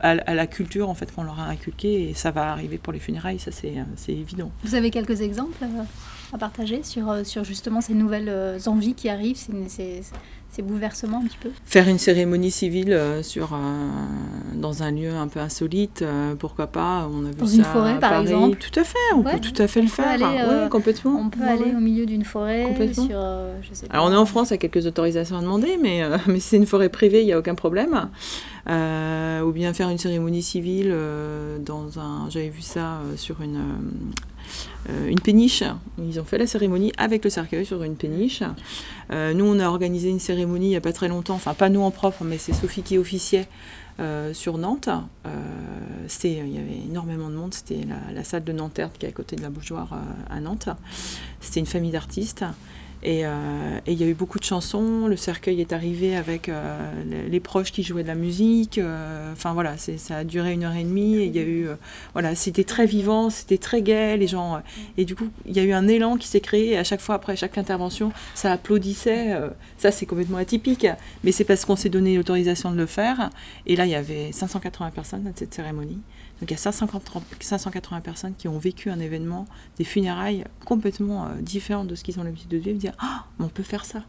à, 0.00 0.10
à, 0.10 0.34
la 0.34 0.46
culture 0.46 0.88
en 0.88 0.94
fait 0.94 1.12
qu'on 1.12 1.22
leur 1.22 1.38
a 1.38 1.46
inculqué 1.46 2.08
et 2.08 2.14
ça 2.14 2.30
va 2.30 2.50
arriver 2.50 2.78
pour 2.78 2.92
les 2.92 2.98
funérailles, 2.98 3.38
ça 3.38 3.50
c'est 3.52 4.12
évident. 4.12 4.50
Vous 4.64 4.74
avez 4.74 4.90
quelques 4.90 5.20
exemples 5.20 5.64
à 6.32 6.38
partager 6.38 6.82
sur, 6.82 7.24
sur 7.24 7.44
justement 7.44 7.80
ces 7.80 7.94
nouvelles 7.94 8.58
envies 8.66 8.94
qui 8.94 9.08
arrivent, 9.08 9.36
ces, 9.36 9.68
ces 9.68 10.02
bouleversements 10.62 11.18
un 11.18 11.26
petit 11.26 11.38
peu? 11.40 11.50
Faire 11.64 11.88
une 11.88 11.98
cérémonie 11.98 12.50
civile 12.50 12.92
euh, 12.92 13.22
sur, 13.22 13.54
euh, 13.54 13.58
dans 14.54 14.82
un 14.82 14.90
lieu 14.90 15.14
un 15.14 15.28
peu 15.28 15.40
insolite, 15.40 16.02
euh, 16.02 16.34
pourquoi 16.34 16.66
pas 16.66 17.08
On 17.12 17.24
a 17.24 17.30
vu 17.30 17.34
dans 17.36 17.46
ça 17.46 17.56
une 17.56 17.64
forêt 17.64 18.00
par 18.00 18.10
Paris. 18.10 18.22
exemple? 18.22 18.58
Tout 18.58 18.80
à 18.80 18.84
fait, 18.84 18.98
on 19.14 19.22
ouais, 19.22 19.32
peut 19.32 19.40
tout 19.40 19.62
à 19.62 19.66
fait 19.66 19.82
le 19.82 19.88
faire. 19.88 20.08
Aller, 20.08 20.24
ouais, 20.24 20.68
complètement. 20.70 21.18
On 21.20 21.28
peut 21.30 21.40
ouais, 21.40 21.48
aller 21.48 21.74
au 21.76 21.80
milieu 21.80 22.06
d'une 22.06 22.24
forêt. 22.24 22.64
Complètement. 22.68 23.06
Sur, 23.06 23.20
je 23.62 23.74
sais 23.74 23.86
pas. 23.86 23.94
Alors 23.94 24.06
on 24.06 24.12
est 24.12 24.16
en 24.16 24.26
France, 24.26 24.50
il 24.50 24.52
y 24.52 24.54
a 24.54 24.58
quelques 24.58 24.86
autorisations 24.86 25.38
à 25.38 25.42
demander, 25.42 25.78
mais, 25.80 26.02
mais 26.26 26.40
si 26.40 26.50
c'est 26.50 26.56
une 26.56 26.66
forêt 26.66 26.88
privée, 26.88 27.20
il 27.22 27.26
n'y 27.26 27.32
a 27.32 27.38
aucun 27.38 27.54
problème. 27.54 28.08
ou 28.66 29.52
bien 29.52 29.72
faire 29.72 29.90
une 29.90 29.98
cérémonie 29.98 30.42
civile 30.42 30.94
dans 31.64 31.98
un. 31.98 32.28
J'avais 32.30 32.50
vu 32.50 32.62
ça 32.62 33.00
sur 33.16 33.40
une 33.40 33.60
une 35.08 35.20
péniche. 35.20 35.62
Ils 35.98 36.20
ont 36.20 36.24
fait 36.24 36.38
la 36.38 36.46
cérémonie 36.46 36.92
avec 36.98 37.24
le 37.24 37.30
cercueil 37.30 37.64
sur 37.64 37.82
une 37.82 37.96
péniche. 37.96 38.42
Euh, 39.10 39.32
nous, 39.34 39.44
on 39.44 39.58
a 39.58 39.66
organisé 39.66 40.08
une 40.10 40.20
cérémonie 40.20 40.66
il 40.66 40.70
n'y 40.70 40.76
a 40.76 40.80
pas 40.80 40.92
très 40.92 41.08
longtemps, 41.08 41.34
enfin 41.34 41.54
pas 41.54 41.68
nous 41.68 41.82
en 41.82 41.90
propre, 41.90 42.24
mais 42.24 42.38
c'est 42.38 42.52
Sophie 42.52 42.82
qui 42.82 42.98
officiait 42.98 43.48
euh, 44.00 44.34
sur 44.34 44.58
Nantes. 44.58 44.88
il 46.24 46.30
y 46.30 46.58
avait 46.58 46.80
énormément 46.88 47.30
de 47.30 47.34
monde. 47.34 47.54
C'était 47.54 47.80
la, 47.88 48.12
la, 48.12 48.24
salle 48.24 48.44
de 48.44 48.52
Nanterre 48.52 48.90
qui 48.98 49.06
est 49.06 49.08
à 49.08 49.12
côté 49.12 49.36
de 49.36 49.42
la 49.42 49.50
Bougeoire 49.50 49.98
à 50.30 50.40
Nantes. 50.40 50.68
C'était 51.40 51.60
une 51.60 51.66
famille 51.66 51.92
d'artistes. 51.92 52.44
Et 53.04 53.20
il 53.20 53.24
euh, 53.26 53.80
y 53.86 54.02
a 54.02 54.06
eu 54.06 54.14
beaucoup 54.14 54.38
de 54.38 54.44
chansons. 54.44 55.06
Le 55.06 55.16
cercueil 55.16 55.60
est 55.60 55.74
arrivé 55.74 56.16
avec 56.16 56.48
euh, 56.48 56.90
les, 57.30 57.40
proches 57.40 57.70
qui 57.70 57.82
jouaient 57.82 58.02
de 58.02 58.08
la 58.08 58.14
musique. 58.14 58.80
Enfin 59.32 59.52
voilà, 59.52 59.76
ça 59.76 60.16
a 60.16 60.24
duré 60.24 60.52
une 60.52 60.64
heure 60.64 60.74
et 60.74 60.84
demie. 60.84 61.16
Et 61.16 61.26
il 61.26 61.36
y 61.36 61.38
a 61.38 61.42
eu, 61.42 61.68
voilà, 62.14 62.34
c'était 62.34 62.64
très 62.64 62.86
vivant, 62.86 63.28
c'était 63.28 63.58
très 63.58 63.82
gai. 63.82 64.16
Les 64.16 64.26
gens 64.26 64.62
et 64.96 65.04
du 65.04 65.14
coup, 65.14 65.28
il 65.44 65.54
y 65.54 65.60
a 65.60 65.64
eu 65.64 65.72
un 65.72 65.86
élan 65.86 66.16
qui 66.16 66.28
s'est 66.28 66.40
créé. 66.40 66.70
Et 66.70 66.78
à 66.78 66.84
chaque 66.84 67.00
fois 67.00 67.16
après 67.16 67.36
chaque 67.36 67.58
intervention, 67.58 68.12
ça 68.34 68.52
applaudissait. 68.52 69.38
ça 69.76 69.90
c'est 69.90 70.06
complètement 70.06 70.38
atypique, 70.38 70.86
mais 71.24 71.32
c'est 71.32 71.44
parce 71.44 71.64
qu'on 71.64 71.76
s'est 71.76 71.90
donné 71.90 72.16
l'autorisation 72.16 72.70
de 72.70 72.76
le 72.76 72.86
faire. 72.86 73.30
Et 73.66 73.76
là, 73.76 73.84
il 73.84 73.90
y 73.92 73.94
avait 73.94 74.32
580 74.32 74.90
personnes 74.90 75.26
à 75.26 75.30
cette 75.34 75.52
cérémonie. 75.52 76.00
Donc 76.44 76.50
il 76.50 76.54
y 76.54 76.56
a 76.56 76.60
550, 76.60 77.22
580 77.40 78.00
personnes 78.02 78.34
qui 78.36 78.48
ont 78.48 78.58
vécu 78.58 78.90
un 78.90 79.00
événement, 79.00 79.46
des 79.78 79.84
funérailles 79.84 80.44
complètement 80.66 81.24
euh, 81.24 81.28
différentes 81.40 81.88
de 81.88 81.94
ce 81.94 82.04
qu'ils 82.04 82.20
ont 82.20 82.22
l'habitude 82.22 82.50
de 82.50 82.58
vivre, 82.58 82.78
dire 82.78 82.92
Ah, 82.98 83.24
on 83.38 83.48
peut 83.48 83.62
faire 83.62 83.86
ça. 83.86 84.02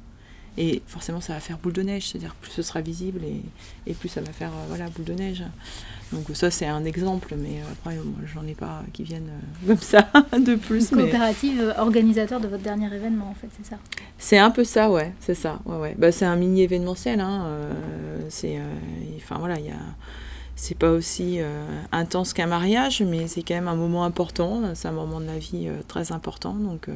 Et 0.57 0.81
forcément, 0.85 1.21
ça 1.21 1.31
va 1.31 1.39
faire 1.39 1.57
boule 1.57 1.71
de 1.71 1.81
neige, 1.81 2.09
c'est-à-dire 2.09 2.35
plus 2.35 2.51
ce 2.51 2.61
sera 2.61 2.81
visible 2.81 3.21
et, 3.23 3.41
et 3.87 3.93
plus 3.93 4.09
ça 4.09 4.19
va 4.19 4.33
faire 4.33 4.49
euh, 4.49 4.65
voilà, 4.67 4.89
boule 4.89 5.05
de 5.05 5.13
neige. 5.13 5.45
Donc 6.11 6.25
ça, 6.33 6.51
c'est 6.51 6.65
un 6.65 6.83
exemple, 6.83 7.35
mais 7.37 7.61
euh, 7.61 7.71
après, 7.71 7.95
moi, 7.95 8.19
j'en 8.25 8.45
ai 8.45 8.53
pas 8.53 8.83
qui 8.91 9.03
viennent 9.03 9.31
comme 9.65 9.77
ça 9.77 10.11
de 10.37 10.55
plus. 10.55 10.91
Une 10.91 10.97
coopérative 10.97 11.73
mais... 11.73 11.79
organisateur 11.81 12.41
de 12.41 12.49
votre 12.49 12.63
dernier 12.63 12.93
événement, 12.93 13.29
en 13.29 13.35
fait, 13.35 13.47
c'est 13.55 13.65
ça? 13.65 13.77
C'est 14.17 14.39
un 14.39 14.51
peu 14.51 14.65
ça, 14.65 14.91
ouais, 14.91 15.13
c'est 15.21 15.35
ça. 15.35 15.61
Ouais, 15.63 15.77
ouais. 15.77 15.95
Bah, 15.97 16.11
c'est 16.11 16.25
un 16.25 16.35
mini 16.35 16.63
événementiel. 16.63 17.21
Hein, 17.21 17.45
euh, 17.45 18.19
c'est, 18.27 18.59
enfin 19.15 19.37
voilà, 19.39 19.57
il 19.57 19.67
y 19.67 19.71
a 19.71 19.79
c'est 20.55 20.77
pas 20.77 20.91
aussi 20.91 21.37
euh, 21.39 21.65
intense 21.91 22.33
qu'un 22.33 22.47
mariage, 22.47 23.01
mais 23.01 23.27
c'est 23.27 23.43
quand 23.43 23.55
même 23.55 23.67
un 23.67 23.75
moment 23.75 24.05
important. 24.05 24.61
C'est 24.73 24.87
un 24.87 24.93
moment 24.93 25.19
de 25.19 25.25
la 25.25 25.37
vie 25.37 25.67
euh, 25.67 25.81
très 25.87 26.13
important. 26.13 26.53
Donc, 26.53 26.87
euh, 26.87 26.93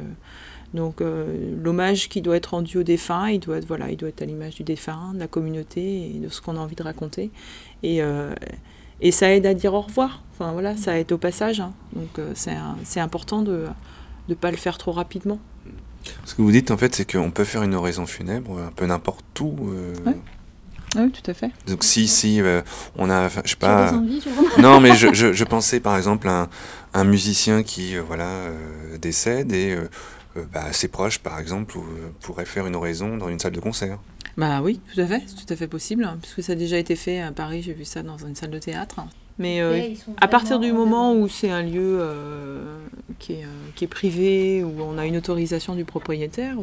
donc 0.72 1.00
l'hommage 1.00 2.08
qui 2.08 2.22
doit 2.22 2.36
être 2.36 2.54
rendu 2.54 2.78
au 2.78 2.82
défunt, 2.84 3.28
il 3.28 3.40
doit 3.40 3.58
être, 3.58 3.66
voilà, 3.66 3.90
il 3.90 3.96
doit 3.96 4.08
être 4.08 4.22
à 4.22 4.24
l'image 4.24 4.54
du 4.54 4.62
défunt, 4.62 5.12
de 5.14 5.18
la 5.18 5.26
communauté 5.26 6.14
et 6.14 6.18
de 6.20 6.28
ce 6.28 6.40
qu'on 6.40 6.56
a 6.56 6.60
envie 6.60 6.76
de 6.76 6.82
raconter. 6.84 7.32
Et, 7.82 8.00
et 9.00 9.10
ça 9.10 9.34
aide 9.34 9.46
à 9.46 9.54
dire 9.54 9.74
au 9.74 9.80
revoir. 9.80 10.22
Enfin 10.32 10.52
voilà, 10.52 10.76
ça 10.76 10.96
aide 10.96 11.10
au 11.10 11.18
passage. 11.18 11.58
Hein. 11.58 11.72
Donc 11.92 12.20
c'est 12.34 13.00
important 13.00 13.42
de 13.42 13.66
ne 14.28 14.34
pas 14.36 14.52
le 14.52 14.56
faire 14.56 14.78
trop 14.78 14.92
rapidement. 14.92 15.40
Ce 16.24 16.36
que 16.36 16.42
vous 16.42 16.52
dites 16.52 16.70
en 16.70 16.76
fait, 16.76 16.94
c'est 16.94 17.10
qu'on 17.10 17.32
peut 17.32 17.42
faire 17.42 17.64
une 17.64 17.74
oraison 17.74 18.06
funèbre 18.06 18.56
un 18.60 18.70
peu 18.70 18.86
n'importe 18.86 19.40
où. 19.40 19.56
Ouais. 20.06 20.14
Oui, 20.96 21.10
tout 21.10 21.30
à 21.30 21.34
fait. 21.34 21.50
Donc 21.66 21.84
si, 21.84 22.08
si 22.08 22.40
euh, 22.40 22.62
on 22.96 23.10
a, 23.10 23.28
je 23.44 23.50
sais 23.50 23.56
pas. 23.56 23.92
Envies, 23.92 24.22
non, 24.58 24.80
mais 24.80 24.94
je, 24.96 25.12
je, 25.12 25.32
je, 25.32 25.44
pensais 25.44 25.80
par 25.80 25.96
exemple 25.96 26.28
à 26.28 26.42
un, 26.42 26.48
un 26.94 27.04
musicien 27.04 27.62
qui, 27.62 27.96
euh, 27.96 28.02
voilà, 28.02 28.28
euh, 28.28 28.98
décède 28.98 29.52
et 29.52 29.76
bah, 30.52 30.72
ses 30.72 30.88
proches, 30.88 31.18
par 31.18 31.38
exemple, 31.38 31.76
pourraient 32.20 32.44
faire 32.44 32.66
une 32.66 32.76
oraison 32.76 33.16
dans 33.16 33.28
une 33.28 33.38
salle 33.38 33.52
de 33.52 33.60
concert. 33.60 33.98
Bah 34.36 34.62
oui, 34.62 34.80
tout 34.94 35.00
à 35.00 35.06
fait, 35.06 35.22
c'est 35.26 35.44
tout 35.44 35.52
à 35.52 35.56
fait 35.56 35.66
possible, 35.66 36.04
hein, 36.04 36.18
puisque 36.20 36.42
ça 36.42 36.52
a 36.52 36.56
déjà 36.56 36.78
été 36.78 36.96
fait 36.96 37.20
à 37.20 37.32
Paris, 37.32 37.62
j'ai 37.62 37.74
vu 37.74 37.84
ça 37.84 38.02
dans 38.02 38.18
une 38.18 38.34
salle 38.34 38.50
de 38.50 38.58
théâtre. 38.58 39.00
Mais 39.40 39.62
euh, 39.62 39.94
à 40.20 40.28
partir 40.28 40.58
du 40.58 40.70
moment 40.70 41.14
où 41.14 41.26
c'est 41.26 41.50
un 41.50 41.62
lieu 41.62 41.98
euh, 42.00 42.76
qui, 43.18 43.32
est, 43.32 43.44
euh, 43.44 43.48
qui, 43.74 43.84
est, 43.84 43.88
privé, 43.88 44.62
où 44.62 44.82
on 44.82 44.98
a 44.98 45.06
une 45.06 45.16
autorisation 45.16 45.74
du 45.74 45.86
propriétaire, 45.86 46.56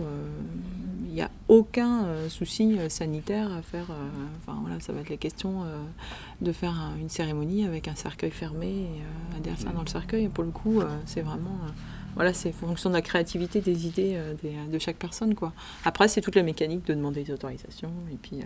n'y 1.18 1.24
a 1.24 1.32
aucun 1.48 2.06
souci 2.30 2.78
sanitaire 2.90 3.52
à 3.52 3.62
faire. 3.62 3.88
enfin 4.38 4.58
voilà, 4.62 4.80
ça 4.80 4.94
va 4.94 5.02
être 5.02 5.10
la 5.10 5.18
question 5.18 5.64
de 6.42 6.52
faire 6.52 6.72
un, 6.72 6.96
une 7.00 7.10
cérémonie 7.10 7.66
avec 7.66 7.88
un 7.88 7.96
cercueil 7.96 8.32
fermé 8.32 8.68
et 8.68 9.36
un 9.36 9.40
dessin 9.40 9.72
dans 9.72 9.82
le 9.82 9.88
cercueil. 9.88 10.28
Pour 10.30 10.44
le 10.44 10.52
coup, 10.52 10.82
c'est 11.06 11.22
vraiment 11.22 11.60
voilà, 12.18 12.34
c'est 12.34 12.52
fonction 12.52 12.90
de 12.90 12.96
la 12.96 13.02
créativité 13.02 13.62
des 13.62 13.88
idées 13.88 14.14
euh, 14.16 14.34
des- 14.44 14.72
de 14.72 14.78
chaque 14.80 14.98
personne, 14.98 15.34
quoi. 15.36 15.54
Après, 15.86 16.08
c'est 16.10 16.20
toute 16.20 16.36
la 16.36 16.44
mécanique 16.44 16.86
de 16.86 16.94
demander 16.94 17.24
des 17.24 17.32
autorisations 17.32 17.92
et 18.12 18.18
puis, 18.22 18.42
euh, 18.42 18.46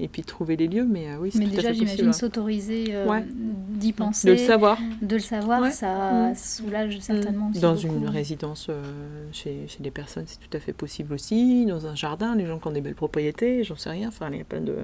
et 0.00 0.08
puis 0.08 0.20
de 0.22 0.26
trouver 0.26 0.56
les 0.56 0.66
lieux, 0.68 0.84
mais 0.84 1.08
euh, 1.08 1.16
oui, 1.20 1.30
c'est 1.32 1.38
Mais 1.38 1.46
tout 1.46 1.52
à 1.52 1.56
déjà, 1.56 1.68
fait 1.68 1.74
j'imagine 1.74 2.12
s'autoriser 2.12 2.84
euh, 2.90 3.06
Ouais. 3.06 3.24
d'y 3.26 3.92
penser. 3.92 4.26
De 4.28 4.32
le 4.32 4.38
savoir. 4.38 4.78
De 5.00 5.14
le 5.16 5.20
savoir, 5.22 5.62
Ouais. 5.62 5.70
ça 5.70 6.30
Mm. 6.30 6.34
soulage 6.34 6.98
certainement 7.00 7.50
aussi 7.50 7.60
Dans 7.60 7.74
beaucoup. 7.74 7.86
une 7.96 8.08
résidence 8.08 8.66
euh, 8.68 8.82
chez, 9.32 9.64
chez 9.68 9.82
des 9.82 9.90
personnes, 9.90 10.24
c'est 10.26 10.38
tout 10.40 10.54
à 10.56 10.60
fait 10.60 10.72
possible 10.72 11.14
aussi. 11.14 11.64
Dans 11.66 11.86
un 11.86 11.94
jardin, 11.94 12.34
les 12.34 12.46
gens 12.46 12.58
qui 12.58 12.66
ont 12.68 12.72
des 12.72 12.80
belles 12.80 12.94
propriétés, 12.94 13.62
j'en 13.64 13.76
sais 13.76 13.90
rien. 13.90 14.08
Enfin, 14.08 14.28
il 14.32 14.38
y 14.38 14.40
a 14.40 14.44
plein 14.44 14.60
de. 14.60 14.74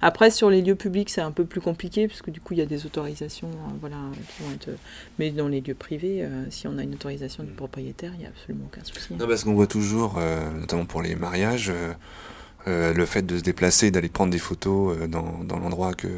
Après, 0.00 0.30
sur 0.30 0.50
les 0.50 0.62
lieux 0.62 0.76
publics, 0.76 1.10
c'est 1.10 1.20
un 1.20 1.32
peu 1.32 1.44
plus 1.44 1.60
compliqué 1.60 2.06
parce 2.08 2.22
que 2.22 2.30
du 2.30 2.40
coup, 2.40 2.54
il 2.54 2.58
y 2.58 2.62
a 2.62 2.66
des 2.66 2.86
autorisations, 2.86 3.48
euh, 3.48 3.70
voilà, 3.80 3.96
qui 4.36 4.42
vont 4.44 4.52
être. 4.52 4.70
Mais 5.18 5.30
dans 5.30 5.48
les 5.48 5.60
lieux 5.60 5.74
privés, 5.74 6.22
euh, 6.22 6.44
si 6.50 6.68
on 6.68 6.78
a 6.78 6.82
une 6.84 6.94
autorisation 6.94 7.42
du 7.42 7.50
propriétaire, 7.50 7.71
il 7.80 7.94
n'y 8.18 8.24
a 8.26 8.28
absolument 8.28 8.66
aucun 8.72 8.84
souci. 8.84 9.14
Non, 9.14 9.26
parce 9.26 9.44
qu'on 9.44 9.54
voit 9.54 9.66
toujours, 9.66 10.16
euh, 10.18 10.50
notamment 10.52 10.84
pour 10.84 11.02
les 11.02 11.14
mariages, 11.16 11.70
euh, 11.70 11.92
euh, 12.68 12.92
le 12.94 13.06
fait 13.06 13.22
de 13.22 13.38
se 13.38 13.42
déplacer, 13.42 13.90
d'aller 13.90 14.08
prendre 14.08 14.30
des 14.32 14.38
photos 14.38 14.96
dans, 15.08 15.42
dans 15.44 15.58
l'endroit 15.58 15.94
que 15.94 16.08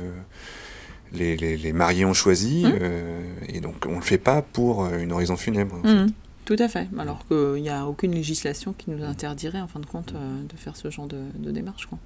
les, 1.12 1.36
les- 1.36 1.56
les 1.56 1.72
mariés 1.72 2.04
ont 2.04 2.12
choisi. 2.14 2.64
Mmh. 2.64 2.72
euh, 2.80 3.22
et 3.48 3.60
donc, 3.60 3.86
on 3.88 3.96
le 3.96 4.00
fait 4.02 4.18
pas 4.18 4.42
pour 4.42 4.86
une 4.86 5.12
horizon 5.12 5.36
funèbre. 5.36 5.76
en 5.76 5.82
fait. 5.82 5.94
Mhm, 5.94 6.10
Tout 6.44 6.56
à 6.58 6.68
fait. 6.68 6.88
Alors 6.98 7.26
qu'il 7.28 7.62
n'y 7.62 7.70
a 7.70 7.86
aucune 7.86 8.12
législation 8.12 8.72
qui 8.72 8.90
nous 8.90 9.02
interdirait, 9.04 9.60
en 9.60 9.68
fin 9.68 9.80
de 9.80 9.86
compte, 9.86 10.12
de 10.12 10.56
faire 10.56 10.76
ce 10.76 10.90
genre 10.90 11.06
de, 11.06 11.20
de 11.38 11.50
démarche. 11.50 11.86
Quoi. 11.86 11.98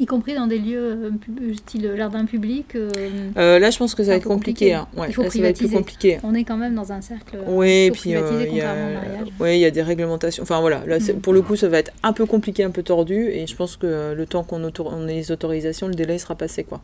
Y 0.00 0.06
compris 0.06 0.34
dans 0.34 0.48
des 0.48 0.58
lieux 0.58 0.80
euh, 0.80 1.10
pub- 1.10 1.54
style 1.56 1.92
jardin 1.96 2.24
public. 2.24 2.74
euh, 2.74 2.90
Euh, 3.36 3.58
là, 3.60 3.70
je 3.70 3.78
pense 3.78 3.94
que 3.94 4.02
ça 4.02 4.10
va 4.10 4.16
être 4.16 4.24
compliqué. 4.26 4.74
hein. 4.74 4.88
Ouais, 4.96 5.06
Il 5.08 5.14
faut 5.14 5.22
là, 5.22 5.30
ça 5.30 5.38
va 5.40 5.48
être 5.48 5.58
plus 5.58 5.70
compliqué. 5.70 6.18
On 6.24 6.34
est 6.34 6.42
quand 6.42 6.56
même 6.56 6.74
dans 6.74 6.90
un 6.92 7.00
cercle. 7.00 7.38
Oui, 7.46 7.92
puis 7.92 8.16
euh, 8.16 8.44
il 8.50 8.56
y, 8.56 8.60
a, 8.60 8.74
mariage. 8.74 9.28
ouais, 9.38 9.56
il 9.56 9.60
y 9.60 9.64
a 9.64 9.70
des 9.70 9.82
réglementations. 9.82 10.42
Enfin 10.42 10.60
voilà, 10.60 10.82
là, 10.86 10.98
Mm. 10.98 11.20
pour 11.20 11.32
le 11.32 11.42
coup, 11.42 11.54
ça 11.54 11.68
va 11.68 11.78
être 11.78 11.92
un 12.02 12.12
peu 12.12 12.26
compliqué, 12.26 12.64
un 12.64 12.70
peu 12.70 12.82
tordu, 12.82 13.28
et 13.28 13.46
je 13.46 13.54
pense 13.54 13.76
que 13.76 13.86
euh, 13.86 14.14
le 14.16 14.26
temps 14.26 14.42
qu'on 14.42 14.64
autor- 14.64 14.92
on 14.92 15.06
ait 15.06 15.14
les 15.14 15.30
autorisations, 15.30 15.86
le 15.86 15.94
délai 15.94 16.18
sera 16.18 16.34
passé, 16.34 16.64
quoi. 16.64 16.80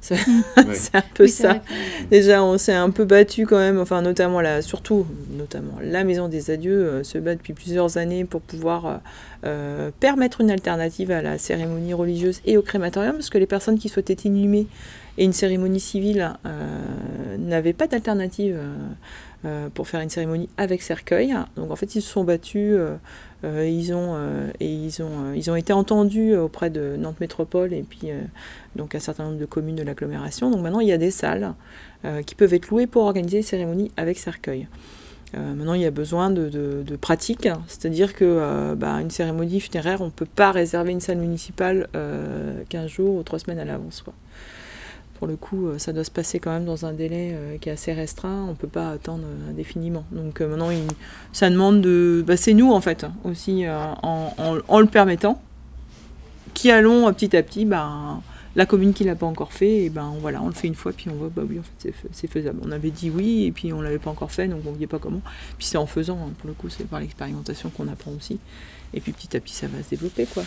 C'est 0.00 0.16
c'est 0.72 0.94
un 0.94 1.02
peu 1.14 1.24
Oui, 1.24 1.28
ça. 1.28 1.62
Déjà, 2.10 2.42
on 2.42 2.58
s'est 2.58 2.72
un 2.72 2.90
peu 2.90 3.04
battu 3.04 3.46
quand 3.46 3.58
même, 3.58 3.78
enfin 3.78 4.02
notamment 4.02 4.40
la, 4.40 4.62
surtout, 4.62 5.06
notamment 5.36 5.74
la 5.82 6.04
Maison 6.04 6.28
des 6.28 6.50
Adieux 6.50 6.84
euh, 6.84 7.04
se 7.04 7.18
bat 7.18 7.34
depuis 7.34 7.52
plusieurs 7.52 7.98
années 7.98 8.24
pour 8.24 8.40
pouvoir 8.40 8.86
euh, 8.86 8.96
euh, 9.44 9.90
permettre 10.00 10.40
une 10.40 10.50
alternative 10.50 11.10
à 11.10 11.22
la 11.22 11.38
cérémonie 11.38 11.94
religieuse 11.94 12.40
et 12.44 12.56
au 12.56 12.62
crématorium, 12.62 13.14
parce 13.14 13.30
que 13.30 13.38
les 13.38 13.46
personnes 13.46 13.78
qui 13.78 13.88
souhaitaient 13.88 14.16
inhumer 14.24 14.66
et 15.18 15.24
une 15.24 15.32
cérémonie 15.32 15.80
civile 15.80 16.32
euh, 16.46 17.36
n'avaient 17.38 17.72
pas 17.72 17.86
d'alternative 17.86 18.58
pour 19.74 19.88
faire 19.88 20.00
une 20.00 20.10
cérémonie 20.10 20.48
avec 20.56 20.82
cercueil. 20.82 21.34
Donc 21.56 21.70
en 21.70 21.76
fait, 21.76 21.94
ils 21.94 22.02
se 22.02 22.10
sont 22.10 22.24
battus. 22.24 22.74
euh, 22.74 22.96
euh, 23.42 23.66
ils 23.66 23.94
ont 23.94 24.12
euh, 24.16 24.50
et 24.60 24.70
ils 24.70 25.02
ont 25.02 25.30
euh, 25.30 25.36
ils 25.36 25.50
ont 25.50 25.56
été 25.56 25.72
entendus 25.72 26.36
auprès 26.36 26.68
de 26.68 26.96
Nantes 26.98 27.20
Métropole 27.20 27.72
et 27.72 27.82
puis 27.82 28.10
euh, 28.10 28.20
donc 28.76 28.94
un 28.94 28.98
certain 28.98 29.24
nombre 29.24 29.38
de 29.38 29.46
communes 29.46 29.76
de 29.76 29.82
l'agglomération. 29.82 30.50
Donc 30.50 30.60
maintenant 30.60 30.80
il 30.80 30.88
y 30.88 30.92
a 30.92 30.98
des 30.98 31.10
salles 31.10 31.54
euh, 32.04 32.22
qui 32.22 32.34
peuvent 32.34 32.52
être 32.52 32.68
louées 32.68 32.86
pour 32.86 33.04
organiser 33.04 33.38
des 33.38 33.42
cérémonies 33.42 33.90
avec 33.96 34.18
cercueil. 34.18 34.68
Euh, 35.36 35.54
maintenant, 35.54 35.74
il 35.74 35.80
y 35.82 35.86
a 35.86 35.92
besoin 35.92 36.30
de, 36.30 36.48
de, 36.48 36.82
de 36.84 36.96
pratique, 36.96 37.48
c'est-à-dire 37.68 38.14
que 38.14 38.24
euh, 38.24 38.74
bah, 38.74 38.98
cérémonie 39.10 39.60
funéraire, 39.60 40.00
on 40.00 40.06
ne 40.06 40.10
peut 40.10 40.26
pas 40.26 40.50
réserver 40.50 40.90
une 40.90 41.00
salle 41.00 41.18
municipale 41.18 41.88
euh, 41.94 42.62
15 42.68 42.88
jours 42.88 43.14
ou 43.14 43.22
3 43.22 43.38
semaines 43.38 43.60
à 43.60 43.64
l'avance. 43.64 44.02
Pour 45.20 45.28
le 45.28 45.36
coup, 45.36 45.68
euh, 45.68 45.78
ça 45.78 45.92
doit 45.92 46.02
se 46.02 46.10
passer 46.10 46.40
quand 46.40 46.50
même 46.50 46.64
dans 46.64 46.86
un 46.86 46.92
délai 46.92 47.32
euh, 47.34 47.58
qui 47.58 47.68
est 47.68 47.72
assez 47.72 47.92
restreint, 47.92 48.44
on 48.44 48.48
ne 48.48 48.54
peut 48.54 48.66
pas 48.66 48.88
attendre 48.90 49.22
euh, 49.24 49.50
indéfiniment. 49.50 50.04
Donc 50.10 50.40
maintenant, 50.40 50.70
ça 51.32 51.48
demande 51.50 51.82
de... 51.82 52.24
Bah, 52.26 52.36
c'est 52.36 52.54
nous, 52.54 52.72
en 52.72 52.80
fait, 52.80 53.06
aussi, 53.24 53.64
en, 54.02 54.54
le 54.80 54.86
permettant, 54.86 55.40
qui 56.54 56.70
allons 56.70 57.12
petit 57.12 57.36
à 57.36 57.42
petit, 57.42 57.66
ben, 57.66 58.22
la 58.56 58.64
commune 58.66 58.94
qui 58.94 59.04
l'a 59.04 59.14
pas 59.14 59.26
encore 59.26 59.52
fait, 59.52 59.84
et 59.84 59.90
ben 59.90 60.12
voilà, 60.20 60.42
on 60.42 60.46
le 60.48 60.54
fait 60.54 60.66
une 60.66 60.74
fois, 60.74 60.92
puis 60.92 61.08
on 61.08 61.14
voit, 61.14 61.28
bah 61.28 61.42
oui, 61.48 61.60
en 61.60 61.62
fait, 61.62 61.70
c'est, 61.78 61.92
fa- 61.92 62.08
c'est 62.12 62.26
faisable. 62.26 62.58
On 62.64 62.72
avait 62.72 62.90
dit 62.90 63.08
oui, 63.08 63.44
et 63.44 63.52
puis 63.52 63.72
on 63.72 63.80
l'avait 63.80 63.98
pas 64.00 64.10
encore 64.10 64.32
fait, 64.32 64.48
donc 64.48 64.60
on 64.64 64.70
ne 64.70 64.74
voyait 64.74 64.88
pas 64.88 64.98
comment. 64.98 65.20
Puis 65.58 65.66
c'est 65.66 65.76
en 65.78 65.86
faisant, 65.86 66.16
hein, 66.16 66.32
pour 66.38 66.48
le 66.48 66.54
coup, 66.54 66.68
c'est 66.70 66.88
par 66.88 66.98
l'expérimentation 66.98 67.70
qu'on 67.70 67.86
apprend 67.88 68.10
aussi. 68.12 68.38
Et 68.94 69.00
puis 69.00 69.12
petit 69.12 69.36
à 69.36 69.40
petit, 69.40 69.54
ça 69.54 69.68
va 69.68 69.82
se 69.82 69.90
développer, 69.90 70.26
quoi. 70.26 70.42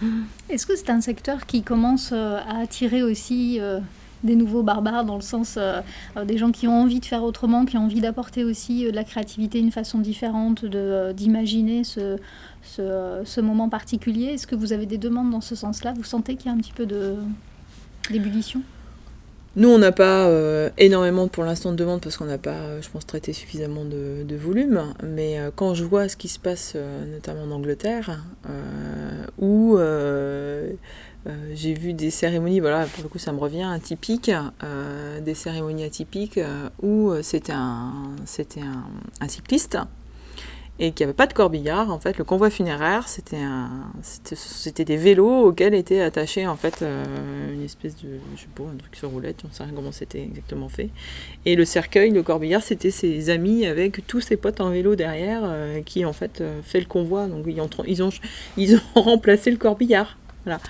Est-ce 0.48 0.66
que 0.66 0.76
c'est 0.76 0.90
un 0.90 1.00
secteur 1.00 1.46
qui 1.46 1.62
commence 1.62 2.10
euh, 2.12 2.38
à 2.48 2.58
attirer 2.60 3.02
aussi 3.02 3.58
euh, 3.60 3.80
des 4.24 4.36
nouveaux 4.36 4.62
barbares 4.62 5.04
dans 5.04 5.16
le 5.16 5.22
sens 5.22 5.56
euh, 5.56 5.80
des 6.24 6.38
gens 6.38 6.50
qui 6.50 6.66
ont 6.68 6.82
envie 6.82 7.00
de 7.00 7.04
faire 7.04 7.22
autrement, 7.22 7.64
qui 7.64 7.76
ont 7.76 7.84
envie 7.84 8.00
d'apporter 8.00 8.44
aussi 8.44 8.84
de 8.84 8.90
la 8.90 9.04
créativité, 9.04 9.58
une 9.58 9.72
façon 9.72 9.98
différente 9.98 10.64
d'imaginer 10.64 11.84
ce, 11.84 13.40
moment 13.40 13.68
particulier? 13.68 14.26
Est-ce 14.26 14.46
que 14.46 14.56
vous 14.56 14.72
avez 14.72 14.86
des 14.86 14.98
demandes 14.98 15.30
dans 15.30 15.40
ce 15.40 15.54
sens-là? 15.54 15.94
Vous 15.96 16.04
sentez 16.04 16.36
qu'il 16.36 16.46
y 16.46 16.48
a 16.50 16.52
un 16.52 16.58
petit 16.58 16.72
peu 16.72 16.86
d'ébullition? 18.10 18.62
Nous, 19.56 19.68
on 19.68 19.78
n'a 19.78 19.90
pas 19.90 20.28
euh, 20.28 20.70
énormément 20.78 21.26
pour 21.26 21.42
l'instant 21.42 21.72
de 21.72 21.76
demandes 21.76 22.00
parce 22.00 22.16
qu'on 22.16 22.26
n'a 22.26 22.38
pas, 22.38 22.50
euh, 22.50 22.82
je 22.82 22.88
pense, 22.88 23.04
traité 23.04 23.32
suffisamment 23.32 23.84
de, 23.84 24.36
volume. 24.36 24.94
Mais 25.02 25.40
euh, 25.40 25.50
quand 25.54 25.74
je 25.74 25.84
vois 25.84 26.08
ce 26.08 26.16
qui 26.16 26.28
se 26.28 26.38
passe, 26.38 26.76
notamment 27.12 27.42
en 27.42 27.50
Angleterre, 27.50 28.24
où 29.38 29.76
j'ai 31.52 31.74
vu 31.74 31.92
des 31.94 32.10
cérémonies, 32.10 32.60
voilà, 32.60 32.86
pour 32.86 33.02
le 33.02 33.08
coup, 33.08 33.18
ça 33.18 33.32
me 33.32 33.38
revient, 33.38 33.64
atypiques, 33.64 34.30
des 35.20 35.34
cérémonies 35.34 35.84
atypiques 35.84 36.40
où 36.80 37.12
c'était 37.22 37.52
un 37.52 38.16
cycliste 39.26 39.78
et 40.80 40.92
qu'il 40.92 41.04
n'y 41.04 41.10
avait 41.10 41.16
pas 41.16 41.26
de 41.26 41.34
corbillard. 41.34 41.90
En 41.92 42.00
fait, 42.00 42.16
le 42.16 42.24
convoi 42.24 42.48
funéraire, 42.48 43.06
c'était 43.06 43.36
c'était, 44.02 44.84
des 44.84 44.96
vélos 44.96 45.44
auxquels 45.44 45.74
était 45.74 46.00
attaché 46.00 46.46
en 46.46 46.56
fait 46.56 46.80
euh, 46.82 47.52
une 47.52 47.62
espèce 47.62 47.94
de, 47.96 48.08
je 48.34 48.40
sais 48.40 48.48
pas, 48.54 48.62
un 48.62 48.76
truc 48.76 48.96
sur 48.96 49.10
roulette, 49.10 49.42
on 49.44 49.48
ne 49.48 49.52
sait 49.52 49.62
rien 49.64 49.72
comment 49.74 49.92
c'était 49.92 50.22
exactement 50.22 50.70
fait. 50.70 50.88
Et 51.44 51.54
le 51.54 51.66
cercueil, 51.66 52.10
le 52.10 52.22
corbillard, 52.22 52.62
c'était 52.62 52.90
ses 52.90 53.28
amis 53.28 53.66
avec 53.66 54.06
tous 54.06 54.22
ses 54.22 54.38
potes 54.38 54.60
en 54.62 54.70
vélo 54.70 54.96
derrière 54.96 55.42
euh, 55.44 55.82
qui 55.82 56.04
en 56.06 56.14
fait 56.14 56.40
euh, 56.40 56.62
fait 56.62 56.80
le 56.80 56.86
convoi. 56.86 57.26
Donc 57.26 57.44
ils 57.46 57.60
ont, 57.60 57.68
ils 57.86 58.02
ont, 58.02 58.10
ils 58.56 58.76
ont 58.76 58.80
remplacé 59.00 59.50
le 59.50 59.58
corbillard. 59.58 60.16
Voilà. 60.44 60.60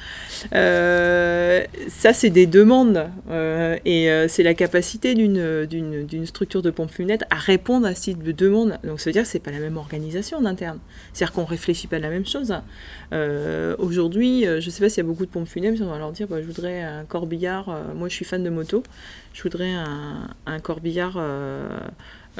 Euh, 0.54 1.64
ça, 1.88 2.12
c'est 2.12 2.30
des 2.30 2.46
demandes 2.46 3.08
euh, 3.30 3.78
et 3.84 4.10
euh, 4.10 4.26
c'est 4.26 4.42
la 4.42 4.54
capacité 4.54 5.14
d'une, 5.14 6.26
structure 6.26 6.62
de 6.62 6.70
pompe 6.70 6.90
funèbre 6.90 7.24
à 7.30 7.36
répondre 7.36 7.86
à 7.86 7.94
ce 7.94 8.02
type 8.02 8.22
de 8.22 8.32
demande. 8.32 8.78
Donc, 8.82 9.00
ça 9.00 9.10
veut 9.10 9.12
dire 9.12 9.22
que 9.22 9.28
c'est 9.28 9.38
pas 9.38 9.52
la 9.52 9.60
même 9.60 9.76
organisation 9.76 10.38
en 10.38 10.44
interne. 10.44 10.78
C'est-à-dire 11.12 11.32
qu'on 11.32 11.44
réfléchit 11.44 11.86
pas 11.86 11.98
de 11.98 12.02
la 12.02 12.10
même 12.10 12.26
chose. 12.26 12.52
Aujourd'hui, 13.78 14.44
je 14.44 14.70
sais 14.70 14.82
pas 14.82 14.88
s'il 14.88 14.98
y 14.98 15.06
a 15.06 15.08
beaucoup 15.08 15.26
de 15.26 15.30
pompes 15.30 15.48
funèbres, 15.48 15.78
on 15.82 15.90
va 15.90 15.98
leur 15.98 16.12
dire 16.12 16.26
bah, 16.26 16.40
je 16.40 16.46
voudrais 16.46 16.82
un 16.82 17.04
corbillard. 17.04 17.66
moi, 17.94 18.08
je 18.08 18.14
suis 18.14 18.24
fan 18.24 18.42
de 18.42 18.50
moto. 18.50 18.82
Je 19.32 19.42
voudrais 19.42 19.72
un 19.72 20.60
corbillard. 20.60 21.18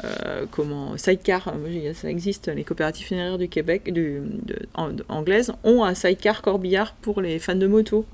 Euh, 0.03 0.45
comment 0.49 0.97
sidecar, 0.97 1.53
euh, 1.53 1.93
ça 1.93 2.09
existe. 2.09 2.47
Les 2.47 2.63
coopératives 2.63 3.07
funéraires 3.07 3.37
du 3.37 3.49
Québec, 3.49 3.91
du, 3.93 4.21
de- 4.45 4.67
anglaises, 5.09 5.53
ont 5.63 5.83
un 5.83 5.93
sidecar 5.93 6.41
corbillard 6.41 6.93
pour 7.01 7.21
les 7.21 7.39
fans 7.39 7.55
de 7.55 7.67
moto. 7.67 8.05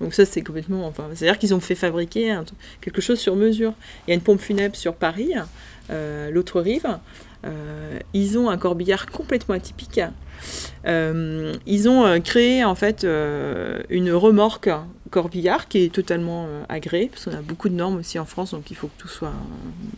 Donc 0.00 0.14
ça 0.14 0.24
c'est 0.24 0.42
complètement, 0.42 0.86
enfin, 0.86 1.08
c'est-à-dire 1.14 1.38
qu'ils 1.38 1.54
ont 1.54 1.60
fait 1.60 1.76
fabriquer 1.76 2.36
quelque 2.80 3.00
chose 3.00 3.20
sur 3.20 3.36
mesure. 3.36 3.72
Il 4.06 4.10
y 4.10 4.12
a 4.12 4.14
une 4.14 4.20
pompe 4.20 4.40
funèbre 4.40 4.74
sur 4.74 4.94
Paris, 4.94 5.32
euh, 5.90 6.30
l'autre 6.30 6.60
rive. 6.60 6.98
Euh, 7.44 7.98
ils 8.12 8.38
ont 8.38 8.50
un 8.50 8.56
corbillard 8.56 9.06
complètement 9.06 9.54
atypique. 9.54 10.00
Ils 10.84 11.88
ont 11.88 12.20
créé 12.20 12.64
en 12.64 12.74
fait 12.74 13.06
une 13.90 14.10
remorque 14.12 14.70
corbillard 15.10 15.68
qui 15.68 15.84
est 15.84 15.92
totalement 15.92 16.48
agréée, 16.68 17.08
parce 17.08 17.26
qu'on 17.26 17.36
a 17.36 17.42
beaucoup 17.42 17.68
de 17.68 17.74
normes 17.74 17.98
aussi 17.98 18.18
en 18.18 18.24
France, 18.24 18.52
donc 18.52 18.70
il 18.70 18.76
faut 18.76 18.88
que 18.88 19.00
tout 19.02 19.08
soit 19.08 19.34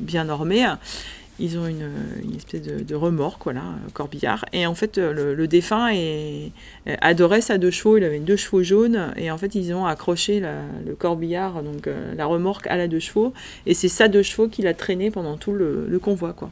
bien 0.01 0.25
normé. 0.25 0.67
Ils 1.41 1.59
ont 1.59 1.67
une, 1.67 1.91
espèce 2.37 2.63
de, 2.63 2.95
remorque, 2.95 3.43
voilà, 3.43 3.65
corbillard. 3.93 4.45
Et 4.53 4.67
en 4.67 4.75
fait, 4.77 4.99
euh, 4.99 5.35
le, 5.35 5.49
défunt 5.49 5.91
adorait 7.01 7.41
sa 7.41 7.59
deux 7.59 7.73
chevaux. 7.73 7.97
Il 7.97 8.05
avait 8.05 8.19
une 8.19 8.25
deux 8.25 8.37
chevaux 8.37 8.63
jaune. 8.63 9.13
Et 9.17 9.33
en 9.33 9.39
fait, 9.39 9.57
ils 9.57 9.75
ont 9.75 9.85
accroché 9.85 10.41
le 10.41 10.95
corbillard, 10.95 11.65
donc 11.65 11.89
euh, 11.89 12.15
la 12.15 12.27
remorque 12.27 12.69
à 12.69 12.77
la 12.77 12.87
deux 12.87 13.01
chevaux. 13.01 13.33
Et 13.67 13.75
c'est 13.75 13.89
sa 13.89 14.07
deux 14.07 14.23
chevaux 14.23 14.49
qui 14.49 14.63
l'a 14.63 14.75
traîné 14.75 15.11
pendant 15.11 15.37
tout 15.37 15.53
le, 15.53 15.99
convoi, 16.01 16.35
quoi. 16.35 16.51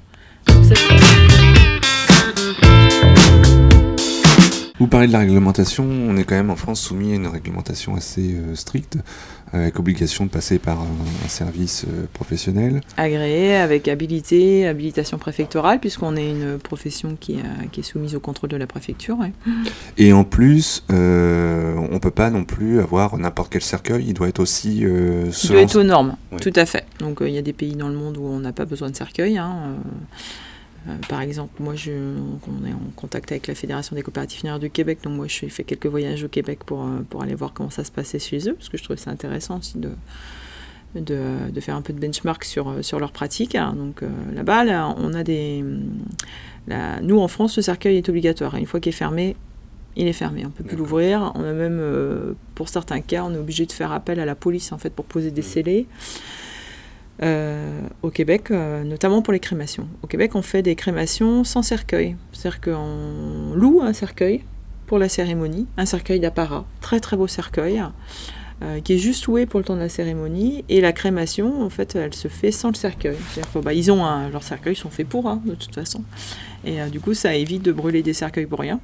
Vous 4.80 4.88
parlez 4.88 5.06
de 5.06 5.12
la 5.12 5.20
réglementation, 5.20 5.84
on 5.84 6.16
est 6.16 6.24
quand 6.24 6.34
même 6.34 6.50
en 6.50 6.56
France 6.56 6.80
soumis 6.80 7.12
à 7.12 7.14
une 7.14 7.28
réglementation 7.28 7.94
assez 7.94 8.34
euh, 8.34 8.56
stricte, 8.56 8.98
avec 9.52 9.78
obligation 9.78 10.24
de 10.26 10.30
passer 10.30 10.58
par 10.58 10.80
un, 10.80 10.86
un 11.24 11.28
service 11.28 11.84
euh, 11.88 12.06
professionnel. 12.12 12.80
agréé 12.96 13.56
avec 13.56 13.86
habilité, 13.88 14.66
habilitation 14.66 15.18
préfectorale, 15.18 15.78
puisqu'on 15.80 16.16
est 16.16 16.30
une 16.30 16.58
profession 16.58 17.16
qui, 17.20 17.34
euh, 17.36 17.66
qui 17.70 17.80
est 17.80 17.82
soumise 17.82 18.14
au 18.14 18.20
contrôle 18.20 18.50
de 18.50 18.56
la 18.56 18.66
préfecture. 18.66 19.18
ouais. 19.18 19.32
Et 19.98 20.12
en 20.12 20.24
plus, 20.24 20.84
euh, 20.90 21.74
on 21.90 21.98
peut 21.98 22.10
pas 22.10 22.30
non 22.30 22.44
plus 22.44 22.80
avoir 22.80 23.16
n'importe 23.18 23.52
quel 23.52 23.62
cercueil, 23.62 24.04
il 24.08 24.14
doit 24.14 24.28
être 24.28 24.40
aussi... 24.40 24.84
Euh, 24.84 25.24
Il 25.26 25.32
selon- 25.32 25.52
doit 25.54 25.62
être 25.62 25.76
aux 25.76 25.82
normes, 25.84 26.16
tout 26.40 26.52
à 26.56 26.64
fait. 26.66 26.84
Donc 26.98 27.20
euh, 27.20 27.28
il 27.28 27.34
y 27.34 27.38
a 27.38 27.42
des 27.42 27.52
pays 27.52 27.76
dans 27.76 27.88
le 27.88 27.94
monde 27.94 28.16
où 28.16 28.24
on 28.26 28.38
n'a 28.40 28.52
pas 28.52 28.64
besoin 28.64 28.88
de 28.90 28.96
cercueil. 28.96 29.36
hein, 29.38 29.76
euh, 30.88 30.96
par 31.08 31.20
exemple, 31.20 31.62
moi, 31.62 31.74
je, 31.74 31.92
on 31.92 32.66
est 32.66 32.72
en 32.72 32.90
contact 32.96 33.30
avec 33.32 33.46
la 33.46 33.54
Fédération 33.54 33.94
des 33.94 34.02
coopératives 34.02 34.40
funéraires 34.40 34.58
du 34.58 34.70
Québec, 34.70 34.98
donc 35.02 35.14
moi, 35.14 35.26
je 35.28 35.46
fais 35.46 35.64
quelques 35.64 35.86
voyages 35.86 36.24
au 36.24 36.28
Québec 36.28 36.60
pour, 36.64 36.86
pour 37.08 37.22
aller 37.22 37.34
voir 37.34 37.52
comment 37.52 37.70
ça 37.70 37.84
se 37.84 37.92
passait 37.92 38.18
chez 38.18 38.48
eux, 38.48 38.54
parce 38.54 38.68
que 38.68 38.76
je 38.76 38.82
trouvais 38.82 38.98
ça 38.98 39.10
intéressant 39.10 39.58
aussi 39.58 39.78
de, 39.78 39.90
de, 40.94 41.50
de, 41.50 41.60
faire 41.60 41.76
un 41.76 41.82
peu 41.82 41.92
de 41.92 42.00
benchmark 42.00 42.44
sur, 42.44 42.84
sur 42.84 42.98
leurs 42.98 43.12
pratiques. 43.12 43.56
Donc 43.56 44.02
là-bas, 44.34 44.64
là, 44.64 44.94
on 44.98 45.14
a 45.14 45.22
des. 45.22 45.64
Là, 46.66 47.00
nous, 47.00 47.18
en 47.18 47.28
France, 47.28 47.56
le 47.56 47.62
cercueil 47.62 47.96
est 47.96 48.08
obligatoire. 48.08 48.54
Une 48.56 48.66
fois 48.66 48.80
qu'il 48.80 48.90
est 48.90 48.96
fermé, 48.96 49.36
il 49.96 50.08
est 50.08 50.12
fermé, 50.12 50.42
on 50.44 50.48
ne 50.48 50.52
peut 50.52 50.64
plus 50.64 50.76
l'ouvrir. 50.76 51.32
On 51.34 51.40
a 51.40 51.52
même, 51.52 51.78
euh, 51.80 52.32
pour 52.54 52.68
certains 52.68 53.00
cas, 53.00 53.24
on 53.24 53.34
est 53.34 53.38
obligé 53.38 53.66
de 53.66 53.72
faire 53.72 53.92
appel 53.92 54.20
à 54.20 54.24
la 54.24 54.34
police 54.34 54.72
en 54.72 54.78
fait 54.78 54.90
pour 54.90 55.04
poser 55.04 55.30
des 55.30 55.42
scellés. 55.42 55.86
Euh, 55.90 56.41
au 57.20 58.10
Québec, 58.10 58.50
euh, 58.50 58.84
notamment 58.84 59.22
pour 59.22 59.32
les 59.32 59.40
crémations. 59.40 59.86
Au 60.02 60.06
Québec, 60.06 60.34
on 60.34 60.42
fait 60.42 60.62
des 60.62 60.74
crémations 60.74 61.44
sans 61.44 61.62
cercueil. 61.62 62.16
C'est-à-dire 62.32 62.60
qu'on 62.60 63.54
loue 63.54 63.80
un 63.82 63.92
cercueil 63.92 64.42
pour 64.86 64.98
la 64.98 65.08
cérémonie, 65.08 65.66
un 65.76 65.86
cercueil 65.86 66.20
d'apparat, 66.20 66.64
très 66.80 67.00
très 67.00 67.16
beau 67.16 67.26
cercueil, 67.26 67.82
qui 68.84 68.92
est 68.92 68.98
juste 68.98 69.26
loué 69.26 69.44
pour 69.44 69.58
le 69.58 69.64
temps 69.64 69.74
de 69.74 69.80
la 69.80 69.88
cérémonie. 69.88 70.64
Et 70.68 70.80
la 70.80 70.92
crémation, 70.92 71.62
en 71.62 71.70
fait, 71.70 71.96
elle 71.96 72.14
se 72.14 72.28
fait 72.28 72.52
sans 72.52 72.68
le 72.68 72.74
cercueil. 72.74 73.16
Que, 73.34 73.58
bah, 73.58 73.72
ils 73.72 73.90
ont 73.90 74.04
un, 74.04 74.28
leurs 74.28 74.44
cercueils 74.44 74.76
sont 74.76 74.90
faits 74.90 75.08
pour, 75.08 75.28
hein, 75.28 75.42
de 75.44 75.54
toute 75.54 75.74
façon. 75.74 76.04
Et 76.64 76.78
du 76.90 77.00
coup, 77.00 77.14
ça 77.14 77.34
évite 77.34 77.62
de 77.62 77.72
brûler 77.72 78.02
des 78.02 78.12
cercueils 78.12 78.46
pour 78.46 78.60
rien. 78.60 78.78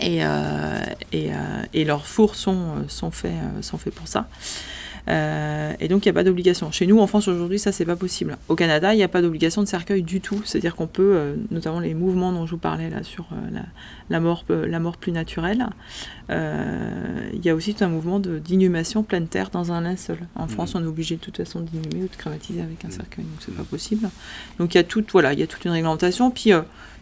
Et, 0.00 0.24
euh, 0.24 0.80
euh, 1.14 1.84
leurs 1.84 2.06
fours 2.06 2.34
sont 2.34 3.10
faits 3.10 3.94
pour 3.94 4.08
ça. 4.08 4.28
Euh, 5.10 5.72
et 5.80 5.88
donc 5.88 6.04
il 6.04 6.08
n'y 6.08 6.10
a 6.10 6.14
pas 6.14 6.24
d'obligation. 6.24 6.70
Chez 6.70 6.86
nous, 6.86 7.00
en 7.00 7.06
France, 7.06 7.26
aujourd'hui, 7.28 7.58
ça, 7.58 7.72
c'est 7.72 7.84
pas 7.84 7.96
possible. 7.96 8.38
Au 8.48 8.54
Canada, 8.54 8.94
il 8.94 8.96
n'y 8.96 9.02
a 9.02 9.08
pas 9.08 9.22
d'obligation 9.22 9.62
de 9.62 9.66
cercueil 9.66 10.02
du 10.02 10.20
tout. 10.20 10.40
C'est-à-dire 10.44 10.76
qu'on 10.76 10.86
peut, 10.86 11.12
euh, 11.14 11.34
notamment 11.50 11.80
les 11.80 11.94
mouvements 11.94 12.32
dont 12.32 12.46
je 12.46 12.52
vous 12.52 12.58
parlais 12.58 12.90
là 12.90 13.02
sur 13.02 13.26
euh, 13.32 13.36
la, 13.52 13.62
la, 14.08 14.20
mort, 14.20 14.44
la 14.48 14.78
mort 14.78 14.96
plus 14.96 15.12
naturelle, 15.12 15.66
il 16.28 17.44
y 17.44 17.50
a 17.50 17.54
aussi 17.56 17.74
tout 17.74 17.82
un 17.82 17.88
mouvement 17.88 18.20
d'inhumation 18.20 19.02
pleine 19.02 19.26
terre 19.26 19.50
dans 19.50 19.72
un 19.72 19.80
linceul. 19.80 20.18
En 20.36 20.44
mmh. 20.44 20.48
France, 20.48 20.74
on 20.76 20.82
est 20.82 20.86
obligé 20.86 21.16
de 21.16 21.20
toute 21.20 21.38
façon 21.38 21.60
d'inhumer 21.60 22.04
ou 22.04 22.08
de 22.08 22.16
cramatiser 22.16 22.60
avec 22.60 22.84
un 22.84 22.88
mmh. 22.88 22.92
cercueil, 22.92 23.24
donc 23.24 23.34
c'est 23.40 23.54
pas 23.54 23.64
possible. 23.64 24.08
Donc 24.60 24.74
il 24.74 24.78
y 24.78 24.80
a 24.80 24.84
toute, 24.84 25.10
voilà, 25.10 25.32
il 25.32 25.40
y 25.40 25.42
a 25.42 25.48
toute 25.48 25.64
une 25.64 25.72
réglementation. 25.72 26.30
Puis 26.30 26.52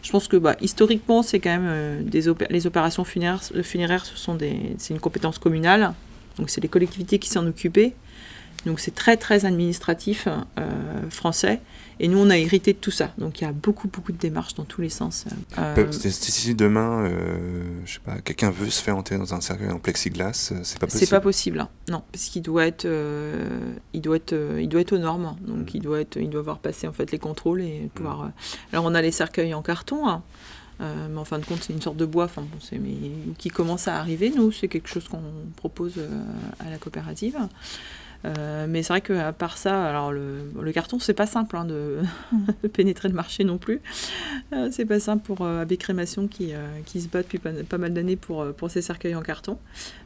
je 0.01 0.11
pense 0.11 0.27
que 0.27 0.37
bah, 0.37 0.55
historiquement, 0.61 1.21
c'est 1.21 1.39
quand 1.39 1.59
même 1.59 2.03
des 2.05 2.23
les 2.49 2.65
opérations 2.65 3.03
funéraires, 3.03 3.43
funéraires, 3.61 4.05
ce 4.05 4.17
sont 4.17 4.33
des, 4.33 4.75
c'est 4.79 4.95
une 4.95 4.99
compétence 4.99 5.37
communale. 5.37 5.93
Donc 6.39 6.49
c'est 6.49 6.61
les 6.61 6.69
collectivités 6.69 7.19
qui 7.19 7.29
s'en 7.29 7.45
occupaient. 7.45 7.93
Donc 8.65 8.79
c'est 8.79 8.93
très 8.93 9.17
très 9.17 9.45
administratif 9.45 10.27
euh, 10.27 11.09
français. 11.09 11.61
Et 12.01 12.07
nous 12.07 12.17
on 12.17 12.29
a 12.29 12.37
hérité 12.37 12.71
de 12.73 12.77
tout 12.77 12.91
ça. 12.91 13.11
Donc 13.17 13.41
il 13.41 13.43
y 13.43 13.47
a 13.47 13.51
beaucoup 13.51 13.87
beaucoup 13.87 14.11
de 14.11 14.17
démarches 14.17 14.55
dans 14.55 14.63
tous 14.63 14.81
les 14.81 14.89
sens. 14.89 15.25
Euh, 15.57 15.91
si 15.91 16.55
demain, 16.55 17.03
euh, 17.03 17.63
je 17.85 17.93
sais 17.95 17.99
pas, 17.99 18.19
quelqu'un 18.19 18.51
veut 18.51 18.69
se 18.69 18.81
faire 18.81 18.97
enterrer 18.97 19.19
dans 19.19 19.33
un 19.33 19.41
cercueil 19.41 19.69
en 19.69 19.79
plexiglas, 19.79 20.51
c'est 20.63 20.79
pas 20.79 20.87
possible. 20.87 21.05
C'est 21.05 21.09
pas 21.09 21.19
possible, 21.19 21.59
hein. 21.59 21.69
non, 21.89 22.01
parce 22.11 22.25
qu'il 22.25 22.41
doit 22.41 22.65
être, 22.65 22.87
il 23.93 24.01
doit 24.01 24.15
être, 24.15 24.35
il 24.59 24.69
doit 24.69 24.81
être 24.81 24.93
aux 24.93 24.97
normes. 24.97 25.35
Donc 25.41 25.73
mm. 25.73 25.75
il 25.75 25.81
doit 25.81 25.99
être, 25.99 26.17
il 26.17 26.29
doit 26.29 26.41
avoir 26.41 26.59
passé 26.59 26.87
en 26.87 26.93
fait 26.93 27.11
les 27.11 27.19
contrôles 27.19 27.61
et 27.61 27.89
pouvoir. 27.93 28.23
Mm. 28.23 28.31
Alors 28.73 28.85
on 28.85 28.95
a 28.95 29.01
les 29.01 29.11
cercueils 29.11 29.53
en 29.53 29.61
carton. 29.61 30.07
Hein. 30.07 30.23
Euh, 30.81 31.07
mais 31.09 31.17
en 31.17 31.25
fin 31.25 31.39
de 31.39 31.45
compte, 31.45 31.61
c'est 31.61 31.73
une 31.73 31.81
sorte 31.81 31.97
de 31.97 32.05
bois 32.05 32.25
enfin, 32.25 32.41
bon, 32.41 32.79
mais, 32.81 32.95
qui 33.37 33.49
commence 33.49 33.87
à 33.87 33.97
arriver. 33.97 34.31
Nous, 34.35 34.51
c'est 34.51 34.67
quelque 34.67 34.87
chose 34.87 35.07
qu'on 35.07 35.21
propose 35.55 35.95
euh, 35.97 36.07
à 36.59 36.69
la 36.69 36.77
coopérative. 36.77 37.37
Euh, 38.25 38.65
mais 38.67 38.83
c'est 38.83 38.91
vrai 38.91 38.99
qu'à 38.99 39.31
part 39.31 39.57
ça, 39.57 39.85
alors 39.85 40.11
le, 40.11 40.51
le 40.61 40.71
carton, 40.73 40.99
c'est 40.99 41.13
pas 41.13 41.25
simple 41.25 41.55
hein, 41.55 41.63
de, 41.63 41.99
pénétrer 42.73 43.07
le 43.07 43.13
marché 43.13 43.45
non 43.45 43.57
plus. 43.57 43.79
c'est 44.71 44.85
pas 44.85 44.99
simple 44.99 45.23
pour 45.23 45.45
AB 45.45 45.77
Crémation 45.77 46.27
qui, 46.27 46.51
qui 46.85 46.99
se 46.99 47.07
bat 47.07 47.21
depuis 47.21 47.37
pas, 47.37 47.77
mal 47.77 47.93
d'années 47.93 48.17
pour, 48.17 48.45
pour 48.53 48.69
ces 48.69 48.81
cercueils 48.81 49.15
en 49.15 49.21
carton. 49.21 49.57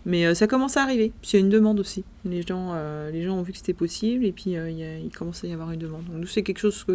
Mais 0.05 0.35
ça 0.35 0.45
commence 0.45 0.77
à 0.77 0.83
arriver. 0.83 1.11
Puis 1.23 1.31
il 1.31 1.35
y 1.37 1.37
a 1.37 1.39
une 1.39 1.49
demande 1.49 1.79
aussi. 1.79 2.03
Les 2.23 2.43
gens, 2.43 2.75
les 3.11 3.23
gens 3.23 3.35
ont 3.35 3.41
vu 3.41 3.51
que 3.51 3.57
c'était 3.57 3.73
possible 3.73 4.25
et 4.25 4.31
puis 4.31 4.51
il, 4.51 5.11
commence 5.17 5.43
à 5.43 5.47
y 5.47 5.53
avoir 5.53 5.71
une 5.71 5.79
demande. 5.79 6.05
Donc 6.05 6.17
nous, 6.17 6.27
c'est 6.27 6.43
quelque 6.43 6.59
chose 6.59 6.85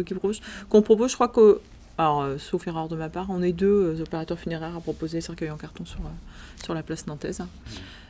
qu'on 0.69 0.81
propose. 0.81 1.11
Je 1.11 1.15
crois 1.15 1.27
que 1.27 1.59
alors, 1.99 2.21
euh, 2.21 2.37
sauf 2.37 2.65
erreur 2.65 2.87
de 2.87 2.95
ma 2.95 3.09
part, 3.09 3.27
on 3.29 3.41
est 3.41 3.51
deux 3.51 3.67
euh, 3.67 4.01
opérateurs 4.01 4.39
funéraires 4.39 4.73
à 4.73 4.79
proposer 4.79 5.17
des 5.17 5.21
cercueils 5.21 5.51
en 5.51 5.57
carton 5.57 5.83
sur, 5.83 5.99
euh, 5.99 6.63
sur 6.63 6.73
la 6.73 6.81
place 6.81 7.07
nantaise. 7.07 7.43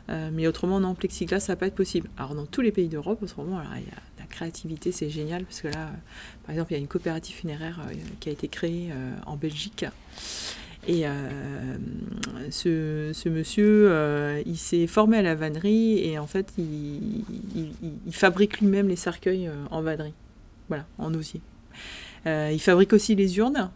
mais 0.07 0.45
autrement, 0.45 0.79
non, 0.79 0.93
plexiglas, 0.93 1.39
ça 1.39 1.53
va 1.53 1.55
pas 1.57 1.65
être 1.65 1.75
possible. 1.75 2.07
Alors, 2.15 2.35
dans 2.35 2.45
tous 2.45 2.61
les 2.61 2.71
pays 2.71 2.87
d'Europe, 2.87 3.23
autrement, 3.23 3.57
alors, 3.57 3.75
y 3.77 3.79
a, 3.79 4.19
la 4.19 4.25
créativité, 4.27 4.91
c'est 4.91 5.09
génial, 5.09 5.43
parce 5.43 5.61
que 5.61 5.69
là, 5.69 5.89
par 6.43 6.53
exemple, 6.53 6.71
il 6.71 6.75
y 6.75 6.77
a 6.77 6.81
une 6.81 6.87
coopérative 6.87 7.35
funéraire 7.35 7.81
qui 8.19 8.29
a 8.29 8.31
été 8.31 8.47
créée 8.47 8.91
en 9.25 9.37
Belgique. 9.37 9.85
Et 10.87 11.05
ce, 12.51 13.11
ce, 13.13 13.29
monsieur, 13.29 14.41
il 14.45 14.57
s'est 14.57 14.87
formé 14.87 15.17
à 15.17 15.21
la 15.23 15.35
vannerie 15.35 15.99
et 15.99 16.19
en 16.19 16.27
fait, 16.27 16.53
il, 16.57 17.23
il 18.05 18.13
fabrique 18.13 18.59
lui-même 18.61 18.87
les 18.87 18.95
cercueils 18.95 19.49
en 19.71 19.81
vannerie, 19.81 20.13
voilà, 20.67 20.85
en 20.97 21.13
osier. 21.13 21.41
il 22.25 22.61
fabrique 22.61 22.93
aussi 22.93 23.15
les 23.15 23.37
urnes 23.37 23.71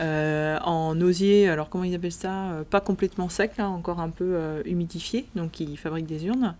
euh, 0.00 0.58
en 0.64 0.98
osier, 1.00 1.48
alors 1.48 1.68
comment 1.68 1.84
ils 1.84 1.94
appellent 1.94 2.10
ça 2.10 2.52
euh, 2.52 2.62
Pas 2.64 2.80
complètement 2.80 3.28
sec, 3.28 3.52
hein, 3.58 3.66
encore 3.66 4.00
un 4.00 4.08
peu 4.08 4.32
euh, 4.34 4.62
humidifié, 4.64 5.26
donc 5.34 5.60
ils 5.60 5.76
fabriquent 5.76 6.06
des 6.06 6.24
urnes. 6.26 6.54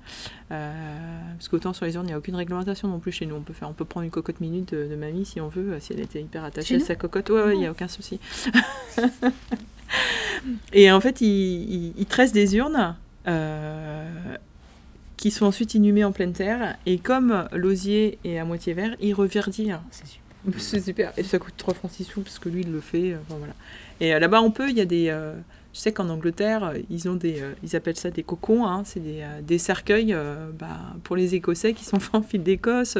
parce 0.49 1.49
qu'autant 1.49 1.72
sur 1.72 1.86
les 1.86 1.95
urnes, 1.95 2.05
il 2.05 2.09
n'y 2.09 2.14
a 2.14 2.18
aucune 2.18 2.36
réglementation 2.36 2.88
non 2.88 2.99
plus 2.99 3.12
chez 3.12 3.24
nous. 3.24 3.36
On 3.36 3.41
peut, 3.41 3.55
faire, 3.55 3.70
on 3.70 3.72
peut 3.72 3.86
prendre 3.86 4.05
une 4.05 4.11
cocotte 4.11 4.41
minute 4.41 4.74
de, 4.74 4.95
mamie 4.95 5.24
si 5.24 5.41
on 5.41 5.49
veut, 5.49 5.80
si 5.80 5.95
elle 5.95 6.01
était 6.01 6.20
hyper 6.20 6.45
attachée 6.45 6.76
à 6.76 6.80
sa 6.80 6.97
cocotte. 6.97 7.30
Ouais, 7.30 7.55
il 7.55 7.61
n'y 7.61 7.66
a 7.66 7.70
aucun 7.70 7.88
souci. 7.88 8.20
Et 10.72 10.93
en 10.93 11.01
fait, 11.01 11.20
ils, 11.20 11.99
ils, 11.99 12.07
tressent 12.07 12.32
des 12.32 12.57
urnes 12.57 12.95
qui 15.16 15.30
sont 15.30 15.47
ensuite 15.47 15.74
inhumées 15.74 16.05
en 16.05 16.12
pleine 16.12 16.32
terre. 16.32 16.76
Et 16.84 16.99
comme 16.99 17.49
l'osier 17.53 18.18
est 18.24 18.38
à 18.38 18.45
moitié 18.45 18.74
vert, 18.74 18.97
il 19.01 19.14
reverdit. 19.14 19.70
C'est 19.91 20.07
super. 20.07 20.30
C'est 20.59 20.80
super. 20.80 21.12
Et 21.16 21.22
ça 21.22 21.38
coûte 21.38 21.55
3 21.57 21.74
francs 21.74 21.91
6 21.91 22.05
sous 22.05 22.22
parce 22.22 22.38
que 22.38 22.49
lui, 22.49 22.62
il 22.62 22.72
le 22.72 22.80
fait. 22.80 23.12
Euh, 23.12 23.18
voilà. 23.28 23.55
Et 24.01 24.14
euh, 24.14 24.18
là-bas, 24.18 24.41
on 24.41 24.51
peut, 24.51 24.70
il 24.70 24.76
y 24.76 24.80
a 24.80 24.86
des. 24.86 25.09
Euh, 25.09 25.34
je 25.72 25.78
sais 25.78 25.93
qu'en 25.93 26.09
Angleterre, 26.09 26.74
ils 26.91 27.09
ont 27.09 27.14
des, 27.14 27.45
ils 27.62 27.76
appellent 27.76 27.97
ça 27.97 28.11
des 28.11 28.24
cocons, 28.24 28.66
hein, 28.66 28.82
c'est 28.84 28.99
des, 28.99 29.24
des, 29.43 29.57
cercueils 29.57 30.16
bah, 30.59 30.97
pour 31.05 31.14
les 31.14 31.36
Écossais 31.36 31.74
qui 31.74 31.84
sont 31.84 32.01
faits 32.01 32.16
en 32.16 32.22
fil 32.22 32.43
d'Écosse, 32.43 32.99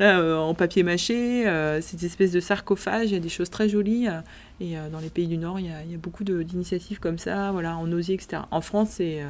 en 0.00 0.54
papier 0.54 0.82
mâché, 0.82 1.44
c'est 1.82 2.00
des 2.00 2.06
espèces 2.06 2.32
de 2.32 2.40
sarcophages, 2.40 3.10
il 3.10 3.12
y 3.12 3.16
a 3.16 3.20
des 3.20 3.28
choses 3.28 3.50
très 3.50 3.68
jolies. 3.68 4.08
et 4.58 4.76
dans 4.90 5.00
les 5.00 5.10
pays 5.10 5.26
du 5.26 5.36
Nord, 5.36 5.60
il 5.60 5.66
y 5.66 5.70
a, 5.70 5.82
il 5.84 5.92
y 5.92 5.94
a 5.94 5.98
beaucoup 5.98 6.24
d'initiatives 6.24 6.98
comme 6.98 7.18
ça, 7.18 7.52
voilà, 7.52 7.76
en 7.76 7.92
osier, 7.92 8.14
etc. 8.14 8.44
En 8.50 8.62
France, 8.62 8.92
c'est 8.92 9.22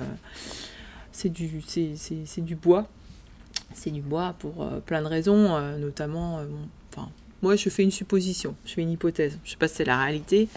c'est 1.10 1.30
du, 1.30 1.60
c'est 1.66 2.44
du 2.44 2.54
bois. 2.54 2.86
C'est 3.74 3.90
du 3.90 4.02
bois 4.02 4.36
pour 4.38 4.64
plein 4.82 5.02
de 5.02 5.08
raisons, 5.08 5.58
notamment 5.78 6.38
moi, 7.42 7.56
je 7.56 7.68
fais 7.68 7.82
une 7.82 7.90
supposition, 7.90 8.54
je 8.64 8.72
fais 8.72 8.82
une 8.82 8.90
hypothèse. 8.90 9.38
Je 9.44 9.48
ne 9.48 9.52
sais 9.52 9.56
pas 9.56 9.68
si 9.68 9.76
c'est 9.76 9.84
la 9.84 9.98
réalité, 9.98 10.48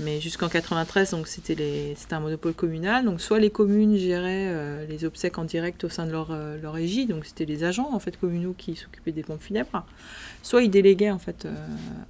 mais 0.00 0.20
jusqu'en 0.20 0.48
93, 0.48 1.12
donc 1.12 1.28
c'était 1.28 1.94
un 2.10 2.20
monopole 2.20 2.54
communal. 2.54 3.04
Donc 3.04 3.20
soit 3.20 3.38
les 3.38 3.50
communes 3.50 3.96
géraient 3.96 4.48
euh, 4.48 4.86
les 4.86 5.04
obsèques 5.04 5.38
en 5.38 5.44
direct 5.44 5.84
au 5.84 5.88
sein 5.88 6.06
de 6.06 6.12
leur, 6.12 6.30
euh, 6.30 6.60
leur 6.60 6.74
régie, 6.74 7.06
donc 7.06 7.24
c'était 7.24 7.44
les 7.44 7.64
agents 7.64 7.88
en 7.92 7.98
fait 7.98 8.16
communaux 8.16 8.54
qui 8.56 8.76
s'occupaient 8.76 9.12
des 9.12 9.22
pompes 9.22 9.42
funèbres. 9.42 9.86
Soit 10.42 10.62
ils 10.62 10.70
déléguaient 10.70 11.10
en 11.10 11.18
fait 11.18 11.46
euh, 11.46 11.54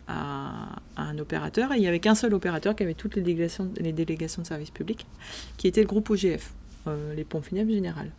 à, 0.06 0.80
un 0.96 1.18
opérateur. 1.18 1.72
Et 1.72 1.76
il 1.76 1.80
n'y 1.80 1.88
avait 1.88 2.00
qu'un 2.00 2.14
seul 2.14 2.32
opérateur 2.34 2.74
qui 2.74 2.82
avait 2.82 2.94
toutes 2.94 3.14
les 3.14 3.22
délégations, 3.22 3.70
les 3.78 3.92
délégations 3.92 4.42
de 4.42 4.46
services 4.46 4.70
publics, 4.70 5.06
qui 5.58 5.68
était 5.68 5.82
le 5.82 5.86
groupe 5.86 6.08
OGF, 6.10 6.52
les 7.14 7.24
pompes 7.24 7.44
funèbres 7.44 7.70
générales 7.70 8.10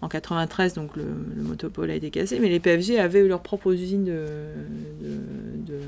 en 0.00 0.08
93, 0.08 0.74
donc 0.74 0.96
le, 0.96 1.04
le, 1.36 1.42
monopole 1.42 1.90
a 1.90 1.94
été 1.94 2.10
cassé, 2.10 2.38
mais 2.38 2.48
les 2.48 2.60
PFG 2.60 2.98
avaient 2.98 3.26
leur 3.26 3.40
propre 3.40 3.72
usine 3.72 4.04
de, 4.04 4.26
de, 5.66 5.80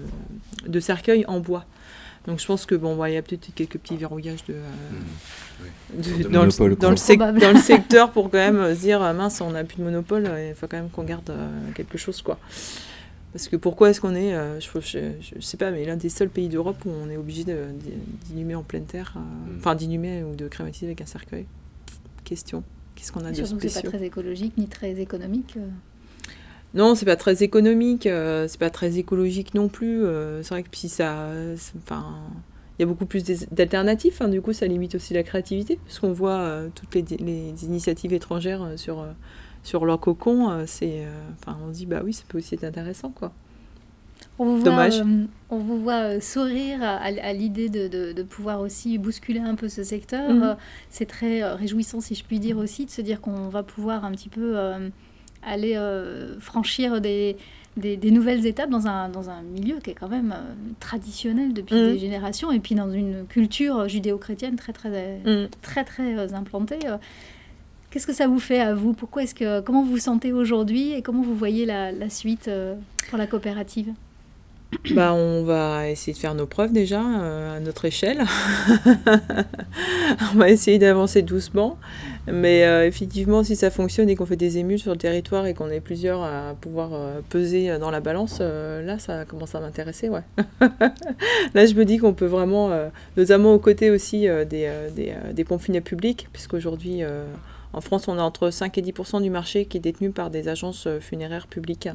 de, 0.69 0.81
cercueils 0.81 1.25
en 1.29 1.39
bois. 1.39 1.65
Donc 2.27 2.41
je 2.41 2.47
pense 2.47 2.67
que 2.67 2.75
bon, 2.75 3.03
il 3.07 3.13
y 3.13 3.17
a 3.17 3.23
peut-être 3.23 3.55
quelques 3.55 3.79
petits 3.79 3.97
verrouillages 3.97 4.45
de, 4.45 4.55
mmh, 4.55 6.23
dans, 6.31 6.45
le, 6.45 6.77
dans, 6.77 6.91
le 6.91 7.59
secteur 7.59 8.11
pour 8.11 8.31
quand 8.31 8.39
même 8.39 8.75
se 8.75 8.81
dire 8.81 9.01
mince, 9.15 9.41
on 9.41 9.51
n'a 9.51 9.65
plus 9.65 9.79
de 9.79 9.85
monopole, 9.85 10.29
il 10.49 10.55
faut 10.55 10.67
quand 10.67 10.77
même 10.77 10.91
qu'on 10.91 11.05
garde 11.05 11.31
euh, 11.31 11.49
quelque 11.75 11.97
chose 11.97 12.21
quoi. 12.21 12.39
Parce 13.33 13.47
que 13.47 13.55
pourquoi 13.55 13.91
est-ce 13.91 14.01
qu'on 14.01 14.17
est, 14.17 14.35
euh, 14.35 14.59
je, 14.59 14.69
je, 14.81 15.41
sais 15.41 15.57
pas, 15.57 15.71
mais 15.71 15.85
l'un 15.85 15.97
des 15.97 16.09
seuls 16.09 16.29
pays 16.29 16.49
d'Europe 16.49 16.79
où 16.85 16.91
on 16.91 17.09
est 17.09 17.17
obligé 17.17 17.45
d'inhumer 17.45 18.57
en 18.57 18.65
pleine 18.65 18.87
terre, 18.87 19.15
euh, 19.17 19.21
mmh. 19.21 19.59
enfin 19.59 19.77
d'inhumer 19.77 20.25
ou 20.25 20.35
de 20.35 20.49
crématiser 20.49 20.87
avec 20.87 21.01
un 21.01 21.07
cercueil? 21.07 21.47
Question. 22.25 22.65
Qu'est-ce 23.01 23.13
qu'on 23.13 23.25
a 23.25 23.31
de 23.31 23.45
spécial 23.45 23.71
C'est 23.71 23.83
pas 23.83 23.97
très 23.97 24.05
écologique 24.05 24.59
ni 24.59 24.67
très 24.67 25.01
économique. 25.01 25.55
Euh. 25.57 25.67
Non, 26.75 26.95
c'est 26.95 27.07
pas 27.07 27.17
très 27.17 27.43
économique, 27.43 28.07
euh, 28.07 28.47
c'est 28.47 28.61
pas 28.61 28.69
très 28.69 28.99
écologique 28.99 29.55
non 29.55 29.69
plus. 29.69 30.05
Euh, 30.05 30.43
c'est 30.43 30.51
vrai 30.51 30.63
que 30.63 30.69
puis 30.69 30.91
ça, 30.91 31.31
enfin, 31.79 32.19
il 32.79 32.83
y 32.83 32.85
a 32.85 32.87
beaucoup 32.87 33.07
plus 33.07 33.25
d'alternatives. 33.51 34.19
Hein, 34.21 34.29
du 34.29 34.43
coup, 34.43 34.53
ça 34.53 34.67
limite 34.67 34.97
aussi 34.97 35.15
la 35.15 35.23
créativité, 35.23 35.79
parce 35.83 35.99
qu'on 35.99 36.13
voit 36.13 36.61
toutes 36.75 36.95
les, 36.95 37.17
les, 37.21 37.65
initiatives 37.65 38.13
étrangères 38.13 38.73
sur 38.77 39.07
sur 39.63 39.87
leur 39.87 39.99
cocon. 39.99 40.65
c'est, 40.67 41.07
enfin, 41.39 41.59
on 41.67 41.73
se 41.73 41.79
dit 41.79 41.87
bah 41.87 42.03
oui, 42.05 42.13
ça 42.13 42.25
peut 42.29 42.37
aussi 42.37 42.55
être 42.55 42.65
intéressant, 42.65 43.09
quoi. 43.09 43.33
On 44.41 44.45
vous 44.47 44.57
voit, 44.57 44.65
Dommage. 44.65 45.01
euh, 45.01 45.25
on 45.51 45.59
vous 45.59 45.79
voit 45.81 46.01
euh, 46.15 46.21
sourire 46.21 46.83
à, 46.83 46.97
à 46.97 47.33
l'idée 47.35 47.69
de, 47.69 47.89
de- 47.89 48.13
de 48.13 48.23
pouvoir 48.23 48.61
aussi 48.61 48.97
bousculer 48.97 49.39
un 49.41 49.55
peu 49.55 49.69
ce 49.69 49.83
secteur. 49.85 50.31
Mhm. 50.31 50.43
Euh, 50.43 50.55
C'est 50.89 51.05
très 51.07 51.45
réjouissant, 51.53 52.01
si 52.01 52.15
je 52.15 52.25
puis 52.25 52.39
dire 52.41 52.57
aussi, 52.57 52.87
de 52.87 52.91
se 52.91 53.03
dire 53.03 53.21
qu'on 53.21 53.49
va 53.49 53.63
pouvoir 53.63 54.05
un 54.05 54.13
petit 54.13 54.31
peu 54.31 54.57
aller 55.43 55.75
euh, 55.77 56.39
franchir 56.41 57.01
des, 57.03 57.37
des, 57.77 57.97
des 57.99 58.11
nouvelles 58.11 58.47
étapes 58.47 58.71
dans 58.71 58.87
un, 58.87 59.09
dans 59.11 59.29
un 59.31 59.43
milieu 59.43 59.77
qui 59.79 59.91
est 59.91 59.95
quand 59.95 60.09
même 60.09 60.33
euh, 60.37 60.55
traditionnel 60.81 61.53
depuis 61.53 61.75
Mhm. 61.75 61.93
des 61.93 61.99
générations 61.99 62.51
et 62.51 62.61
puis 62.61 62.75
dans 62.75 62.91
une 62.91 63.27
culture 63.27 63.89
judéo-chrétienne 63.89 64.57
très, 64.57 64.73
très, 64.73 65.19
Mm. 65.25 65.49
très, 65.63 65.85
très 65.85 66.15
euh, 66.17 66.35
implantée. 66.35 66.79
Qu'est-ce 67.91 68.07
que 68.07 68.13
ça 68.15 68.27
vous 68.27 68.39
fait 68.39 68.61
à 68.61 68.75
vous? 68.75 68.93
Pourquoi 68.95 69.23
est-ce 69.25 69.35
que 69.35 69.61
comment 69.61 69.83
vous 69.83 69.91
vous 69.93 69.99
sentez 69.99 70.33
aujourd'hui 70.33 70.93
et 70.93 71.03
comment 71.03 71.23
vous 71.23 71.35
voyez 71.35 71.67
la, 71.67 71.91
la 71.93 72.09
suite 72.09 72.49
pour 73.09 73.19
la 73.19 73.27
coopérative? 73.27 73.93
Bah, 74.95 75.13
on 75.15 75.43
va 75.43 75.89
essayer 75.89 76.13
de 76.13 76.19
faire 76.19 76.35
nos 76.35 76.47
preuves 76.47 76.73
déjà 76.73 77.03
euh, 77.03 77.57
à 77.57 77.61
notre 77.61 77.85
échelle. 77.85 78.25
on 80.35 80.39
va 80.39 80.49
essayer 80.49 80.79
d'avancer 80.79 81.23
doucement. 81.23 81.79
Mais 82.31 82.65
euh, 82.65 82.87
effectivement, 82.87 83.43
si 83.43 83.57
ça 83.57 83.71
fonctionne 83.71 84.09
et 84.09 84.15
qu'on 84.15 84.27
fait 84.27 84.37
des 84.37 84.59
émules 84.59 84.79
sur 84.79 84.93
le 84.93 84.99
territoire 84.99 85.47
et 85.47 85.55
qu'on 85.55 85.71
est 85.71 85.81
plusieurs 85.81 86.23
à 86.23 86.55
pouvoir 86.61 86.91
euh, 86.93 87.21
peser 87.29 87.79
dans 87.79 87.91
la 87.91 88.01
balance, 88.01 88.41
là, 88.41 88.99
ça 88.99 89.25
commence 89.25 89.55
à 89.55 89.61
m'intéresser, 89.61 90.09
ouais. 90.09 90.23
là, 91.55 91.67
je 91.67 91.75
me 91.75 91.85
dis 91.85 91.99
qu'on 91.99 92.13
peut 92.13 92.27
vraiment, 92.27 92.71
notamment 93.17 93.55
aux 93.55 93.59
côtés 93.59 93.91
aussi 93.91 94.27
des, 94.49 94.71
des, 94.95 95.15
des 95.33 95.45
pompes 95.45 95.63
funèbres 95.63 95.87
publiques, 95.87 96.29
puisqu'aujourd'hui, 96.33 97.03
en 97.73 97.81
France, 97.81 98.07
on 98.09 98.19
a 98.19 98.23
entre 98.23 98.51
5 98.51 98.77
et 98.79 98.83
10% 98.83 99.23
du 99.23 99.31
marché 99.31 99.65
qui 99.65 99.79
est 99.79 99.81
détenu 99.81 100.11
par 100.11 100.31
des 100.31 100.49
agences 100.49 100.87
funéraires 101.01 101.47
publiques. 101.47 101.89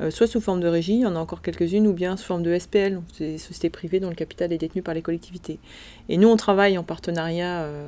Euh, 0.00 0.10
soit 0.10 0.26
sous 0.26 0.40
forme 0.40 0.60
de 0.60 0.68
régie, 0.68 0.94
il 0.94 1.00
y 1.00 1.06
en 1.06 1.16
a 1.16 1.18
encore 1.18 1.42
quelques-unes, 1.42 1.86
ou 1.86 1.92
bien 1.92 2.16
sous 2.16 2.24
forme 2.24 2.42
de 2.42 2.56
SPL, 2.56 2.94
donc 2.94 3.04
des 3.18 3.38
sociétés 3.38 3.70
privées 3.70 4.00
dont 4.00 4.08
le 4.08 4.14
capital 4.14 4.52
est 4.52 4.58
détenu 4.58 4.82
par 4.82 4.94
les 4.94 5.02
collectivités. 5.02 5.58
Et 6.08 6.16
nous, 6.16 6.28
on 6.28 6.36
travaille 6.36 6.78
en 6.78 6.84
partenariat 6.84 7.62
euh, 7.62 7.86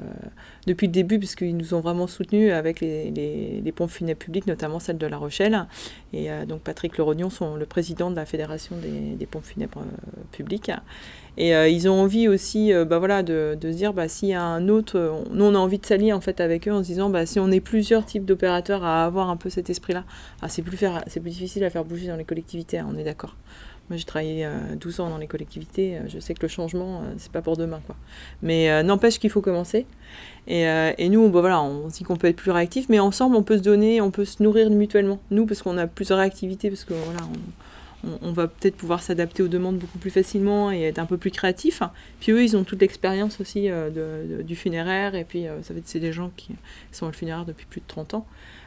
depuis 0.67 0.87
le 0.89 0.93
début, 0.93 1.19
puisqu'ils 1.19 1.57
nous 1.57 1.75
ont 1.75 1.81
vraiment 1.81 2.07
soutenus 2.07 2.53
avec 2.53 2.81
les, 2.81 3.73
pompes 3.75 3.91
funèbres 3.91 4.19
publiques, 4.19 4.47
notamment 4.47 4.81
celle 4.81 4.99
de 4.99 5.07
La 5.07 5.17
Rochelle. 5.17 5.67
Et 6.13 6.31
euh, 6.31 6.47
donc 6.47 6.63
Patrick 6.63 6.99
Lerognon, 6.99 7.31
sont 7.31 7.55
le 7.55 7.67
président 7.67 8.11
de 8.11 8.17
la 8.17 8.27
Fédération 8.27 8.77
des, 8.77 9.27
pompes 9.27 9.45
funèbres 9.45 9.85
publiques. 10.33 10.73
Et 11.37 11.55
euh, 11.55 11.69
ils 11.69 11.89
ont 11.89 12.01
envie 12.01 12.29
aussi 12.29 12.73
euh, 12.73 12.85
bah, 12.85 12.99
voilà, 12.99 13.23
de, 13.23 13.57
de 13.61 13.73
se 13.73 13.77
dire, 13.77 13.93
bah, 13.93 14.09
s'il 14.09 14.29
y 14.29 14.35
a 14.35 14.43
un 14.43 14.69
autre... 14.69 14.99
euh, 14.99 15.13
nous, 15.33 15.45
on 15.45 15.55
a 15.55 15.59
envie 15.59 15.79
de 15.79 15.87
s'allier 15.87 16.13
en 16.13 16.21
fait 16.21 16.41
avec 16.41 16.69
eux 16.69 16.73
en 16.73 16.83
se 16.83 16.89
disant, 16.89 17.09
bah, 17.11 17.27
si 17.27 17.39
on 17.41 17.51
est 17.51 17.61
plusieurs 17.61 18.05
types 18.05 18.25
d'opérateurs 18.25 18.85
à 18.85 19.05
avoir 19.05 19.31
un 19.31 19.37
peu 19.37 19.51
cet 19.51 19.71
esprit-là, 19.71 20.05
ah, 20.43 20.49
c'est 20.49 20.63
plus, 20.63 20.77
plus 20.77 21.31
difficile 21.31 21.65
à 21.65 21.71
faire 21.71 21.85
bouger 21.85 22.09
dans 22.09 22.17
les 22.17 22.25
collectivités, 22.25 22.79
hein, 22.79 22.89
on 22.93 22.99
est 22.99 23.05
d'accord. 23.05 23.37
Moi, 23.89 23.97
j'ai 23.97 24.05
travaillé 24.05 24.47
euh, 24.47 24.77
12 24.79 25.01
ans 25.01 25.11
dans 25.11 25.19
les 25.19 25.27
collectivités. 25.27 25.97
euh, 25.97 26.03
je 26.07 26.21
sais 26.21 26.33
que 26.33 26.43
le 26.43 26.49
changement, 26.49 27.01
euh, 27.01 27.15
c'est 27.19 27.33
pas 27.33 27.43
pour 27.43 27.57
demain, 27.57 27.81
quoi. 27.87 27.97
Mais 28.41 28.71
euh, 28.71 28.85
n'empêche 28.85 29.19
qu'il 29.19 29.31
faut 29.31 29.41
commencer. 29.41 29.85
Et, 30.47 30.69
euh, 30.69 30.93
et 30.97 31.09
nous, 31.09 31.29
bah, 31.29 31.41
voilà, 31.41 31.61
on 31.61 31.89
dit 31.89 32.05
qu'on 32.05 32.15
peut 32.17 32.29
être 32.29 32.37
plus 32.37 32.53
réactif, 32.53 32.89
mais 32.89 33.01
ensemble, 33.01 33.35
on 33.35 33.43
peut 33.43 33.59
se 33.59 33.63
donner, 33.65 34.01
on 34.01 34.13
peut 34.13 34.25
se 34.25 34.45
nourrir 34.45 34.71
mutuellement. 34.71 35.19
Nous, 35.33 35.45
parce 35.45 35.63
qu'on 35.63 35.77
a 35.77 35.89
plus 35.89 36.09
de 36.11 36.15
réactivité, 36.15 36.69
parce 36.71 36.85
que 36.85 36.95
voilà, 36.95 37.21
on- 38.05 38.29
on 38.29 38.33
va 38.33 38.49
peut-être 38.49 38.77
pouvoir 38.77 39.03
s'adapter 39.03 39.43
aux 39.43 39.49
demandes 39.49 39.77
beaucoup 39.79 39.99
plus 39.99 40.11
facilement 40.11 40.71
et 40.73 40.83
être 40.83 40.99
un 40.99 41.07
peu 41.07 41.17
plus 41.19 41.31
créatif. 41.31 41.83
Puis 42.21 42.33
eux, 42.33 42.43
ils 42.43 42.57
ont 42.57 42.65
toute 42.65 42.81
l'expérience 42.81 43.41
aussi 43.41 43.69
euh, 43.71 43.91
de- 43.91 44.37
de- 44.39 44.43
du 44.43 44.57
funéraire, 44.57 45.15
et 45.15 45.25
puis 45.25 45.47
euh, 45.47 45.63
ça 45.63 45.75
fait 45.75 45.83
c'est 45.85 46.01
des 46.01 46.13
gens 46.13 46.31
qui 46.37 46.55
sont 46.93 47.07
dans 47.07 47.11
le 47.13 47.17
funéraire 47.17 47.45
depuis 47.45 47.67
plus 47.67 47.81
de 47.81 47.87
30 47.87 48.15
ans. 48.15 48.27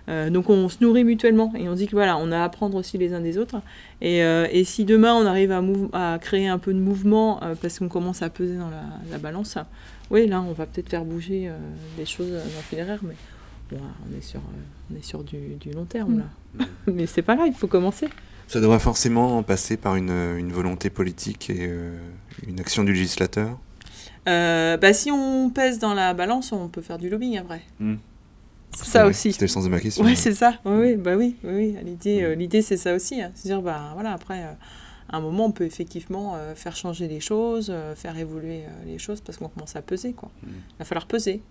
Euh, 0.09 0.29
donc 0.29 0.49
on 0.49 0.67
se 0.67 0.83
nourrit 0.83 1.05
mutuellement 1.05 1.53
et 1.57 1.69
on 1.69 1.75
dit 1.75 1.87
que 1.87 1.93
voilà, 1.93 2.17
on 2.17 2.29
a 2.33 2.39
à 2.39 2.43
apprendre 2.43 2.75
aussi 2.75 2.97
les 2.97 3.13
uns 3.13 3.21
des 3.21 3.37
autres. 3.37 3.55
Et, 4.01 4.21
euh, 4.23 4.47
et 4.51 4.65
si 4.65 4.83
demain 4.83 5.13
on 5.13 5.25
arrive 5.25 5.51
à, 5.51 6.13
à 6.13 6.19
créer 6.19 6.47
un 6.49 6.57
peu 6.59 6.73
de 6.73 6.79
mouvement 6.79 7.41
euh, 7.41 7.55
parce 7.55 7.79
qu'on 7.79 7.87
commence 7.87 8.21
à 8.21 8.29
peser 8.29 8.57
dans 8.57 8.69
la, 8.69 8.83
la 9.09 9.17
balance, 9.17 9.57
oui, 10.11 10.27
là 10.27 10.41
on 10.41 10.51
va 10.51 10.65
peut-être 10.65 10.89
faire 10.89 11.05
bouger 11.05 11.49
des 11.97 12.05
choses 12.05 12.27
dans 12.31 12.35
le 12.35 12.63
funéraire, 12.69 12.99
mais 13.01 13.15
bon, 13.71 13.77
on 14.11 14.17
est 14.17 14.21
sur, 14.21 14.41
on 14.91 14.95
est 14.97 15.03
sur 15.05 15.23
du, 15.23 15.37
du 15.59 15.71
long 15.71 15.85
terme 15.85 16.23
là. 16.59 16.65
mais 16.87 17.05
c'est 17.05 17.21
pas 17.21 17.35
grave, 17.37 17.47
il 17.47 17.55
faut 17.55 17.67
commencer. 17.67 18.09
Ça 18.47 18.61
doit 18.61 18.79
forcément 18.79 19.41
passer 19.43 19.77
par 19.77 19.95
une, 19.95 20.11
une 20.11 20.51
volonté 20.51 20.89
politique 20.89 21.49
et 21.49 21.67
euh, 21.67 21.97
une 22.47 22.59
action 22.59 22.83
du 22.83 22.93
législateur. 22.93 23.57
Euh, 24.27 24.77
bah, 24.77 24.93
si 24.93 25.11
on 25.11 25.49
pèse 25.49 25.79
dans 25.79 25.93
la 25.93 26.13
balance, 26.13 26.51
on 26.51 26.67
peut 26.67 26.81
faire 26.81 26.97
du 26.97 27.09
lobbying 27.09 27.37
après. 27.37 27.61
Hmm. 27.79 27.95
C'est 28.75 28.85
ça 28.85 29.05
aussi. 29.05 29.31
C'était 29.33 29.45
le 29.45 29.49
sens 29.49 29.65
de 29.65 29.69
ma 29.69 29.79
question. 29.79 30.03
Ouais, 30.03 30.15
c'est 30.15 30.33
ça. 30.33 30.55
Oui, 30.65 30.77
oui, 30.79 30.95
bah 30.95 31.15
oui, 31.15 31.35
oui, 31.43 31.51
oui. 31.53 31.77
L'idée, 31.83 32.23
euh, 32.23 32.35
l'idée, 32.35 32.61
c'est 32.61 32.77
ça 32.77 32.95
aussi. 32.95 33.21
hein. 33.21 33.31
C'est-à-dire, 33.35 33.61
bah 33.61 33.91
voilà, 33.93 34.13
après, 34.13 34.43
euh, 34.43 34.51
à 35.09 35.17
un 35.17 35.21
moment, 35.21 35.45
on 35.45 35.51
peut 35.51 35.65
effectivement 35.65 36.33
euh, 36.35 36.55
faire 36.55 36.75
changer 36.75 37.07
les 37.07 37.19
choses, 37.19 37.69
euh, 37.69 37.93
faire 37.95 38.17
évoluer 38.17 38.63
euh, 38.63 38.85
les 38.85 38.97
choses 38.97 39.21
parce 39.21 39.37
qu'on 39.37 39.47
commence 39.49 39.75
à 39.75 39.81
peser, 39.81 40.13
quoi. 40.13 40.31
Il 40.43 40.53
va 40.79 40.85
falloir 40.85 41.05
peser. 41.05 41.41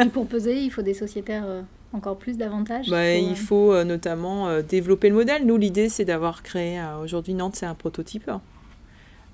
Et 0.00 0.08
pour 0.10 0.26
peser, 0.28 0.60
il 0.62 0.70
faut 0.70 0.82
des 0.82 0.94
sociétaires 0.94 1.44
euh, 1.46 1.62
encore 1.92 2.16
plus 2.18 2.36
davantage. 2.36 2.88
Bah, 2.88 3.14
il 3.14 3.24
faut, 3.24 3.30
il 3.30 3.36
faut 3.36 3.72
euh, 3.72 3.84
notamment 3.84 4.48
euh, 4.48 4.62
développer 4.62 5.08
le 5.08 5.14
modèle. 5.14 5.46
Nous, 5.46 5.56
l'idée, 5.56 5.88
c'est 5.88 6.04
d'avoir 6.04 6.42
créé, 6.42 6.78
euh, 6.78 6.98
aujourd'hui, 6.98 7.34
Nantes, 7.34 7.56
c'est 7.56 7.66
un 7.66 7.74
prototype. 7.74 8.30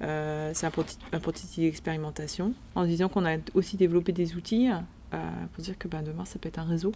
Euh, 0.03 0.53
c'est 0.55 0.67
un, 0.67 0.71
prototype 0.71 1.61
d'expérimentation, 1.61 2.55
en 2.75 2.85
disant 2.85 3.09
qu'on 3.09 3.27
a 3.27 3.37
aussi 3.55 3.77
développé 3.77 4.13
des 4.13 4.37
outils 4.37 4.71
euh, 4.71 5.17
pour 5.53 5.65
dire 5.65 5.77
que 5.77 5.89
ben, 5.89 6.03
demain, 6.03 6.25
ça 6.25 6.39
peut 6.39 6.49
être 6.49 6.59
un 6.59 6.65
réseau. 6.65 6.93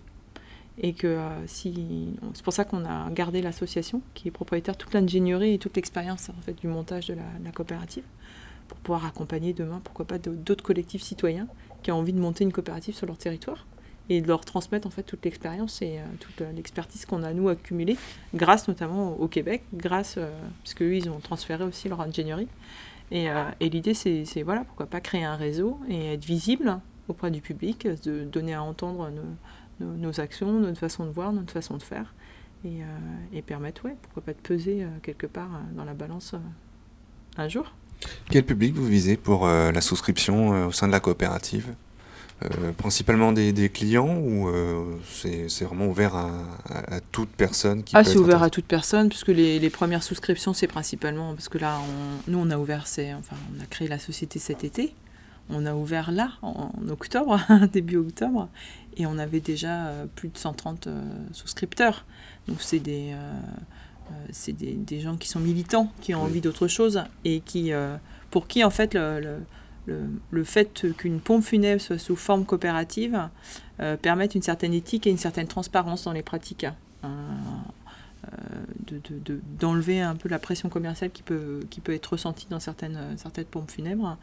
Et 0.78 0.94
que 0.94 1.06
euh, 1.06 1.46
si. 1.46 2.14
C'est 2.32 2.44
pour 2.44 2.52
ça 2.52 2.64
qu'on 2.64 2.84
a 2.86 3.10
gardé 3.10 3.42
l'association, 3.42 4.00
qui 4.14 4.28
est 4.28 4.30
propriétaire 4.30 4.74
de 4.74 4.78
toute 4.78 4.94
l'ingénierie 4.94 5.54
et 5.54 5.58
toute 5.58 5.76
l'expérience 5.76 6.30
en 6.30 6.40
fait, 6.42 6.54
du 6.54 6.66
montage 6.66 7.08
de 7.08 7.14
la, 7.14 7.38
de 7.40 7.44
la 7.44 7.52
coopérative, 7.52 8.04
pour 8.68 8.78
pouvoir 8.78 9.04
accompagner 9.04 9.52
demain, 9.52 9.82
pourquoi 9.84 10.06
pas, 10.06 10.18
d'autres 10.18 10.64
collectifs 10.64 11.02
citoyens 11.02 11.46
qui 11.82 11.90
ont 11.92 11.98
envie 11.98 12.14
de 12.14 12.20
monter 12.20 12.44
une 12.44 12.52
coopérative 12.52 12.94
sur 12.94 13.06
leur 13.06 13.18
territoire 13.18 13.66
et 14.08 14.20
de 14.20 14.26
leur 14.26 14.44
transmettre 14.44 14.86
en 14.86 14.90
fait 14.90 15.04
toute 15.04 15.24
l'expérience 15.24 15.80
et 15.80 15.98
euh, 15.98 16.02
toute 16.20 16.40
euh, 16.40 16.52
l'expertise 16.52 17.06
qu'on 17.06 17.22
a 17.22 17.32
nous 17.32 17.48
accumulée 17.48 17.96
grâce 18.34 18.66
notamment 18.68 19.12
au 19.18 19.28
Québec, 19.28 19.62
grâce 19.72 20.16
euh, 20.18 20.28
parce 20.62 20.74
qu'eux 20.74 20.94
ils 20.96 21.08
ont 21.08 21.20
transféré 21.20 21.64
aussi 21.64 21.88
leur 21.88 22.00
ingénierie. 22.00 22.48
Et, 23.10 23.26
et 23.60 23.68
l'idée 23.68 23.92
c'est 23.92 24.42
voilà 24.42 24.64
pourquoi 24.64 24.86
pas 24.86 25.02
créer 25.02 25.22
un 25.22 25.36
réseau 25.36 25.78
et 25.86 26.14
être 26.14 26.24
visible 26.24 26.80
auprès 27.08 27.30
du 27.30 27.42
public, 27.42 27.86
de 28.04 28.24
donner 28.24 28.54
à 28.54 28.62
entendre 28.62 29.10
nos, 29.10 29.86
nos- 29.86 29.96
nos 29.96 30.20
actions, 30.20 30.50
notre 30.60 30.78
façon 30.78 31.04
de 31.04 31.10
voir, 31.10 31.30
notre 31.34 31.52
façon 31.52 31.76
de 31.76 31.82
faire 31.82 32.14
et, 32.64 32.78
et 33.34 33.42
permettre 33.42 33.84
ouais 33.84 33.96
pourquoi 34.00 34.22
pas 34.22 34.32
de 34.32 34.38
peser 34.38 34.86
quelque 35.02 35.26
part 35.26 35.60
dans 35.76 35.84
la 35.84 35.92
balance 35.92 36.34
un 37.36 37.48
jour. 37.48 37.74
Quel 38.30 38.46
public 38.46 38.72
vous 38.72 38.86
visez 38.86 39.18
pour 39.18 39.46
la 39.46 39.80
souscription 39.82 40.68
au 40.68 40.72
sein 40.72 40.86
de 40.86 40.92
la 40.92 41.00
coopérative? 41.00 41.74
Euh, 42.42 42.72
Principalement 42.72 43.32
des, 43.32 43.52
des 43.52 43.68
clients 43.68 44.16
ou 44.16 44.48
euh, 44.48 44.96
c'est 45.08 45.64
vraiment 45.64 45.86
ouvert 45.86 46.14
à, 46.16 46.30
à- 46.68 46.94
à 46.96 47.00
toute 47.00 47.28
personne 47.30 47.82
qui 47.84 47.94
Ah, 47.96 48.02
c'est 48.04 48.16
ouvert 48.18 48.42
à 48.42 48.50
toute 48.50 48.64
personne, 48.66 49.08
puisque 49.08 49.28
les, 49.28 49.58
les 49.58 49.70
premières 49.70 50.02
souscriptions, 50.02 50.52
c'est 50.52 50.66
principalement 50.66 51.34
parce 51.34 51.48
que 51.48 51.58
là, 51.58 51.78
on- 51.80 52.30
nous, 52.30 52.38
on 52.38 52.50
a 52.50 52.58
ouvert, 52.58 52.84
enfin, 53.18 53.36
on 53.56 53.62
a 53.62 53.66
créé 53.66 53.88
la 53.88 53.98
société 53.98 54.38
cet 54.38 54.64
été. 54.64 54.94
On 55.50 55.66
a 55.66 55.74
ouvert 55.74 56.10
là, 56.12 56.32
en, 56.42 56.70
en 56.80 56.88
octobre, 56.88 57.38
début 57.72 57.96
octobre, 57.96 58.48
et 58.96 59.06
on 59.06 59.18
avait 59.18 59.40
déjà 59.40 59.86
euh, 59.86 60.06
plus 60.14 60.28
de 60.28 60.38
130 60.38 60.86
euh, 60.86 61.02
souscripteurs. 61.32 62.04
Donc, 62.48 62.58
c'est 62.60 62.78
des, 62.80 63.14
c'est 64.30 64.52
des, 64.52 64.72
des 64.72 65.00
gens 65.00 65.16
qui 65.16 65.28
sont 65.28 65.40
militants, 65.40 65.90
qui 66.00 66.14
ont 66.14 66.22
envie 66.22 66.40
d'autre 66.40 66.68
chose, 66.68 67.02
et 67.24 67.40
qui, 67.40 67.72
pour 68.30 68.46
qui, 68.48 68.62
en 68.64 68.70
fait, 68.70 68.94
le, 68.94 69.20
le, 69.20 69.36
le, 69.86 70.02
le 70.30 70.44
fait 70.44 70.86
qu'une 70.96 71.20
pompe 71.20 71.42
funèbre 71.44 71.80
soit 71.80 71.98
sous 71.98 72.16
forme 72.16 72.44
coopérative 72.44 73.28
euh, 73.80 73.96
permette 73.96 74.34
une 74.34 74.42
certaine 74.42 74.74
éthique 74.74 75.06
et 75.06 75.10
une 75.10 75.18
certaine 75.18 75.48
transparence 75.48 76.04
dans 76.04 76.12
les 76.12 76.22
pratiques. 76.22 76.66
Euh, 77.04 77.08
euh, 78.24 78.36
de- 78.86 78.98
de- 78.98 79.18
de- 79.34 79.40
d'enlever 79.58 80.00
un 80.00 80.14
peu 80.14 80.28
la 80.28 80.38
pression 80.38 80.68
commerciale 80.68 81.10
qui 81.10 81.24
peut, 81.24 81.58
qui 81.70 81.80
peut 81.80 81.92
être 81.92 82.06
ressentie 82.12 82.46
dans 82.48 82.60
certaines, 82.60 82.96
certaines 83.16 83.46
pompes 83.46 83.68
funèbres. 83.70 84.16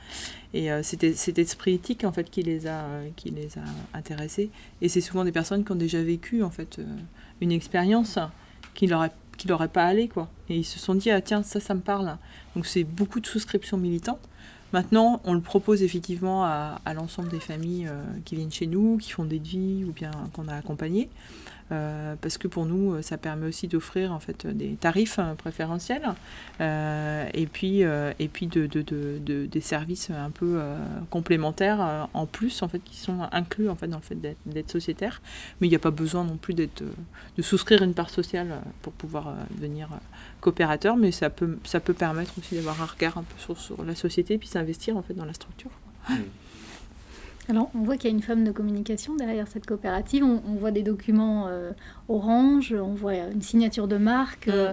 Et 0.54 0.72
euh, 0.72 0.82
c'était 0.84 1.14
cet 1.14 1.38
esprit 1.38 1.74
éthique 1.74 2.06
en 2.06 2.14
fait 2.14 2.30
qui 2.30 2.42
les 2.42 2.66
a, 2.68 2.86
qui 3.18 3.30
les 3.32 3.58
a 3.58 3.64
intéressés. 3.94 4.52
Et 4.82 4.88
c'est 4.88 5.02
souvent 5.02 5.26
des 5.26 5.34
personnes 5.34 5.66
qui 5.66 5.74
ont 5.74 5.76
déjà 5.76 6.02
vécu 6.02 6.44
en 6.44 6.50
fait 6.50 6.80
euh, 6.80 6.86
une 7.42 7.52
expérience 7.52 8.18
qui 8.74 8.88
leur 8.88 9.10
qui 9.38 9.48
leur 9.50 9.62
est 9.64 9.68
pas 9.70 9.86
allé 9.86 10.08
quoi. 10.08 10.30
Et 10.50 10.58
ils 10.58 10.64
se 10.66 10.80
sont 10.80 10.96
dit 10.96 11.12
ah 11.12 11.20
tiens 11.22 11.44
ça 11.44 11.60
ça 11.60 11.74
me 11.74 11.82
parle. 11.82 12.18
Donc 12.56 12.66
c'est 12.66 12.86
beaucoup 12.86 13.20
de 13.20 13.28
souscriptions 13.28 13.78
militantes. 13.78 14.20
Maintenant, 14.72 15.20
on 15.24 15.34
le 15.34 15.42
propose 15.42 15.82
effectivement 15.82 16.44
à, 16.44 16.80
l'ensemble 16.94 17.30
des 17.30 17.40
familles 17.40 17.88
euh, 17.88 18.04
qui 18.26 18.36
viennent 18.36 18.52
chez 18.52 18.68
nous, 18.68 18.98
qui 18.98 19.12
font 19.12 19.26
des 19.26 19.40
devis 19.40 19.84
ou 19.84 19.92
bien 19.92 20.12
qu'on 20.34 20.48
a 20.48 20.56
accompagnées. 20.56 21.10
Euh, 21.72 22.16
parce 22.20 22.40
que 22.40 22.48
pour 22.48 22.66
nous, 22.66 22.94
euh, 22.94 23.02
ça 23.04 23.18
permet 23.18 23.46
aussi 23.48 23.68
d'offrir 23.68 24.12
en 24.12 24.20
fait 24.20 24.48
des 24.48 24.70
tarifs 24.76 25.20
euh, 25.20 25.36
préférentiels 25.36 26.02
euh, 26.62 27.30
et 27.34 27.46
puis 27.46 27.82
et 27.82 28.28
puis 28.28 28.48
de, 28.48 28.66
de- 28.66 28.82
de- 28.82 29.20
de- 29.24 29.46
des 29.46 29.62
services 29.62 30.10
un 30.10 30.32
peu 30.32 30.60
complémentaires 31.10 32.08
en 32.14 32.26
plus 32.26 32.64
en 32.64 32.68
fait 32.68 32.80
qui 32.80 32.98
sont 32.98 33.20
inclus 33.32 33.70
en 33.70 33.76
fait 33.76 33.88
dans 33.88 33.98
le 33.98 34.04
fait 34.04 34.18
d'être 34.46 34.72
sociétaire. 34.72 35.22
Mais 35.62 35.68
il 35.68 35.70
n'y 35.70 35.76
a 35.76 35.80
pas 35.80 35.92
besoin 35.92 36.24
non 36.24 36.38
plus 36.38 36.54
d'être 36.54 36.84
de 37.38 37.42
souscrire 37.42 37.84
une 37.84 37.94
part 37.94 38.10
sociale 38.10 38.60
pour 38.82 38.94
pouvoir 38.94 39.34
devenir 39.52 39.90
coopérateur, 40.42 40.98
mais 40.98 41.12
ça 41.12 41.30
peut 41.30 41.58
ça 41.64 41.80
peut 41.80 41.94
permettre 41.94 42.34
aussi 42.40 42.56
d'avoir 42.56 42.82
un 42.82 42.86
regard 42.86 43.18
un 43.18 43.24
peu 43.24 43.54
sur, 43.56 43.84
la 43.84 43.96
société 43.96 44.38
puis 44.38 44.48
s'investir 44.48 44.98
en 44.98 45.02
fait 45.04 45.14
dans 45.14 45.26
la 45.26 45.34
structure. 45.34 45.72
Alors, 47.50 47.70
on 47.74 47.80
voit 47.80 47.98
qu'il 47.98 48.10
y 48.10 48.14
a 48.14 48.16
une 48.16 48.22
femme 48.22 48.44
de 48.44 48.52
communication 48.52 49.16
derrière 49.16 49.48
cette 49.48 49.66
coopérative. 49.66 50.24
On, 50.24 50.42
on 50.48 50.54
voit 50.56 50.72
des 50.72 50.84
documents 50.84 51.48
euh, 51.48 51.72
orange, 52.08 52.76
on 52.80 52.94
voit 52.94 53.16
une 53.16 53.42
signature 53.42 53.88
de 53.88 53.98
marque. 53.98 54.48
euh, 54.50 54.72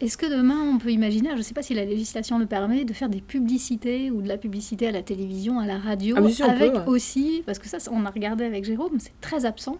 Est-ce 0.00 0.16
que 0.18 0.26
demain, 0.26 0.58
on 0.68 0.78
peut 0.78 0.90
imaginer, 0.90 1.30
je 1.30 1.36
ne 1.36 1.42
sais 1.42 1.54
pas 1.54 1.62
si 1.62 1.74
la 1.74 1.84
législation 1.84 2.40
le 2.40 2.46
permet, 2.46 2.84
de 2.84 2.92
faire 2.92 3.08
des 3.08 3.20
publicités 3.20 4.10
ou 4.10 4.20
de 4.20 4.26
la 4.26 4.36
publicité 4.36 4.88
à 4.88 4.90
la 4.90 5.02
télévision, 5.02 5.60
à 5.60 5.66
la 5.66 5.78
radio, 5.78 6.16
Ah, 6.18 6.50
avec 6.50 6.72
peut, 6.72 6.78
ouais. 6.80 6.88
aussi, 6.88 7.44
parce 7.46 7.60
que 7.60 7.68
ça, 7.68 7.78
on 7.92 8.04
a 8.04 8.10
regardé 8.10 8.44
avec 8.44 8.64
Jérôme, 8.64 8.98
c'est 8.98 9.18
très 9.20 9.44
absent 9.44 9.78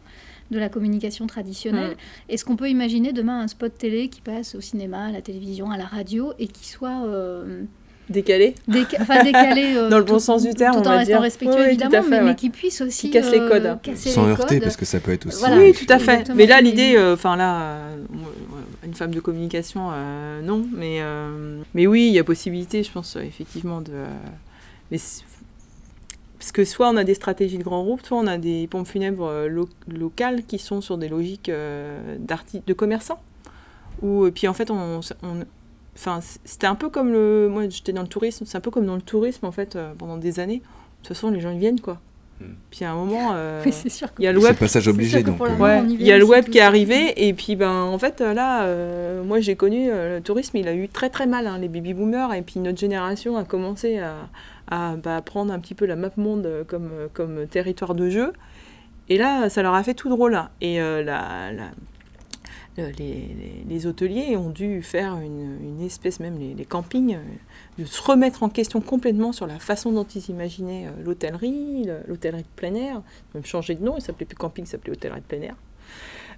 de 0.53 0.59
la 0.61 0.69
communication 0.69 1.27
traditionnelle. 1.27 1.93
Mm. 1.93 2.33
Est-ce 2.33 2.45
qu'on 2.45 2.57
peut 2.57 2.69
imaginer 2.71 3.13
demain 3.13 3.41
un 3.41 3.49
spot 3.49 3.77
télé 3.77 4.09
qui 4.09 4.21
passe 4.21 4.55
au 4.55 4.61
cinéma, 4.61 5.07
à 5.07 5.11
la 5.11 5.23
télévision, 5.23 5.73
à 5.73 5.77
la 5.77 5.87
radio 5.87 6.35
et 6.39 6.47
qui 6.47 6.69
soit 6.69 7.05
euh, 7.05 7.65
Décalé 8.11 8.55
Déca- 8.69 8.99
enfin, 9.01 9.23
décalé 9.25 9.75
euh, 9.77 9.89
Dans 9.91 9.99
le 9.99 10.05
bon 10.05 10.15
tout- 10.15 10.21
sens 10.21 10.43
du 10.43 10.53
terme, 10.55 10.75
tout 10.75 10.81
on 10.81 10.87
en 10.87 10.91
va 10.91 10.99
restant 10.99 11.13
dire. 11.15 11.21
respectueux 11.23 11.57
Oui, 11.61 11.67
évidemment, 11.69 11.91
tout 11.91 11.97
à 11.97 12.03
fait, 12.03 12.21
mais, 12.23 12.35
qui 12.35 12.51
puisse 12.51 12.81
aussi 12.81 13.07
Qui 13.09 13.11
casse 13.13 13.31
les 13.31 13.39
euh, 13.41 13.49
codes. 13.49 13.79
casser 13.83 14.11
Sans 14.11 14.25
les 14.27 14.33
heurter, 14.33 14.57
codes. 14.57 14.65
parce 14.65 14.77
que 14.77 14.85
ça 14.85 15.01
peut 15.01 15.13
être 15.13 15.27
aussi. 15.27 15.39
Voilà. 15.39 15.57
Oui, 15.59 15.73
tout 15.73 15.87
à 15.89 15.99
fait. 15.99 16.29
Mais 16.35 16.47
là, 16.47 16.61
l'idée, 16.61 16.95
euh, 16.97 17.15
enfin 17.15 17.37
là, 17.37 17.63
euh, 17.63 17.97
une 18.85 18.95
femme 18.95 19.13
de 19.15 19.21
communication, 19.21 19.91
euh, 19.93 20.43
non, 20.43 20.67
mais 20.75 20.99
euh, 21.01 21.59
mais 21.75 21.87
oui, 21.87 22.09
il 22.09 22.13
y 22.13 22.19
a 22.19 22.25
possibilité, 22.25 22.83
je 22.83 22.91
pense, 22.91 23.17
euh, 23.17 23.21
effectivement, 23.21 23.81
de. 23.81 23.93
euh, 23.93 24.07
mais 24.91 24.99
parce 26.39 26.51
que 26.53 26.65
soit 26.65 26.89
on 26.91 26.97
a 26.97 27.05
des 27.05 27.15
stratégies 27.15 27.57
de 27.59 27.63
grands 27.63 27.85
groupes, 27.85 28.05
soit 28.05 28.19
on 28.19 28.27
a 28.27 28.37
des 28.37 28.67
pompes 28.67 28.89
funèbres 28.89 29.47
lo- 29.49 29.69
locales 29.89 30.43
qui 30.43 30.59
sont 30.59 30.81
sur 30.81 30.99
des 30.99 31.09
logiques 31.09 31.49
euh, 31.49 32.17
de 32.67 32.73
commerçants. 32.73 33.21
Ou 34.03 34.29
puis 34.35 34.49
en 34.49 34.53
fait, 34.55 34.69
on, 34.73 34.99
on- 35.23 35.45
enfin, 35.97 36.21
c'était 36.45 36.67
un 36.67 36.75
peu 36.75 36.89
comme 36.89 37.13
le, 37.13 37.49
moi, 37.51 37.69
j'étais 37.69 37.93
dans 37.93 38.03
le 38.03 38.09
tourisme, 38.09 38.45
c'est 38.47 38.57
un 38.57 38.61
peu 38.61 38.71
comme 38.71 38.87
dans 38.87 38.97
le 38.97 39.03
tourisme 39.03 39.47
en 39.47 39.53
fait 39.53 39.77
euh, 39.77 39.93
pendant 39.97 40.17
des 40.17 40.41
années. 40.41 40.59
De 40.59 41.09
toute 41.09 41.17
façon, 41.17 41.31
les 41.31 41.41
gens 41.41 41.51
ils 41.51 41.59
viennent 41.59 41.81
quoi. 41.81 41.99
Puis 42.73 42.85
à 42.85 42.91
un 42.91 42.97
moment, 42.97 43.31
euh, 43.35 43.63
Oui, 43.67 43.71
c'est 43.73 43.89
sûr 43.89 44.09
que- 44.13 44.21
il 44.21 44.25
y 44.25 44.27
a 44.27 44.33
le 44.33 44.41
web. 44.41 44.57
passage 44.57 44.89
obligé, 44.89 45.23
donc. 45.23 45.41
euh, 45.41 45.57
Ouais, 45.59 45.81
y 45.87 45.93
il 45.95 46.03
y 46.03 46.11
a 46.11 46.19
le 46.19 46.25
web 46.25 46.47
qui 46.47 46.59
est 46.59 46.63
arrivé 46.63 47.29
et 47.29 47.33
puis 47.35 47.55
ben 47.55 47.71
en 47.71 47.99
fait 48.01 48.21
là 48.21 48.65
euh, 48.65 49.23
moi 49.23 49.39
j'ai 49.39 49.55
connu 49.55 49.89
euh, 49.91 50.17
le 50.17 50.23
tourisme 50.25 50.57
il 50.57 50.67
a 50.67 50.75
eu 50.75 50.89
très 50.89 51.09
très 51.09 51.27
mal 51.29 51.47
hein, 51.47 51.59
les 51.59 51.69
baby 51.69 51.95
boomers 51.95 52.35
et 52.35 52.43
puis 52.43 52.59
notre 52.59 52.79
génération 52.81 53.37
a 53.37 53.45
commencé 53.45 53.99
à, 54.01 54.15
à 54.69 54.97
bah, 54.97 55.21
prendre 55.25 55.53
un 55.53 55.61
petit 55.61 55.75
peu 55.75 55.87
la 55.87 55.95
map 55.95 56.11
monde 56.17 56.47
euh, 56.47 56.65
comme, 56.65 56.91
euh, 56.93 57.07
comme 57.13 57.47
territoire 57.47 57.95
de 57.95 58.11
jeu 58.11 58.33
et 59.09 59.19
là 59.19 59.49
ça 59.49 59.63
leur 59.63 59.75
a 59.75 59.83
fait 59.85 59.95
tout 59.95 60.09
drôle 60.09 60.35
hein. 60.35 60.49
et 60.61 60.81
euh, 60.81 61.05
la, 61.05 61.53
la- 61.53 61.71
les, 62.77 63.29
les- 63.69 63.87
hôteliers 63.87 64.37
ont 64.37 64.51
dû 64.51 64.83
faire 64.83 65.17
une, 65.19 65.81
espèce 65.85 66.21
même 66.21 66.39
les, 66.39 66.65
campings 66.65 67.17
euh, 67.17 67.23
de 67.79 67.85
se 67.85 68.01
remettre 68.03 68.43
en 68.43 68.49
question 68.49 68.81
complètement 68.81 69.33
sur 69.33 69.47
la 69.47 69.59
façon 69.59 69.93
dont 69.93 70.05
ils 70.05 70.31
imaginaient 70.31 70.87
euh, 70.87 71.05
l'hôtellerie 71.05 71.85
le- 71.85 72.01
l'hôtellerie 72.07 72.43
de 72.43 72.49
plein 72.57 72.75
air 72.75 73.03
même 73.35 73.45
changé 73.45 73.75
de 73.75 73.83
nom, 73.85 73.97
il 73.99 74.03
s'appelait 74.03 74.27
plus 74.27 74.37
camping, 74.37 74.65
il 74.65 74.69
s'appelait 74.69 74.93
hôtellerie 74.93 75.21
de 75.21 75.27
plein 75.27 75.43
air. 75.43 75.57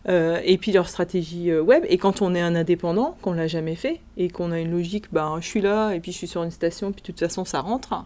Euh, 0.08 0.40
et 0.44 0.58
puis 0.58 0.70
leur 0.72 0.88
stratégie 0.88 1.50
euh, 1.50 1.62
web. 1.62 1.84
Et 1.88 1.96
quand 1.96 2.20
on 2.20 2.34
est 2.34 2.40
un 2.40 2.54
indépendant, 2.54 3.16
qu'on 3.22 3.32
l'a 3.32 3.46
jamais 3.46 3.74
fait, 3.74 4.00
et 4.18 4.28
qu'on 4.28 4.52
a 4.52 4.60
une 4.60 4.70
logique, 4.70 5.06
ben, 5.12 5.38
je 5.40 5.46
suis 5.46 5.62
là, 5.62 5.92
et 5.92 6.00
puis 6.00 6.12
je 6.12 6.18
suis 6.18 6.26
sur 6.26 6.42
une 6.42 6.50
station, 6.50 6.92
puis 6.92 7.00
de 7.00 7.06
toute 7.06 7.20
façon 7.20 7.44
ça 7.46 7.60
rentre, 7.60 8.04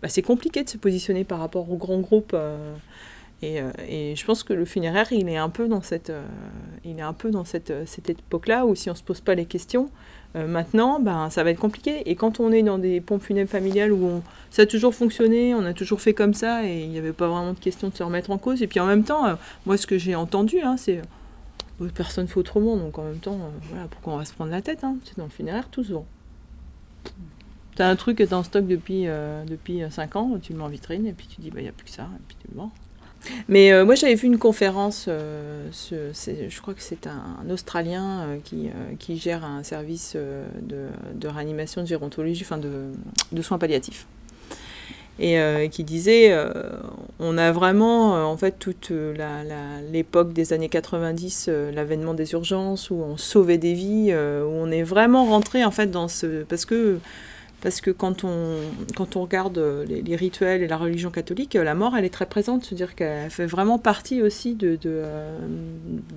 bah, 0.00 0.08
c'est 0.08 0.22
compliqué 0.22 0.64
de 0.64 0.68
se 0.70 0.78
positionner 0.78 1.24
par 1.24 1.38
rapport 1.40 1.70
aux 1.70 1.76
grands 1.76 2.00
groupes. 2.00 2.32
euh, 2.34 2.74
et, 3.44 3.60
euh, 3.60 3.70
et 3.86 4.16
je 4.16 4.24
pense 4.24 4.42
que 4.42 4.54
le 4.54 4.64
funéraire, 4.64 5.12
il 5.12 5.28
est 5.28 5.36
un 5.36 5.50
peu 5.50 5.68
dans 5.68 5.82
cette, 5.82 6.08
euh, 6.08 6.24
il 6.84 6.98
est 6.98 7.02
un 7.02 7.12
peu 7.12 7.30
dans 7.30 7.44
cette, 7.44 7.70
euh, 7.70 7.84
cette 7.86 8.08
époque-là 8.08 8.64
où 8.64 8.74
si 8.74 8.88
on 8.88 8.94
se 8.94 9.02
pose 9.02 9.20
pas 9.20 9.34
les 9.34 9.44
questions, 9.44 9.90
maintenant, 10.48 10.98
ben, 10.98 11.30
ça 11.30 11.44
va 11.44 11.50
être 11.50 11.60
compliqué. 11.60 12.10
Et 12.10 12.16
quand 12.16 12.40
on 12.40 12.50
est 12.50 12.64
dans 12.64 12.76
des 12.76 13.00
pompes 13.00 13.22
funèbres 13.22 13.48
familiales 13.48 13.92
où 13.92 14.20
ça 14.50 14.62
a 14.62 14.66
toujours 14.66 14.92
fonctionné, 14.92 15.54
on 15.54 15.64
a 15.64 15.72
toujours 15.72 16.00
fait 16.00 16.12
comme 16.12 16.34
ça, 16.34 16.66
et 16.66 16.82
il 16.82 16.88
n'y 16.88 16.98
avait 16.98 17.12
pas 17.12 17.28
vraiment 17.28 17.52
de 17.52 17.58
question 17.60 17.88
de 17.88 17.94
se 17.94 18.02
remettre 18.02 18.32
en 18.32 18.38
cause. 18.38 18.60
Et 18.60 18.66
puis 18.66 18.80
en 18.80 18.86
même 18.86 19.04
temps, 19.04 19.38
moi, 19.64 19.76
ce 19.76 19.86
que 19.86 19.96
j'ai 19.96 20.16
entendu, 20.16 20.60
hein, 20.60 20.76
c'est 20.76 21.00
euh, 21.80 21.88
personne 21.94 22.26
fait 22.26 22.38
autrement. 22.38 22.76
Donc 22.76 22.98
en 22.98 23.04
même 23.04 23.20
temps, 23.20 23.38
voilà, 23.70 23.86
pourquoi 23.86 24.14
on 24.14 24.16
va 24.16 24.24
se 24.24 24.34
prendre 24.34 24.50
la 24.50 24.60
tête 24.60 24.82
hein? 24.82 24.96
C'est 25.04 25.16
dans 25.16 25.22
le 25.22 25.30
funéraire, 25.30 25.68
tout. 25.68 25.84
T'as 27.76 27.88
un 27.88 27.94
truc 27.94 28.18
que 28.18 28.24
t'es 28.24 28.34
en 28.34 28.42
stock 28.42 28.66
depuis, 28.66 29.06
depuis 29.46 29.82
5 29.88 30.16
ans, 30.16 30.38
tu 30.42 30.52
le 30.52 30.58
mets 30.58 30.64
en 30.64 30.68
vitrine, 30.68 31.06
et 31.06 31.12
puis 31.12 31.28
tu 31.28 31.40
dis, 31.42 31.50
bah, 31.52 31.60
il 31.60 31.64
n'y 31.64 31.68
a 31.68 31.72
plus 31.72 31.84
que 31.84 31.92
ça, 31.92 32.08
et 32.12 32.22
puis 32.26 32.36
tu 32.40 32.48
le 32.52 32.56
vends. 32.58 32.72
Mais 33.48 33.72
euh, 33.72 33.84
moi, 33.84 33.94
j'avais 33.94 34.14
vu 34.14 34.26
une 34.26 34.38
conférence, 34.38 35.06
euh, 35.08 35.68
je 35.92 36.60
crois 36.60 36.74
que 36.74 36.82
c'est 36.82 37.06
un, 37.06 37.50
Australien 37.50 38.22
euh, 38.22 38.36
qui, 38.42 38.70
qui 38.98 39.18
gère 39.18 39.44
un 39.44 39.62
service 39.62 40.16
de, 40.16 40.86
de 41.14 41.28
réanimation, 41.28 41.82
de 41.82 41.86
gérontologie, 41.86 42.42
enfin 42.44 42.58
de, 42.58 42.92
de 43.32 43.42
soins 43.42 43.58
palliatifs. 43.58 44.06
Et 45.20 45.38
qui 45.70 45.84
disait, 45.84 46.36
on 47.20 47.38
a 47.38 47.52
vraiment, 47.52 48.28
en 48.28 48.36
fait, 48.36 48.58
toute 48.58 48.90
l'époque 49.92 50.32
des 50.32 50.52
années 50.52 50.68
90, 50.68 51.46
euh, 51.48 51.70
l'avènement 51.70 52.14
des 52.14 52.32
urgences, 52.32 52.90
où 52.90 52.96
on 52.96 53.16
sauvait 53.16 53.58
des 53.58 53.74
vies, 53.74 54.12
où 54.12 54.50
on 54.50 54.72
est 54.72 54.82
vraiment 54.82 55.24
rentré, 55.26 55.64
en 55.64 55.70
fait, 55.70 55.86
dans 55.86 56.08
ce... 56.08 56.42
Parce 56.42 56.64
que 56.64 56.98
parce 57.64 57.80
que 57.80 57.90
quand 57.90 58.24
on, 58.24 58.58
quand 58.94 59.16
on 59.16 59.22
regarde 59.22 59.56
euh, 59.56 59.86
les, 59.86 60.16
rituels 60.16 60.62
et 60.62 60.68
la 60.68 60.76
religion 60.76 61.10
catholique, 61.10 61.56
euh, 61.56 61.64
la 61.64 61.74
mort, 61.74 61.96
elle 61.96 62.04
est 62.04 62.12
très 62.12 62.26
présente. 62.26 62.62
C'est-à-dire 62.62 62.94
qu'elle 62.94 63.30
fait 63.30 63.46
vraiment 63.46 63.78
partie 63.78 64.20
aussi 64.20 64.54
de, 64.54 64.76
de, 64.76 64.80
euh, 64.84 65.38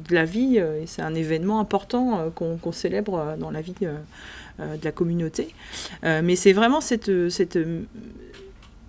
la 0.09 0.25
vie. 0.25 0.57
Et 0.57 0.85
c'est 0.85 1.01
un 1.01 1.15
événement 1.15 1.61
important 1.61 2.31
qu'on 2.35 2.71
célèbre 2.73 3.37
dans 3.39 3.49
la 3.49 3.61
vie 3.61 3.73
de 3.79 4.83
la 4.83 4.91
communauté. 4.91 5.53
Mais 6.03 6.35
c'est 6.35 6.53
vraiment 6.53 6.81
cette 6.81 7.09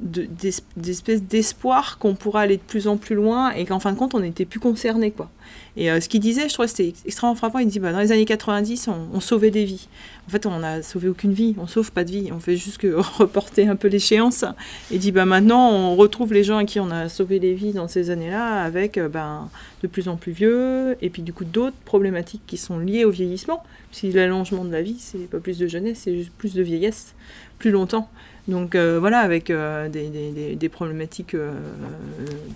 euh, 0.03 0.07
de- 0.07 0.25
d'es- 0.25 0.63
d'espèce 0.77 1.23
d'espoir 1.23 1.99
qu'on 1.99 2.15
pourra 2.15 2.43
aller 2.43 2.57
de 2.57 2.63
plus 2.63 2.89
en 2.89 2.97
plus 2.97 3.15
loin 3.17 3.51
et 3.51 3.65
qu'en 3.65 3.81
fin 3.81 3.93
de 3.93 3.99
compte, 3.99 4.15
on 4.15 4.21
n'était 4.21 4.45
plus 4.45 4.61
concerné. 4.61 5.11
Quoi. 5.11 5.31
Et 5.77 5.91
euh, 5.91 6.01
ce 6.01 6.09
qu'il 6.09 6.21
disait, 6.21 6.49
je 6.49 6.55
trouvais 6.55 6.69
c'était 6.69 6.93
extrêmement 7.07 7.35
frappant. 7.35 7.59
Il 7.59 7.69
dit 7.69 7.79
bah, 7.79 7.93
dans 7.93 8.01
les 8.01 8.13
années 8.13 8.25
90, 8.25 8.89
on, 8.89 8.95
on 9.13 9.21
sauvait 9.21 9.51
des 9.51 9.65
vies. 9.65 9.89
En 10.27 10.31
fait, 10.31 10.45
on 10.47 10.59
n'a 10.59 10.83
sauvé 10.83 11.09
aucune 11.09 11.33
vie, 11.33 11.55
on 11.59 11.67
sauve 11.67 11.91
pas 11.93 12.05
de 12.05 12.11
vie. 12.11 12.31
On 12.33 12.41
fait 12.41 12.57
juste 12.57 12.79
que 12.79 12.89
reporter 13.19 13.67
un 13.69 13.77
peu 13.77 13.89
l'échéance. 13.89 14.45
Et 14.91 14.99
dit 14.99 15.13
bah, 15.13 15.25
maintenant, 15.25 15.71
on 15.71 15.97
retrouve 15.97 16.33
les 16.33 16.45
gens 16.45 16.59
à 16.59 16.65
qui 16.65 16.81
on 16.81 16.91
a 16.91 17.09
sauvé 17.09 17.39
les 17.39 17.55
vies 17.55 17.73
dans 17.73 17.89
ces 17.89 18.11
années-là 18.11 18.63
avec 18.63 18.99
euh, 18.99 19.09
ben, 19.09 19.49
de 19.83 19.87
plus 19.89 20.09
en 20.09 20.17
plus 20.17 20.33
vieux 20.33 20.97
et 21.03 21.11
puis 21.11 21.23
du 21.23 21.33
coup 21.33 21.45
d'autres 21.45 21.77
problématiques 21.85 22.43
qui 22.47 22.57
sont 22.57 22.79
liées 22.79 23.05
au 23.05 23.11
vieillissement. 23.11 23.63
Si 23.93 24.13
l'allongement 24.13 24.65
de 24.65 24.73
la 24.73 24.83
vie, 24.83 24.97
c'est 24.99 25.31
pas 25.31 25.39
plus 25.39 25.59
de 25.59 25.67
jeunesse, 25.67 26.01
c'est 26.05 26.15
juste 26.17 26.33
plus 26.37 26.55
de 26.55 26.63
vieillesse, 26.63 27.15
plus 27.59 27.71
longtemps. 27.71 28.11
Donc 28.49 28.75
euh, 28.75 28.99
voilà, 28.99 29.19
avec 29.21 29.51
euh, 29.51 29.89
des, 29.91 30.69
problématiques 30.71 31.35
euh, 31.35 31.53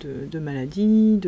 de, 0.01 0.27
de 0.29 0.39
maladies, 0.39 1.21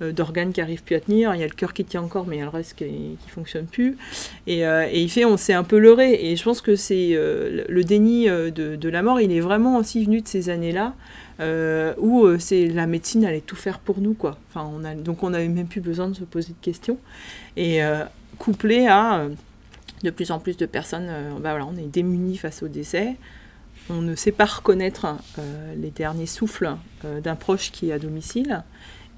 d'organes 0.00 0.52
qui 0.52 0.62
arrivent 0.62 0.82
plus 0.82 0.96
à 0.96 1.00
tenir. 1.00 1.34
Il 1.34 1.40
y 1.40 1.44
a 1.44 1.46
le 1.46 1.52
cœur 1.52 1.74
qui 1.74 1.84
tient 1.84 2.00
encore, 2.00 2.26
mais 2.26 2.36
il 2.36 2.38
y 2.38 2.42
a 2.42 2.46
le 2.46 2.50
reste 2.50 2.74
qui 2.74 2.84
ne 2.84 3.30
fonctionne 3.30 3.66
plus. 3.66 3.98
Et, 4.46 4.60
et 4.60 5.00
il 5.00 5.10
fait, 5.10 5.26
on 5.26 5.36
s'est 5.36 5.52
un 5.52 5.62
peu 5.62 5.78
leurré. 5.78 6.18
Et 6.22 6.36
je 6.36 6.42
pense 6.42 6.62
que 6.62 6.74
c'est 6.74 7.10
le 7.12 7.82
déni 7.84 8.26
de, 8.26 8.88
la 8.88 9.02
mort, 9.02 9.20
il 9.20 9.30
est 9.30 9.40
vraiment 9.40 9.76
aussi 9.76 10.04
venu 10.04 10.22
de 10.22 10.28
ces 10.28 10.48
années-là. 10.48 10.94
où 11.98 12.26
c'est 12.38 12.68
la 12.68 12.86
médecine 12.86 13.26
allait 13.26 13.40
tout 13.40 13.56
faire 13.56 13.78
pour 13.78 14.00
nous 14.00 14.14
quoi. 14.14 14.38
Enfin, 14.48 14.70
donc 14.94 15.22
on 15.22 15.30
n'avait 15.30 15.48
même 15.48 15.66
plus 15.66 15.82
besoin 15.82 16.08
de 16.08 16.14
se 16.14 16.24
poser 16.24 16.52
de 16.52 16.64
questions. 16.64 16.96
Et 17.58 17.80
couplé 18.38 18.86
à 18.86 19.26
de 20.02 20.10
plus 20.10 20.30
en 20.30 20.38
plus 20.38 20.56
de 20.56 20.66
personnes, 20.66 21.08
bah 21.40 21.50
voilà, 21.50 21.66
on 21.66 21.76
est 21.76 21.86
démunis 21.86 22.38
face 22.38 22.62
au 22.62 22.68
décès. 22.68 23.16
On 23.90 24.00
ne 24.00 24.14
sait 24.14 24.32
pas 24.32 24.44
reconnaître 24.44 25.06
euh, 25.38 25.74
les 25.74 25.90
derniers 25.90 26.26
souffles 26.26 26.76
euh, 27.04 27.20
d'un 27.20 27.36
proche 27.36 27.72
qui 27.72 27.90
est 27.90 27.92
à 27.92 27.98
domicile. 27.98 28.62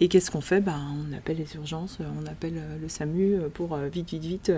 Et 0.01 0.09
qu'est-ce 0.09 0.31
qu'on 0.31 0.41
fait? 0.41 0.61
Ben, 0.61 0.81
On 1.09 1.17
appelle 1.17 1.37
les 1.37 1.55
urgences, 1.55 1.99
euh, 2.01 2.05
on 2.21 2.27
appelle 2.27 2.61
le 2.81 2.89
SAMU 2.89 3.37
pour 3.53 3.77
vite, 3.77 4.11
vite, 4.11 4.25
vite 4.25 4.53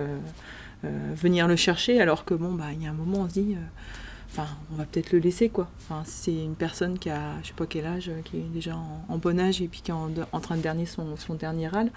venir 0.83 1.49
le 1.49 1.57
chercher. 1.57 2.01
Alors 2.01 2.25
que 2.25 2.35
bon, 2.35 2.53
bah, 2.53 2.73
il 2.73 2.83
y 2.83 2.87
a 2.87 2.91
un 2.91 2.95
moment, 2.95 3.19
on 3.23 3.29
se 3.29 3.35
dit, 3.35 3.57
on 4.39 4.77
va 4.77 4.85
peut-être 4.85 5.13
le 5.13 5.19
laisser 5.19 5.49
quoi. 5.49 5.69
C'est 6.05 6.35
une 6.35 6.55
personne 6.55 6.99
qui 6.99 7.11
a, 7.11 7.41
je 7.43 7.49
sais 7.49 7.55
pas 7.55 7.67
quel 7.67 7.87
âge, 7.87 8.11
qui 8.25 8.39
est 8.39 8.49
déjà 8.53 8.77
en, 9.09 9.19
bon 9.19 9.39
âge 9.39 9.61
et 9.61 9.69
puis 9.69 9.83
qui 9.83 9.91
est 9.91 9.95
en, 9.95 10.41
train 10.41 10.57
de 10.57 10.63
dernier 10.63 10.87
son 10.87 11.35
dernier 11.35 11.69
râle. 11.69 11.91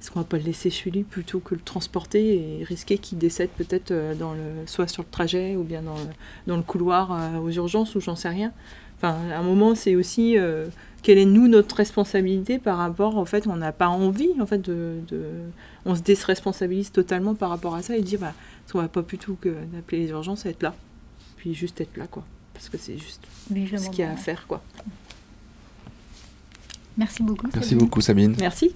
Est-ce 0.00 0.10
qu'on 0.10 0.20
va 0.20 0.24
pas 0.26 0.36
le 0.38 0.44
laisser 0.44 0.70
chez 0.70 0.90
lui 0.90 1.02
plutôt 1.02 1.40
que 1.40 1.54
le 1.54 1.60
transporter 1.60 2.60
et 2.60 2.64
risquer 2.64 2.98
qu'il 2.98 3.18
décède 3.18 3.50
peut-être 3.50 3.90
euh, 3.90 4.14
dans 4.14 4.32
le, 4.34 4.66
soit 4.66 4.86
sur 4.88 5.02
le 5.02 5.08
trajet 5.10 5.56
ou 5.56 5.62
bien 5.62 5.82
dans 5.82 5.94
le, 5.96 6.04
dans 6.46 6.56
le 6.56 6.62
couloir 6.62 7.12
euh, 7.12 7.38
aux 7.38 7.50
urgences 7.50 7.94
ou 7.94 8.00
j'en 8.00 8.14
sais 8.16 8.28
rien. 8.28 8.52
Enfin, 8.98 9.16
à 9.32 9.38
un 9.38 9.42
moment, 9.42 9.74
c'est 9.74 9.94
aussi 9.96 10.38
euh, 10.38 10.66
quelle 11.02 11.18
est 11.18 11.24
nous 11.26 11.48
notre 11.48 11.76
responsabilité 11.76 12.58
par 12.58 12.78
rapport, 12.78 13.18
en 13.18 13.24
fait, 13.26 13.46
on 13.46 13.56
n'a 13.56 13.72
pas 13.72 13.88
envie, 13.88 14.30
en 14.40 14.46
fait, 14.46 14.58
de, 14.58 15.00
de- 15.08 15.20
on 15.84 15.94
se 15.94 16.00
désresponsabilise 16.02 16.92
totalement 16.92 17.34
par 17.34 17.50
rapport 17.50 17.74
à 17.74 17.82
ça 17.82 17.96
et 17.96 18.02
dire, 18.02 18.20
bah, 18.20 18.32
est-ce 18.64 18.72
qu'on 18.72 18.80
va 18.80 18.88
pas 18.88 19.02
plutôt 19.02 19.34
que 19.40 19.50
d'appeler 19.72 19.98
les 20.02 20.08
urgences, 20.10 20.46
être 20.46 20.62
là, 20.62 20.74
puis 21.36 21.52
juste 21.54 21.80
être 21.82 21.96
là, 21.98 22.06
quoi, 22.06 22.24
parce 22.54 22.68
que 22.70 22.78
c'est 22.78 22.96
juste 22.98 23.22
ce 23.48 23.90
qu'il 23.90 23.98
y 23.98 24.02
a 24.02 24.12
à 24.12 24.16
faire, 24.16 24.46
quoi. 24.46 24.62
Merci 26.96 27.22
beaucoup. 27.22 27.48
Merci 27.52 27.68
Sabine. 27.68 27.78
beaucoup, 27.78 28.00
Sabine. 28.00 28.36
Merci. 28.38 28.74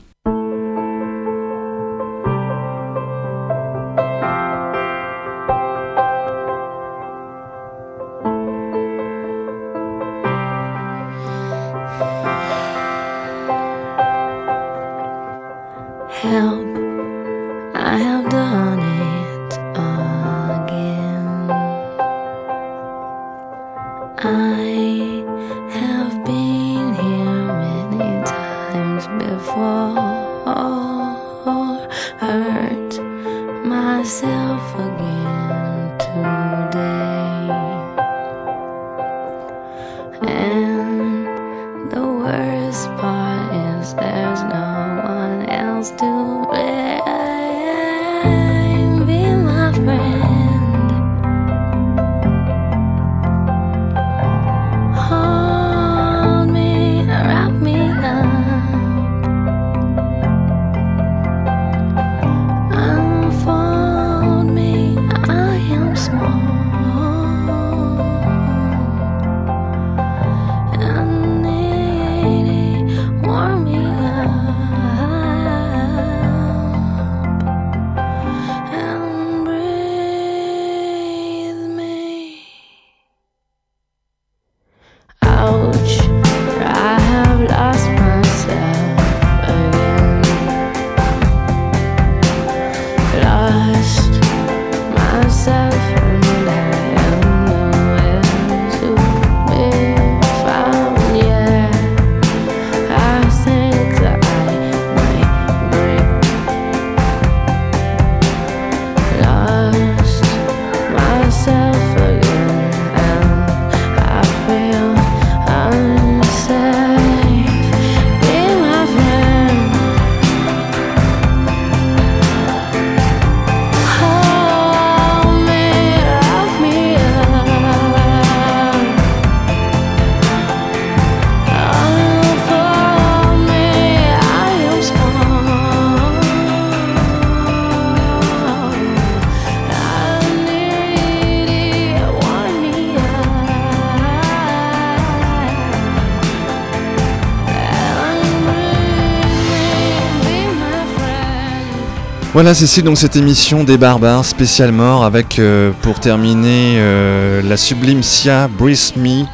Voilà 152.40 152.54
Cécile, 152.54 152.84
donc 152.84 152.96
cette 152.96 153.16
émission 153.16 153.64
des 153.64 153.76
barbares 153.76 154.24
spécial 154.24 154.72
mort 154.72 155.04
avec 155.04 155.38
euh, 155.38 155.72
pour 155.82 156.00
terminer 156.00 156.76
euh, 156.78 157.42
la 157.42 157.58
sublime 157.58 158.02
Sia 158.02 158.48
Breathe 158.48 158.96
Me, 158.96 159.26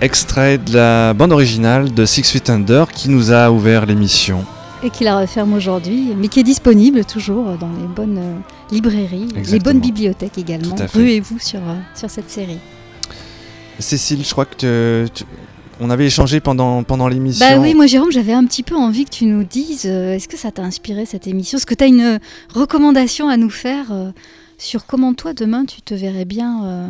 extrait 0.00 0.56
de 0.56 0.72
la 0.74 1.12
bande 1.12 1.32
originale 1.32 1.92
de 1.92 2.06
Six 2.06 2.30
Feet 2.30 2.48
Under 2.48 2.88
qui 2.92 3.10
nous 3.10 3.30
a 3.30 3.50
ouvert 3.50 3.84
l'émission. 3.84 4.42
Et 4.82 4.88
qui 4.88 5.04
la 5.04 5.18
referme 5.18 5.52
aujourd'hui, 5.52 6.14
mais 6.16 6.28
qui 6.28 6.40
est 6.40 6.44
disponible 6.44 7.04
toujours 7.04 7.44
dans 7.60 7.68
les 7.78 7.86
bonnes 7.94 8.16
euh, 8.16 8.38
librairies, 8.70 9.28
les 9.50 9.58
bonnes 9.58 9.80
bibliothèques 9.80 10.38
également. 10.38 10.76
Ruez-vous 10.94 11.38
sur, 11.40 11.60
sur 11.94 12.08
cette 12.08 12.30
série. 12.30 12.58
Cécile, 13.78 14.24
je 14.24 14.30
crois 14.32 14.46
que 14.46 15.04
tu- 15.04 15.10
tu- 15.12 15.24
on 15.80 15.90
avait 15.90 16.06
échangé 16.06 16.40
pendant, 16.40 16.82
pendant 16.82 17.08
l'émission. 17.08 17.44
Bah 17.44 17.58
oui, 17.58 17.74
moi 17.74 17.86
Jérôme, 17.86 18.12
j'avais 18.12 18.34
un 18.34 18.44
petit 18.44 18.62
peu 18.62 18.76
envie 18.76 19.04
que 19.06 19.10
tu 19.10 19.24
nous 19.24 19.44
dises, 19.44 19.86
euh, 19.86 20.14
est-ce 20.14 20.28
que 20.28 20.36
ça 20.36 20.50
t'a 20.50 20.62
inspiré 20.62 21.06
cette 21.06 21.26
émission? 21.26 21.56
Est-ce 21.56 21.66
que 21.66 21.74
tu 21.74 21.84
as 21.84 21.88
une 21.88 22.20
recommandation 22.54 23.28
à 23.28 23.36
nous 23.36 23.50
faire 23.50 23.90
euh, 23.90 24.10
sur 24.58 24.86
comment 24.86 25.14
toi 25.14 25.32
demain 25.32 25.64
tu 25.64 25.80
te 25.80 25.94
verrais 25.94 26.26
bien 26.26 26.64
euh, 26.64 26.86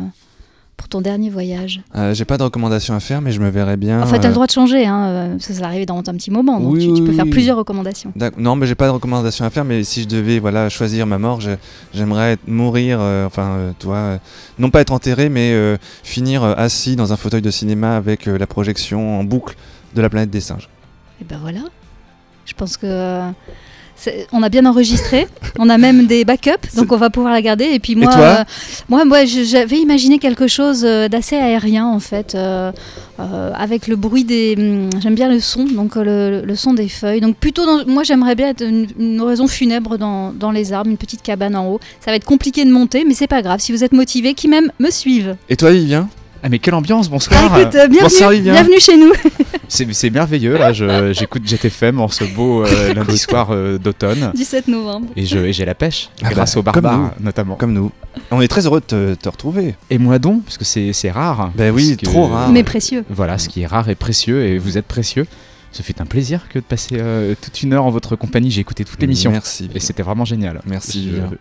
pour 0.81 0.89
ton 0.89 0.99
dernier 1.01 1.29
voyage? 1.29 1.81
Euh, 1.95 2.15
J'ai 2.15 2.25
pas 2.25 2.39
de 2.39 2.43
recommandation 2.43 2.95
à 2.95 2.99
faire, 2.99 3.21
mais 3.21 3.31
je 3.31 3.39
me 3.39 3.49
verrais 3.49 3.77
bien. 3.77 4.01
En 4.01 4.07
fait, 4.07 4.17
tu 4.17 4.21
as 4.21 4.25
euh, 4.25 4.27
le 4.29 4.33
droit 4.33 4.47
de 4.47 4.51
changer, 4.51 4.87
hein, 4.87 5.05
euh, 5.05 5.35
ça 5.39 5.53
va 5.53 5.67
arriver 5.67 5.85
dans 5.85 5.97
un 5.99 6.01
petit 6.01 6.31
moment, 6.31 6.59
donc 6.59 6.73
Oui, 6.73 6.79
tu, 6.79 6.85
tu 6.87 7.01
oui, 7.01 7.07
peux 7.07 7.13
faire 7.13 7.25
oui. 7.25 7.29
plusieurs 7.29 7.55
recommandations. 7.55 8.11
Non, 8.37 8.55
mais 8.55 8.65
j'ai 8.65 8.73
pas 8.73 8.87
de 8.87 8.91
recommandation 8.91 9.45
à 9.45 9.51
faire. 9.51 9.63
Mais 9.63 9.83
si 9.83 10.01
je 10.01 10.07
devais, 10.07 10.39
voilà, 10.39 10.69
choisir 10.69 11.05
ma 11.05 11.19
mort, 11.19 11.39
j'aimerais 11.93 12.37
mourir. 12.47 12.97
euh, 12.99 13.27
enfin, 13.27 13.49
euh, 13.51 13.71
toi, 13.77 14.17
non 14.57 14.71
pas 14.71 14.81
être 14.81 14.91
enterré, 14.91 15.29
mais 15.29 15.55
finir 16.03 16.43
assis 16.43 16.95
dans 16.95 17.13
un 17.13 17.15
fauteuil 17.15 17.43
de 17.43 17.51
cinéma 17.51 17.95
avec 17.95 18.25
la 18.25 18.47
projection 18.47 19.19
en 19.19 19.23
boucle 19.23 19.55
de 19.93 20.01
la 20.01 20.09
planète 20.09 20.31
des 20.31 20.41
singes. 20.41 20.67
Et 21.21 21.25
ben 21.25 21.37
voilà, 21.39 21.59
je 22.45 22.53
pense 22.53 22.77
que 22.77 23.21
on 24.31 24.41
a 24.43 24.49
bien 24.49 24.65
enregistré, 24.65 25.27
on 25.59 25.69
a 25.69 25.77
même 25.77 26.07
des 26.07 26.25
backups, 26.25 26.75
donc 26.75 26.91
on 26.91 26.97
va 26.97 27.09
pouvoir 27.09 27.33
la 27.33 27.41
garder. 27.41 27.65
Et 27.65 27.79
puis 27.79 27.95
moi, 27.95 28.11
euh, 28.17 28.43
moi, 28.89 29.05
moi, 29.05 29.25
j'avais 29.25 29.77
imaginé 29.77 30.19
quelque 30.19 30.47
chose 30.47 30.83
euh, 30.85 31.07
d'assez 31.07 31.35
aérien 31.35 31.85
en 31.85 31.99
fait, 31.99 32.35
euh, 32.35 32.71
euh, 33.19 33.51
avec 33.55 33.87
le 33.87 33.95
bruit 33.95 34.23
des. 34.23 34.55
hum, 34.57 34.89
J'aime 35.01 35.15
bien 35.15 35.29
le 35.29 35.39
son, 35.39 35.65
donc 35.65 35.95
le, 35.95 36.41
le 36.45 36.55
son 36.55 36.73
des 36.73 36.89
feuilles. 36.89 37.21
Donc 37.21 37.35
plutôt, 37.37 37.65
dans- 37.65 37.85
moi, 37.91 38.03
j'aimerais 38.03 38.35
bien 38.35 38.49
être 38.49 38.63
une, 38.63 38.87
une 38.99 39.19
oraison 39.21 39.47
funèbre 39.47 39.97
dans, 39.97 40.31
dans 40.33 40.51
les 40.51 40.73
arbres, 40.73 40.89
une 40.89 40.97
petite 40.97 41.21
cabane 41.21 41.55
en 41.55 41.67
haut. 41.67 41.79
Ça 42.03 42.11
va 42.11 42.15
être 42.17 42.25
compliqué 42.25 42.65
de 42.65 42.71
monter, 42.71 43.03
mais 43.07 43.13
c'est 43.13 43.27
pas 43.27 43.41
grave. 43.41 43.59
Si 43.59 43.71
vous 43.71 43.83
êtes 43.83 43.93
motivé, 43.93 44.33
qui 44.33 44.47
même 44.47 44.71
me 44.79 44.89
suivent. 44.89 45.35
Et 45.49 45.55
toi, 45.57 45.71
Vivien? 45.71 46.07
Ah 46.43 46.49
mais 46.49 46.57
quelle 46.57 46.73
ambiance, 46.73 47.07
bonsoir. 47.09 47.39
Ah, 47.53 47.61
écoute, 47.61 47.75
euh, 47.75 47.87
bienvenue, 47.87 47.99
Bonsoir, 48.01 48.31
Vivien. 48.31 48.53
bienvenue 48.53 48.79
chez 48.79 48.97
nous. 48.97 49.11
C'est 49.67 50.09
merveilleux 50.09 50.57
là, 50.57 50.73
j'écoute 51.13 51.47
GTFM 51.47 51.99
en 52.01 52.07
ce 52.07 52.23
beau 52.23 52.65
euh, 52.65 52.93
lundi 52.93 53.17
soir 53.17 53.49
euh, 53.51 53.77
d'automne. 53.77 54.31
17 54.35 54.67
novembre. 54.67 55.07
Et 55.15 55.25
j'ai 55.25 55.65
la 55.65 55.75
pêche, 55.75 56.09
Ah 56.23 56.29
grâce 56.31 56.55
bah, 56.55 56.59
aux 56.59 56.63
barbares 56.63 56.91
comme 56.93 57.01
nous. 57.19 57.25
notamment. 57.25 57.55
Comme 57.55 57.73
nous. 57.73 57.91
On 58.31 58.41
est 58.41 58.47
très 58.47 58.65
heureux 58.65 58.81
de 58.81 58.85
te, 58.85 59.13
te 59.13 59.29
retrouver. 59.29 59.75
Et 59.91 59.97
moi 59.99 60.17
donc, 60.19 60.43
parce 60.43 60.57
que 60.57 60.65
c'est 60.65 61.11
rare. 61.11 61.51
Ben 61.55 61.71
oui, 61.73 61.95
que- 61.95 62.05
trop 62.05 62.25
rare. 62.27 62.49
Mais 62.49 62.63
précieux. 62.63 63.05
Voilà, 63.09 63.37
ce 63.37 63.47
qui 63.47 63.61
est 63.61 63.67
rare 63.67 63.87
est 63.89 63.95
précieux 63.95 64.43
et 64.45 64.57
vous 64.57 64.77
êtes 64.79 64.87
précieux. 64.87 65.27
Ce 65.71 65.83
fait 65.83 66.01
un 66.01 66.05
plaisir 66.05 66.49
que 66.49 66.59
de 66.59 66.63
passer 66.65 66.95
euh, 66.99 67.33
toute 67.41 67.61
une 67.63 67.71
heure 67.73 67.85
en 67.85 67.91
votre 67.91 68.15
compagnie. 68.17 68.51
J'ai 68.51 68.59
écouté 68.61 68.83
toute 68.83 68.99
l'émission. 68.99 69.31
Merci. 69.31 69.69
Et 69.73 69.79
c'était 69.79 70.03
vraiment 70.03 70.25
génial. 70.25 70.59
Merci, 70.65 71.11
Je- 71.15 71.35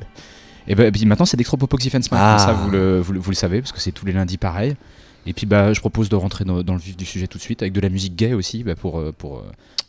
Et 0.69 0.75
ben, 0.75 0.91
puis 0.93 1.05
maintenant 1.07 1.27
c'est 1.27 1.37
d'Extropopoxyphens 1.37 2.09
Ah. 2.13 2.39
ça 2.39 2.53
vous 2.53 2.71
le, 2.71 3.01
vous, 3.01 3.13
le- 3.13 3.21
vous 3.21 3.31
le 3.31 3.37
savez, 3.37 3.61
parce 3.61 3.73
que 3.73 3.81
c'est 3.81 3.93
tous 3.93 4.07
les 4.07 4.13
lundis 4.13 4.39
pareil. 4.39 4.77
Et 5.27 5.35
puis 5.35 5.45
bah, 5.47 5.73
je 5.75 5.81
propose 5.81 6.09
de 6.09 6.17
rentrer 6.17 6.45
dans, 6.45 6.63
dans 6.63 6.73
le 6.75 6.81
vif 6.81 6.97
du 6.97 7.05
sujet 7.05 7.27
tout 7.27 7.37
de 7.37 7.43
suite 7.43 7.61
avec 7.63 7.75
de 7.75 7.81
la 7.81 7.91
musique 7.91 8.17
gay 8.17 8.33
aussi 8.33 8.65
bah, 8.65 8.75
pour, 8.75 8.99
euh, 8.99 9.13
pour 9.17 9.39
euh, 9.39 9.43